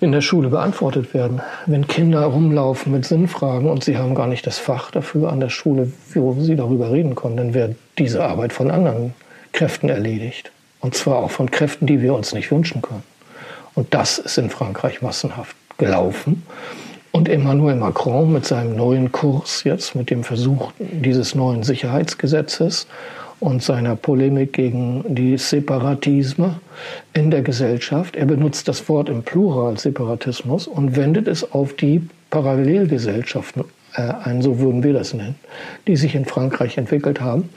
in 0.00 0.12
der 0.12 0.22
Schule 0.22 0.48
beantwortet 0.48 1.12
werden. 1.12 1.42
Wenn 1.66 1.86
Kinder 1.86 2.24
rumlaufen 2.24 2.90
mit 2.90 3.04
Sinnfragen 3.04 3.68
und 3.68 3.84
sie 3.84 3.98
haben 3.98 4.14
gar 4.14 4.26
nicht 4.26 4.46
das 4.46 4.58
Fach 4.58 4.90
dafür 4.90 5.30
an 5.30 5.40
der 5.40 5.50
Schule, 5.50 5.92
wo 6.14 6.34
sie 6.40 6.56
darüber 6.56 6.90
reden 6.90 7.14
können, 7.14 7.36
dann 7.36 7.54
wird 7.54 7.76
diese 7.98 8.24
Arbeit 8.24 8.52
von 8.54 8.70
anderen 8.70 9.14
Kräften 9.52 9.88
erledigt. 9.88 10.52
Und 10.80 10.94
zwar 10.94 11.18
auch 11.18 11.30
von 11.30 11.50
Kräften, 11.50 11.86
die 11.86 12.00
wir 12.00 12.14
uns 12.14 12.32
nicht 12.32 12.50
wünschen 12.50 12.82
können. 12.82 13.02
Und 13.74 13.94
das 13.94 14.18
ist 14.18 14.38
in 14.38 14.50
Frankreich 14.50 15.02
massenhaft 15.02 15.56
gelaufen. 15.78 16.42
Und 17.12 17.28
Emmanuel 17.28 17.76
Macron 17.76 18.32
mit 18.32 18.46
seinem 18.46 18.76
neuen 18.76 19.10
Kurs 19.10 19.64
jetzt, 19.64 19.94
mit 19.94 20.10
dem 20.10 20.22
Versuch 20.22 20.72
dieses 20.78 21.34
neuen 21.34 21.64
Sicherheitsgesetzes 21.64 22.86
und 23.40 23.62
seiner 23.62 23.96
Polemik 23.96 24.52
gegen 24.52 25.04
die 25.08 25.36
Separatisme 25.36 26.60
in 27.12 27.30
der 27.30 27.42
Gesellschaft, 27.42 28.14
er 28.14 28.26
benutzt 28.26 28.68
das 28.68 28.88
Wort 28.88 29.08
im 29.08 29.22
Plural 29.22 29.78
Separatismus 29.78 30.66
und 30.66 30.94
wendet 30.94 31.26
es 31.26 31.50
auf 31.52 31.72
die 31.74 32.06
Parallelgesellschaften 32.30 33.64
äh, 33.94 34.02
ein, 34.22 34.40
so 34.40 34.60
würden 34.60 34.84
wir 34.84 34.92
das 34.92 35.14
nennen, 35.14 35.34
die 35.86 35.96
sich 35.96 36.14
in 36.14 36.26
Frankreich 36.26 36.78
entwickelt 36.78 37.20
haben 37.20 37.48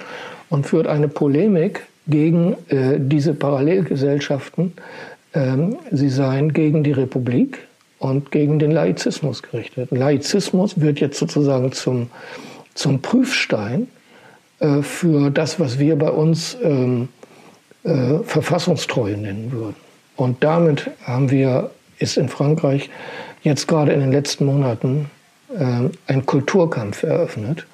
und 0.53 0.67
führt 0.67 0.85
eine 0.85 1.07
Polemik 1.07 1.81
gegen 2.05 2.55
äh, 2.69 2.99
diese 2.99 3.33
Parallelgesellschaften. 3.33 4.73
Ähm, 5.33 5.77
sie 5.89 6.09
seien 6.09 6.53
gegen 6.53 6.83
die 6.83 6.91
Republik 6.91 7.57
und 7.97 8.29
gegen 8.29 8.59
den 8.59 8.69
Laizismus 8.69 9.41
gerichtet. 9.41 9.89
Laizismus 9.89 10.79
wird 10.79 10.99
jetzt 10.99 11.17
sozusagen 11.17 11.71
zum, 11.71 12.11
zum 12.75 13.01
Prüfstein 13.01 13.87
äh, 14.59 14.83
für 14.83 15.31
das, 15.31 15.59
was 15.59 15.79
wir 15.79 15.95
bei 15.95 16.11
uns 16.11 16.55
ähm, 16.61 17.09
äh, 17.83 18.19
Verfassungstreue 18.23 19.17
nennen 19.17 19.51
würden. 19.51 19.75
Und 20.17 20.43
damit 20.43 20.91
haben 21.03 21.31
wir, 21.31 21.71
ist 21.97 22.15
in 22.15 22.29
Frankreich 22.29 22.91
jetzt 23.41 23.67
gerade 23.67 23.91
in 23.91 24.01
den 24.01 24.11
letzten 24.11 24.45
Monaten 24.45 25.09
äh, 25.57 25.89
ein 26.05 26.25
Kulturkampf 26.27 27.01
eröffnet, 27.01 27.65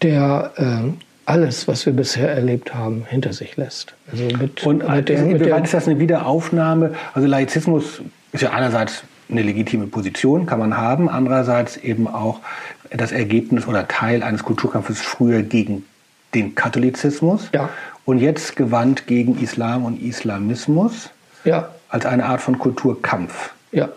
der 0.00 0.52
äh, 0.56 1.05
alles, 1.26 1.68
was 1.68 1.84
wir 1.84 1.92
bisher 1.92 2.30
erlebt 2.30 2.74
haben, 2.74 3.04
hinter 3.08 3.32
sich 3.32 3.56
lässt. 3.56 3.94
Also 4.10 4.24
mit, 4.24 4.64
und 4.64 4.88
mit 4.88 5.08
der, 5.08 5.22
mit 5.22 5.44
der, 5.44 5.62
ist 5.62 5.74
das 5.74 5.86
eine 5.86 5.98
Wiederaufnahme? 5.98 6.94
Also 7.14 7.28
Laizismus 7.28 8.00
ist 8.32 8.42
ja 8.42 8.50
einerseits 8.50 9.02
eine 9.28 9.42
legitime 9.42 9.88
Position, 9.88 10.46
kann 10.46 10.60
man 10.60 10.76
haben, 10.76 11.08
andererseits 11.08 11.76
eben 11.76 12.06
auch 12.06 12.40
das 12.90 13.10
Ergebnis 13.10 13.66
oder 13.66 13.88
Teil 13.88 14.22
eines 14.22 14.44
Kulturkampfes 14.44 15.00
früher 15.00 15.42
gegen 15.42 15.84
den 16.34 16.54
Katholizismus 16.54 17.48
ja. 17.52 17.68
und 18.04 18.18
jetzt 18.18 18.54
gewandt 18.54 19.06
gegen 19.06 19.38
Islam 19.40 19.84
und 19.84 20.00
Islamismus 20.00 21.10
ja. 21.44 21.70
als 21.88 22.06
eine 22.06 22.26
Art 22.26 22.40
von 22.40 22.58
Kulturkampf. 22.58 23.50
Ja, 23.72 23.88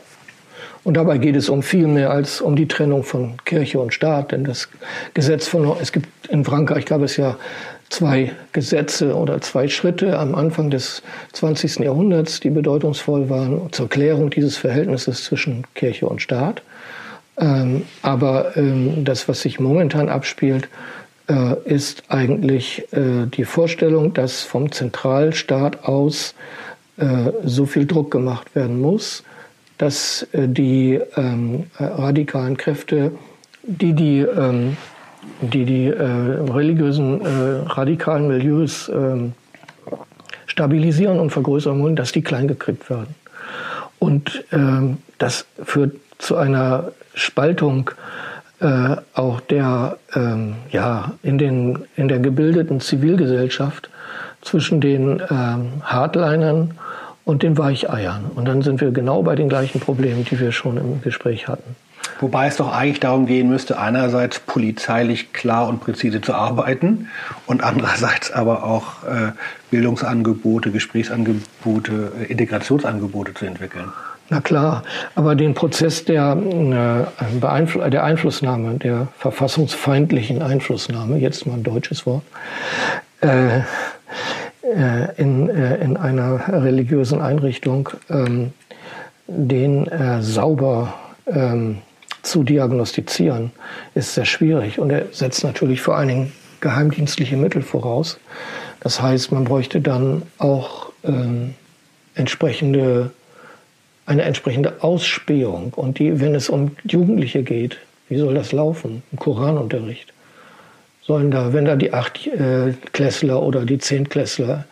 und 0.84 0.96
dabei 0.96 1.18
geht 1.18 1.36
es 1.36 1.50
um 1.50 1.62
viel 1.62 1.88
mehr 1.88 2.12
als 2.12 2.42
um 2.42 2.56
die 2.56 2.68
Trennung 2.68 3.04
von 3.04 3.38
Kirche 3.46 3.80
und 3.80 3.94
Staat. 3.94 4.32
Denn 4.32 4.44
das 4.44 4.70
Gesetz 5.14 5.48
von, 5.48 5.76
es 5.82 5.92
gibt 5.92 6.08
in 6.28 6.46
Frankreich 6.46 6.86
gab 6.86 7.02
es 7.02 7.18
ja 7.18 7.38
zwei 7.90 8.32
Gesetze 8.54 9.16
oder 9.16 9.42
zwei 9.42 9.68
Schritte 9.68 10.18
am 10.18 10.36
Anfang 10.36 10.70
des 10.70 11.02
20. 11.34 11.80
Jahrhunderts, 11.80 12.40
die 12.40 12.50
bedeutungsvoll 12.50 13.30
waren 13.30 13.72
zur 13.72 13.90
Klärung 13.90 14.30
dieses 14.30 14.58
Verhältnisses 14.58 15.24
zwischen 15.24 15.66
Kirche 15.76 16.08
und 16.08 16.22
Staat. 16.22 16.62
Ähm, 17.38 17.84
aber 18.02 18.58
ähm, 18.58 19.04
das, 19.06 19.28
was 19.28 19.42
sich 19.42 19.60
momentan 19.60 20.10
abspielt, 20.10 20.68
äh, 21.30 21.56
ist 21.66 22.04
eigentlich 22.10 22.86
äh, 22.92 23.26
die 23.28 23.46
Vorstellung, 23.46 24.14
dass 24.14 24.42
vom 24.42 24.72
Zentralstaat 24.72 25.86
aus 25.86 26.36
äh, 26.98 27.32
so 27.44 27.66
viel 27.66 27.86
Druck 27.86 28.12
gemacht 28.12 28.56
werden 28.56 28.82
muss, 28.82 29.24
dass 29.80 30.28
äh, 30.34 30.48
die 30.48 31.00
ähm, 31.18 31.66
radikalen 31.80 32.56
Kräfte, 32.58 33.14
die 33.64 33.94
die, 33.94 34.20
ähm, 34.20 34.78
die, 35.42 35.66
die 35.66 35.88
äh, 35.88 36.04
religiösen 36.52 37.22
äh, 37.22 37.26
radikalen 37.66 38.28
Milieus 38.28 38.90
ähm, 38.90 39.34
stabilisieren 40.46 41.20
und 41.20 41.32
vergrößern 41.32 41.82
wollen, 41.82 41.96
dass 41.96 42.12
die 42.12 42.22
kleingekriegt 42.22 42.90
werden. 42.90 43.16
Und 43.98 44.44
ähm, 44.52 44.98
das 45.18 45.46
führt 45.64 45.96
zu 46.18 46.36
einer 46.36 46.92
Spaltung 47.14 47.92
äh, 48.60 48.98
auch 49.14 49.40
der, 49.40 49.98
ähm, 50.14 50.56
ja, 50.72 51.14
in, 51.24 51.38
den, 51.38 51.86
in 51.96 52.10
der 52.10 52.20
gebildeten 52.20 52.82
Zivilgesellschaft 52.82 53.90
zwischen 54.42 54.82
den 54.82 55.22
ähm, 55.30 55.82
Hardlinern 55.84 56.72
und 57.26 57.44
den 57.44 57.58
Weicheiern. 57.58 58.26
Und 58.36 58.48
dann 58.48 58.62
sind 58.62 58.82
wir 58.82 58.92
genau 58.92 59.24
bei 59.24 59.36
den 59.36 59.50
gleichen 59.50 59.80
Problemen, 59.80 60.26
die 60.26 60.40
wir 60.40 60.52
schon 60.52 60.78
im 60.78 61.02
Gespräch 61.02 61.48
hatten. 61.48 61.76
Wobei 62.22 62.48
es 62.48 62.58
doch 62.58 62.74
eigentlich 62.74 63.00
darum 63.00 63.26
gehen 63.26 63.50
müsste, 63.50 63.80
einerseits 63.80 64.40
polizeilich 64.40 65.32
klar 65.32 65.68
und 65.68 65.80
präzise 65.80 66.22
zu 66.22 66.34
arbeiten 66.34 67.08
und 67.46 67.64
andererseits 67.64 68.32
aber 68.32 68.64
auch 68.64 69.04
äh, 69.04 69.32
Bildungsangebote, 69.72 70.72
Gesprächsangebote, 70.72 72.12
äh, 72.20 72.26
Integrationsangebote 72.26 73.34
zu 73.34 73.46
entwickeln. 73.46 73.86
Na 74.32 74.42
klar, 74.42 74.84
aber 75.16 75.36
den 75.36 75.56
Prozess 75.56 76.06
der, 76.06 76.38
äh, 76.38 77.90
der 77.90 78.04
Einflussnahme, 78.04 78.76
der 78.76 79.08
verfassungsfeindlichen 79.18 80.42
Einflussnahme, 80.42 81.18
jetzt 81.18 81.48
mal 81.48 81.56
ein 81.56 81.64
deutsches 81.64 82.06
Wort, 82.06 82.24
äh, 83.22 83.62
in, 84.62 85.50
äh, 85.50 85.78
in 85.78 85.98
einer 85.98 86.48
religiösen 86.48 87.22
Einrichtung, 87.22 87.90
ähm, 88.10 88.52
den 89.28 89.88
äh, 89.88 90.22
sauber 90.22 90.94
ähm, 91.28 91.80
zu 92.24 92.44
diagnostizieren, 92.44 93.52
ist 93.96 94.16
sehr 94.16 94.26
schwierig. 94.26 94.80
Und 94.80 94.90
er 94.90 95.06
setzt 95.12 95.44
natürlich 95.44 95.82
vor 95.82 95.96
allen 95.98 96.08
Dingen 96.08 96.32
geheimdienstliche 96.60 97.38
Mittel 97.38 97.62
voraus. 97.62 98.20
Das 98.82 99.02
heißt, 99.02 99.32
man 99.32 99.46
bräuchte 99.46 99.82
dann 99.82 100.24
auch 100.38 100.92
ähm, 101.04 101.54
entsprechende 102.16 103.12
eine 104.10 104.24
entsprechende 104.24 104.82
Ausspähung. 104.84 105.72
Und 105.76 106.00
die, 106.00 106.20
wenn 106.20 106.34
es 106.34 106.50
um 106.50 106.76
Jugendliche 106.84 107.44
geht, 107.44 107.78
wie 108.10 108.18
soll 108.18 108.34
das 108.34 108.52
laufen? 108.52 109.04
Im 109.12 109.20
Koranunterricht. 109.20 110.12
Sollen 111.10 111.32
da, 111.32 111.54
wenn 111.54 111.66
da 111.66 111.76
die 111.76 111.92
Achtklässler 111.92 113.34
äh, 113.34 113.38
oder 113.38 113.66
die 113.66 113.80
Zehntklässler 113.80 114.66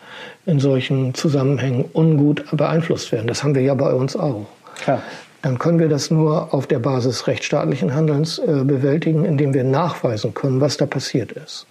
in 0.45 0.59
solchen 0.59 1.15
Zusammenhängen 1.15 1.85
ungut 1.93 2.45
beeinflusst 2.55 3.11
werden, 3.11 3.25
das 3.25 3.41
haben 3.41 3.55
wir 3.55 3.63
ja 3.63 3.73
bei 3.73 3.91
uns 3.91 4.15
auch. 4.15 4.45
Klar. 4.83 5.01
Dann 5.41 5.57
können 5.57 5.79
wir 5.79 5.89
das 5.89 6.11
nur 6.11 6.53
auf 6.53 6.67
der 6.67 6.77
Basis 6.77 7.25
rechtsstaatlichen 7.25 7.95
Handelns 7.95 8.37
äh, 8.37 8.63
bewältigen, 8.63 9.25
indem 9.25 9.55
wir 9.55 9.63
nachweisen 9.63 10.35
können, 10.35 10.61
was 10.61 10.77
da 10.77 10.85
passiert 10.85 11.31
ist. 11.31 11.65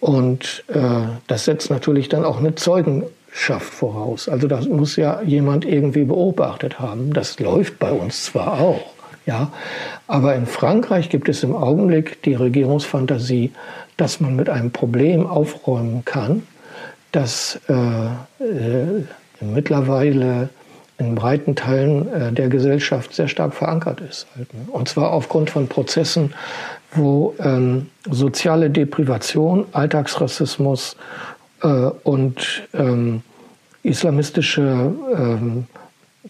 Und 0.00 0.64
äh, 0.68 0.80
das 1.26 1.46
setzt 1.46 1.70
natürlich 1.70 2.10
dann 2.10 2.26
auch 2.26 2.40
eine 2.40 2.54
Zeugen, 2.56 3.04
schafft 3.32 3.72
voraus. 3.72 4.28
Also 4.28 4.48
das 4.48 4.68
muss 4.68 4.96
ja 4.96 5.22
jemand 5.22 5.64
irgendwie 5.64 6.04
beobachtet 6.04 6.78
haben. 6.78 7.14
Das 7.14 7.40
läuft 7.40 7.78
bei 7.78 7.90
uns 7.90 8.24
zwar 8.24 8.60
auch, 8.60 8.97
ja, 9.28 9.52
aber 10.06 10.34
in 10.36 10.46
Frankreich 10.46 11.10
gibt 11.10 11.28
es 11.28 11.42
im 11.42 11.54
Augenblick 11.54 12.22
die 12.22 12.32
Regierungsfantasie, 12.32 13.52
dass 13.98 14.20
man 14.20 14.34
mit 14.34 14.48
einem 14.48 14.70
Problem 14.70 15.26
aufräumen 15.26 16.02
kann, 16.06 16.44
das 17.12 17.60
äh, 17.68 17.74
äh, 17.74 19.04
mittlerweile 19.42 20.48
in 20.96 21.14
breiten 21.14 21.54
Teilen 21.54 22.10
äh, 22.10 22.32
der 22.32 22.48
Gesellschaft 22.48 23.12
sehr 23.14 23.28
stark 23.28 23.52
verankert 23.52 24.00
ist. 24.00 24.26
Halt, 24.34 24.52
ne? 24.54 24.60
Und 24.72 24.88
zwar 24.88 25.12
aufgrund 25.12 25.50
von 25.50 25.68
Prozessen, 25.68 26.32
wo 26.92 27.34
ähm, 27.38 27.90
soziale 28.10 28.70
Deprivation, 28.70 29.66
Alltagsrassismus 29.72 30.96
äh, 31.62 31.68
und 31.68 32.66
ähm, 32.72 33.22
islamistische 33.82 34.94
ähm, 35.14 35.66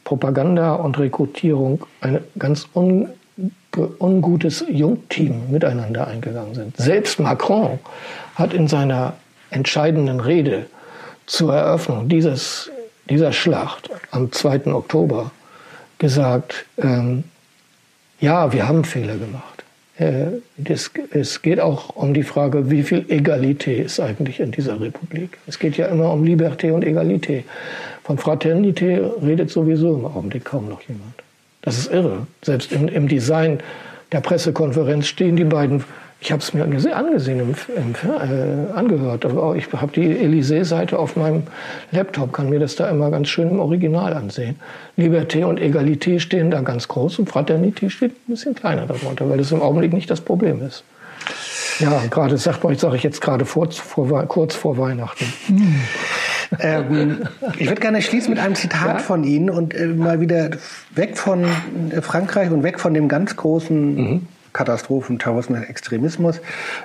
Propaganda 0.05 0.75
und 0.75 0.99
Rekrutierung 0.99 1.85
ein 2.01 2.21
ganz 2.39 2.69
un, 2.75 3.09
ungutes 3.99 4.65
Jungteam 4.69 5.51
miteinander 5.51 6.07
eingegangen 6.07 6.55
sind. 6.55 6.77
Selbst 6.77 7.21
Macron 7.21 7.79
hat 8.35 8.53
in 8.53 8.69
seiner 8.69 9.15
entscheidenden 9.51 10.21
Rede 10.21 10.67
zur 11.27 11.55
Eröffnung 11.55 12.09
dieses, 12.09 12.71
dieser 13.09 13.33
Schlacht 13.33 13.91
am 14.11 14.33
2. 14.33 14.67
Oktober 14.73 15.31
gesagt, 15.99 16.67
ähm, 16.79 17.25
ja, 18.21 18.53
wir 18.53 18.67
haben 18.67 18.85
Fehler 18.85 19.17
gemacht. 19.17 19.65
Äh, 19.99 20.41
das, 20.57 20.91
es 21.11 21.43
geht 21.43 21.61
auch 21.61 21.95
um 21.97 22.15
die 22.15 22.23
Frage, 22.23 22.71
wie 22.71 22.83
viel 22.83 23.05
Egalität 23.09 23.87
ist 23.87 24.01
eigentlich 24.01 24.41
in 24.41 24.53
dieser 24.53 24.81
Republik. 24.81 25.39
Es 25.47 25.59
geht 25.59 25.77
ja 25.77 25.87
immer 25.87 26.13
um 26.13 26.25
Liberté 26.25 26.73
und 26.73 26.85
Egalität. 26.85 27.45
Von 28.09 28.17
Fraternité 28.17 29.03
redet 29.23 29.51
sowieso 29.51 29.95
im 29.95 30.07
Augenblick 30.07 30.47
kaum 30.47 30.67
noch 30.71 30.81
jemand. 30.81 31.13
Das 31.61 31.77
ist 31.77 31.93
irre. 31.93 32.27
Selbst 32.41 32.73
im, 32.73 32.89
im 32.89 33.07
Design 33.07 33.61
der 34.13 34.23
Pressekonferenz 34.23 35.07
stehen 35.07 35.37
die 35.37 35.45
beiden 35.45 35.85
ich 36.21 36.33
habe 36.33 36.43
es 36.43 36.53
mir 36.53 36.65
angesehen, 36.65 37.39
im, 37.39 37.55
im, 37.77 37.95
äh, 37.95 38.73
angehört. 38.73 39.25
Aber 39.25 39.55
ich 39.55 39.71
habe 39.73 39.93
die 39.93 40.17
Élysée-Seite 40.17 40.99
auf 40.99 41.17
meinem 41.17 41.45
Laptop, 41.93 42.33
kann 42.33 42.49
mir 42.49 42.59
das 42.59 42.75
da 42.77 42.89
immer 42.89 43.11
ganz 43.11 43.29
schön 43.29 43.51
im 43.51 43.61
Original 43.61 44.15
ansehen. 44.15 44.59
Liberté 44.97 45.45
und 45.45 45.61
Egalité 45.61 46.19
stehen 46.19 46.51
da 46.51 46.63
ganz 46.63 46.89
groß 46.89 47.21
und 47.21 47.31
Fraternité 47.31 47.89
steht 47.89 48.13
ein 48.13 48.33
bisschen 48.33 48.55
kleiner 48.55 48.87
darunter, 48.87 49.31
weil 49.31 49.39
das 49.39 49.53
im 49.53 49.63
Augenblick 49.63 49.93
nicht 49.93 50.11
das 50.11 50.21
Problem 50.21 50.61
ist. 50.67 50.83
Ja, 51.79 52.03
gerade 52.11 52.37
sage 52.37 52.97
ich 52.97 53.03
jetzt 53.05 53.21
gerade 53.21 53.45
vor, 53.45 53.71
vor, 53.71 54.25
kurz 54.25 54.57
vor 54.57 54.77
Weihnachten. 54.77 55.33
Hm. 55.47 55.81
Ähm, 56.61 57.23
ich 57.59 57.69
würde 57.69 57.81
gerne 57.81 58.03
schließen 58.03 58.31
mit 58.31 58.39
einem 58.39 58.55
Zitat 58.55 58.99
ja? 58.99 58.99
von 58.99 59.25
Ihnen 59.25 59.51
und 59.51 59.75
äh, 59.75 59.87
mal 59.87 60.21
wieder 60.21 60.51
weg 60.95 61.17
von 61.17 61.45
äh, 61.45 62.01
Frankreich 62.03 62.51
und 62.51 62.63
weg 62.63 62.81
von 62.81 62.95
dem 62.95 63.09
ganz 63.09 63.37
großen 63.37 63.95
mhm. 63.95 64.27
Katastrophen, 64.59 65.21
Terrorismus, 65.21 65.61
Extremismus. 65.69 66.41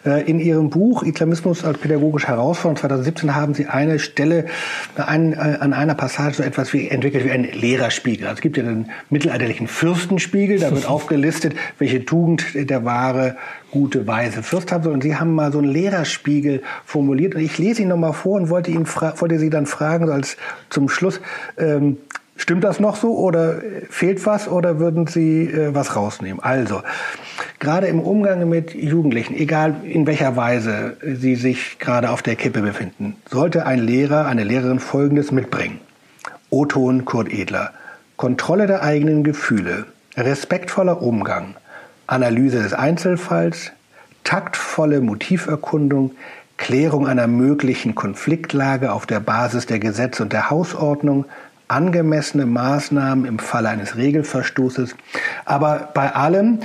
Äh, 0.05 0.29
in 0.29 0.39
Ihrem 0.39 0.69
Buch 0.69 1.01
Islamismus 1.01 1.65
als 1.65 1.79
pädagogisch 1.79 2.27
herausfordernd 2.27 2.77
2017 2.77 3.35
haben 3.35 3.55
Sie 3.55 3.65
eine 3.65 3.97
Stelle 3.97 4.45
an, 4.95 5.33
äh, 5.33 5.37
an 5.59 5.73
einer 5.73 5.95
Passage 5.95 6.35
so 6.35 6.43
etwas 6.43 6.71
wie 6.71 6.87
entwickelt 6.87 7.25
wie 7.25 7.31
ein 7.31 7.45
Lehrerspiegel. 7.45 8.27
Also 8.27 8.35
es 8.35 8.41
gibt 8.41 8.57
ja 8.57 8.63
den 8.63 8.91
mittelalterlichen 9.09 9.67
Fürstenspiegel, 9.67 10.59
da 10.59 10.69
wird 10.69 10.85
aufgelistet, 10.89 11.55
welche 11.79 12.05
Tugend 12.05 12.45
der 12.53 12.85
wahre 12.85 13.37
gute, 13.71 14.05
weise 14.05 14.43
Fürst 14.43 14.71
haben 14.71 14.83
soll. 14.83 14.93
Und 14.93 15.01
Sie 15.01 15.15
haben 15.15 15.33
mal 15.33 15.51
so 15.51 15.57
einen 15.57 15.71
Lehrerspiegel 15.71 16.61
formuliert. 16.85 17.33
Und 17.33 17.41
ich 17.41 17.57
lese 17.57 17.81
ihn 17.81 17.87
nochmal 17.87 18.13
vor 18.13 18.39
und 18.39 18.51
wollte, 18.51 18.69
ihn 18.69 18.85
wollte 18.85 19.39
Sie 19.39 19.49
dann 19.49 19.65
fragen, 19.65 20.05
so 20.05 20.13
als 20.13 20.37
zum 20.69 20.89
Schluss, 20.89 21.21
ähm, 21.57 21.97
Stimmt 22.35 22.63
das 22.63 22.79
noch 22.79 22.95
so 22.95 23.15
oder 23.15 23.61
fehlt 23.89 24.25
was 24.25 24.47
oder 24.47 24.79
würden 24.79 25.07
Sie 25.07 25.43
äh, 25.43 25.73
was 25.73 25.95
rausnehmen? 25.95 26.41
Also, 26.41 26.81
gerade 27.59 27.87
im 27.87 27.99
Umgang 27.99 28.49
mit 28.49 28.73
Jugendlichen, 28.73 29.35
egal 29.35 29.75
in 29.83 30.07
welcher 30.07 30.35
Weise 30.35 30.97
sie 31.01 31.35
sich 31.35 31.77
gerade 31.79 32.09
auf 32.09 32.21
der 32.21 32.35
Kippe 32.35 32.61
befinden, 32.61 33.15
sollte 33.29 33.65
ein 33.65 33.79
Lehrer, 33.79 34.25
eine 34.25 34.43
Lehrerin 34.43 34.79
Folgendes 34.79 35.31
mitbringen. 35.31 35.79
Oton 36.49 37.05
Kurt 37.05 37.31
Edler. 37.31 37.71
Kontrolle 38.15 38.67
der 38.67 38.83
eigenen 38.83 39.23
Gefühle, 39.23 39.85
respektvoller 40.15 41.01
Umgang, 41.01 41.55
Analyse 42.07 42.61
des 42.61 42.73
Einzelfalls, 42.73 43.71
taktvolle 44.23 45.01
Motiverkundung, 45.01 46.11
Klärung 46.57 47.07
einer 47.07 47.27
möglichen 47.27 47.95
Konfliktlage 47.95 48.93
auf 48.93 49.05
der 49.05 49.19
Basis 49.19 49.65
der 49.65 49.79
Gesetze 49.79 50.23
und 50.23 50.31
der 50.31 50.49
Hausordnung, 50.49 51.25
angemessene 51.67 52.45
Maßnahmen 52.45 53.25
im 53.25 53.39
Falle 53.39 53.69
eines 53.69 53.97
Regelverstoßes. 53.97 54.95
Aber 55.45 55.89
bei 55.93 56.13
allem 56.13 56.59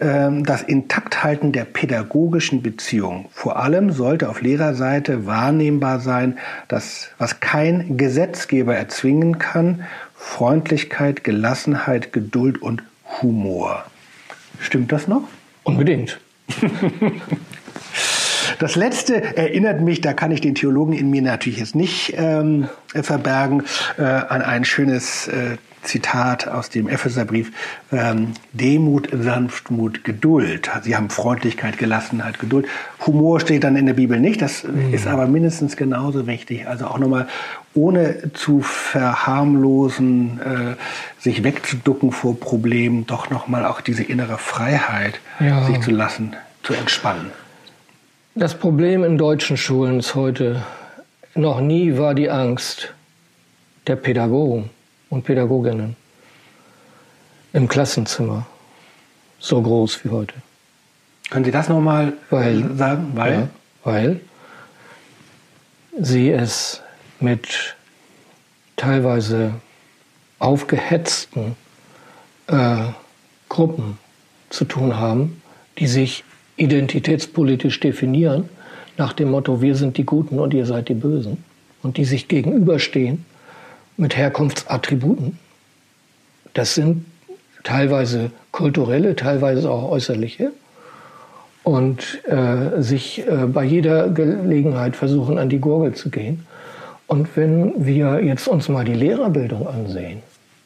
ähm, 0.00 0.44
das 0.44 0.62
Intakthalten 0.62 1.50
der 1.52 1.64
pädagogischen 1.64 2.62
Beziehung. 2.62 3.28
Vor 3.32 3.56
allem 3.56 3.90
sollte 3.90 4.28
auf 4.28 4.42
Lehrerseite 4.42 5.26
wahrnehmbar 5.26 5.98
sein, 6.00 6.38
dass 6.68 7.10
was 7.18 7.40
kein 7.40 7.96
Gesetzgeber 7.96 8.76
erzwingen 8.76 9.38
kann, 9.38 9.84
Freundlichkeit, 10.14 11.24
Gelassenheit, 11.24 12.12
Geduld 12.12 12.62
und 12.62 12.84
Humor. 13.20 13.84
Stimmt 14.60 14.92
das 14.92 15.08
noch? 15.08 15.22
Unbedingt. 15.64 16.20
Das 18.58 18.76
letzte 18.76 19.36
erinnert 19.36 19.80
mich, 19.80 20.00
da 20.00 20.12
kann 20.12 20.30
ich 20.30 20.40
den 20.40 20.54
Theologen 20.54 20.92
in 20.92 21.10
mir 21.10 21.22
natürlich 21.22 21.58
jetzt 21.58 21.74
nicht 21.74 22.14
ähm, 22.16 22.68
verbergen, 22.94 23.64
äh, 23.98 24.02
an 24.02 24.42
ein 24.42 24.64
schönes 24.64 25.28
äh, 25.28 25.56
Zitat 25.82 26.48
aus 26.48 26.68
dem 26.68 26.88
Epheserbrief, 26.88 27.52
ähm, 27.92 28.32
Demut, 28.52 29.08
Sanftmut, 29.12 30.04
Geduld. 30.04 30.70
Sie 30.82 30.96
haben 30.96 31.08
Freundlichkeit, 31.08 31.78
Gelassenheit, 31.78 32.38
Geduld. 32.38 32.66
Humor 33.06 33.40
steht 33.40 33.64
dann 33.64 33.76
in 33.76 33.86
der 33.86 33.94
Bibel 33.94 34.20
nicht, 34.20 34.42
das 34.42 34.64
mhm. 34.64 34.92
ist 34.92 35.06
aber 35.06 35.26
mindestens 35.26 35.76
genauso 35.76 36.26
wichtig. 36.26 36.66
Also 36.66 36.86
auch 36.86 36.98
nochmal 36.98 37.28
ohne 37.74 38.32
zu 38.34 38.60
verharmlosen, 38.60 40.40
äh, 40.40 41.22
sich 41.22 41.44
wegzuducken 41.44 42.12
vor 42.12 42.38
Problemen, 42.38 43.06
doch 43.06 43.30
nochmal 43.30 43.64
auch 43.64 43.80
diese 43.80 44.02
innere 44.02 44.36
Freiheit 44.36 45.20
ja. 45.38 45.64
sich 45.64 45.80
zu 45.80 45.90
lassen, 45.90 46.34
zu 46.62 46.74
entspannen. 46.74 47.30
Das 48.38 48.54
Problem 48.54 49.02
in 49.02 49.18
deutschen 49.18 49.56
Schulen 49.56 49.98
ist 49.98 50.14
heute, 50.14 50.62
noch 51.34 51.60
nie 51.60 51.98
war 51.98 52.14
die 52.14 52.30
Angst 52.30 52.94
der 53.88 53.96
Pädagogen 53.96 54.70
und 55.10 55.24
Pädagoginnen 55.24 55.96
im 57.52 57.66
Klassenzimmer 57.66 58.46
so 59.40 59.60
groß 59.60 60.04
wie 60.04 60.10
heute. 60.10 60.34
Können 61.30 61.46
Sie 61.46 61.50
das 61.50 61.68
nochmal 61.68 62.12
sagen? 62.30 63.10
Weil? 63.14 63.34
Ja, 63.34 63.48
weil 63.82 64.20
sie 66.00 66.30
es 66.30 66.80
mit 67.18 67.74
teilweise 68.76 69.54
aufgehetzten 70.38 71.56
äh, 72.46 72.84
Gruppen 73.48 73.98
zu 74.48 74.64
tun 74.64 74.96
haben, 74.96 75.42
die 75.78 75.88
sich 75.88 76.22
identitätspolitisch 76.58 77.80
definieren 77.80 78.48
nach 78.96 79.12
dem 79.12 79.30
Motto, 79.30 79.62
wir 79.62 79.76
sind 79.76 79.96
die 79.96 80.04
Guten 80.04 80.38
und 80.38 80.52
ihr 80.52 80.66
seid 80.66 80.88
die 80.88 80.94
Bösen 80.94 81.42
und 81.82 81.96
die 81.96 82.04
sich 82.04 82.28
gegenüberstehen 82.28 83.24
mit 83.96 84.16
Herkunftsattributen. 84.16 85.38
Das 86.54 86.74
sind 86.74 87.04
teilweise 87.62 88.30
kulturelle, 88.50 89.14
teilweise 89.14 89.70
auch 89.70 89.90
äußerliche 89.90 90.50
und 91.62 92.20
äh, 92.24 92.80
sich 92.82 93.26
äh, 93.26 93.46
bei 93.46 93.64
jeder 93.64 94.08
Gelegenheit 94.08 94.96
versuchen, 94.96 95.38
an 95.38 95.48
die 95.48 95.58
Gurgel 95.60 95.94
zu 95.94 96.10
gehen. 96.10 96.46
Und 97.06 97.36
wenn 97.36 97.86
wir 97.86 98.24
jetzt 98.24 98.48
uns 98.48 98.68
mal 98.68 98.84
die 98.84 98.94
Lehrerbildung 98.94 99.66
ansehen, 99.66 100.22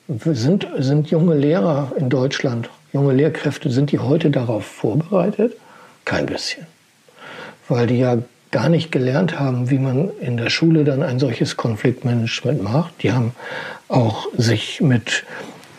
sind, 0.09 0.67
sind 0.79 1.11
junge 1.11 1.35
Lehrer 1.35 1.93
in 1.97 2.09
Deutschland, 2.09 2.71
junge 2.93 3.13
Lehrkräfte, 3.13 3.71
sind 3.71 3.93
die 3.93 3.99
heute 3.99 4.31
darauf 4.31 4.65
vorbereitet? 4.65 5.57
Kein 6.13 6.27
bisschen. 6.27 6.67
Weil 7.71 7.87
die 7.87 7.99
ja 7.99 8.19
gar 8.51 8.69
nicht 8.69 8.93
gelernt 8.93 9.41
haben, 9.41 9.71
wie 9.71 9.79
man 9.79 10.11
in 10.21 10.37
der 10.37 10.51
Schule 10.51 10.85
dann 10.85 11.03
ein 11.03 11.19
solches 11.19 11.57
Konfliktmanagement 11.57 12.63
macht. 12.63 13.03
Die 13.03 13.13
haben 13.13 13.33
auch 13.89 14.27
sich 14.37 14.83
mit 14.83 15.25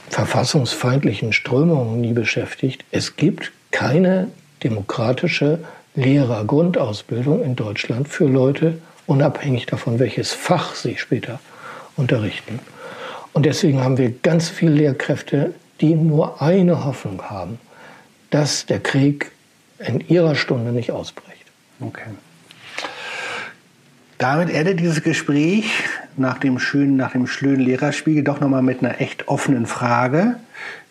verfassungsfeindlichen 0.10 1.34
Strömungen 1.34 2.02
nie 2.02 2.14
beschäftigt. 2.14 2.84
Es 2.90 3.16
gibt 3.16 3.52
keine 3.70 4.32
demokratische 4.64 5.60
Lehrergrundausbildung 5.94 7.44
in 7.44 7.56
Deutschland 7.56 8.10
für 8.10 8.26
Leute, 8.26 8.80
unabhängig 9.06 9.68
davon, 9.68 10.00
welches 10.00 10.32
Fach 10.34 10.74
sie 10.74 10.98
später 10.98 11.40
unterrichten. 11.96 12.60
Und 13.34 13.46
deswegen 13.46 13.84
haben 13.84 14.00
wir 14.00 14.10
ganz 14.10 14.50
viele 14.50 14.72
Lehrkräfte, 14.72 15.54
die 15.80 15.94
nur 15.94 16.42
eine 16.42 16.86
Hoffnung 16.86 17.22
haben, 17.22 17.60
dass 18.32 18.66
der 18.66 18.80
Krieg 18.80 19.32
in 19.86 20.00
ihrer 20.08 20.36
Stunde 20.36 20.72
nicht 20.72 20.92
ausbricht. 20.92 21.46
Okay. 21.80 22.10
Damit 24.18 24.50
endet 24.50 24.80
dieses 24.80 25.04
Gespräch 25.04 25.66
nach 26.16 26.38
dem 26.38 26.60
schönen, 26.60 26.96
nach 26.96 27.12
dem 27.12 27.28
schönen 27.28 27.60
Lehrerspiegel 27.60 28.24
doch 28.24 28.40
nochmal 28.40 28.62
mit 28.62 28.84
einer 28.84 29.02
echt 29.02 29.28
offenen 29.28 29.66
Frage, 29.66 30.40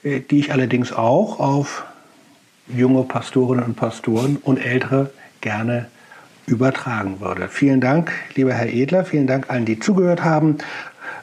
äh, 0.02 0.20
die 0.20 0.40
ich 0.40 0.52
allerdings 0.52 0.92
auch 0.92 1.40
auf 1.40 1.84
junge 2.68 3.04
Pastorinnen 3.04 3.64
und 3.64 3.76
Pastoren 3.76 4.36
und 4.36 4.58
Ältere 4.58 5.10
gerne 5.40 5.86
übertragen 6.46 7.20
würde. 7.20 7.48
Vielen 7.48 7.80
Dank, 7.80 8.12
lieber 8.34 8.52
Herr 8.52 8.68
Edler, 8.68 9.04
vielen 9.04 9.26
Dank 9.26 9.48
allen, 9.48 9.64
die 9.64 9.78
zugehört 9.78 10.24
haben. 10.24 10.58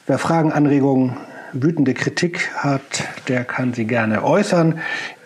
Wer 0.08 0.18
Fragen, 0.18 0.52
Anregungen, 0.52 1.18
wütende 1.54 1.94
Kritik 1.94 2.50
hat, 2.56 3.04
der 3.28 3.44
kann 3.44 3.74
sie 3.74 3.86
gerne 3.86 4.24
äußern. 4.24 4.80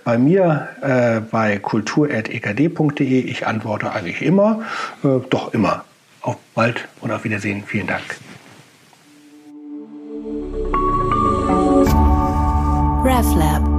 Bei 0.03 0.17
mir 0.17 0.67
äh, 0.81 1.21
bei 1.21 1.57
kultur.ekd.de. 1.59 3.19
Ich 3.21 3.47
antworte 3.47 3.91
eigentlich 3.91 4.21
immer, 4.21 4.61
äh, 5.03 5.19
doch 5.29 5.53
immer. 5.53 5.85
Auf 6.21 6.37
bald 6.55 6.87
und 7.01 7.11
auf 7.11 7.23
Wiedersehen. 7.23 7.63
Vielen 7.65 7.87
Dank. 7.87 8.03
RefLab 13.03 13.72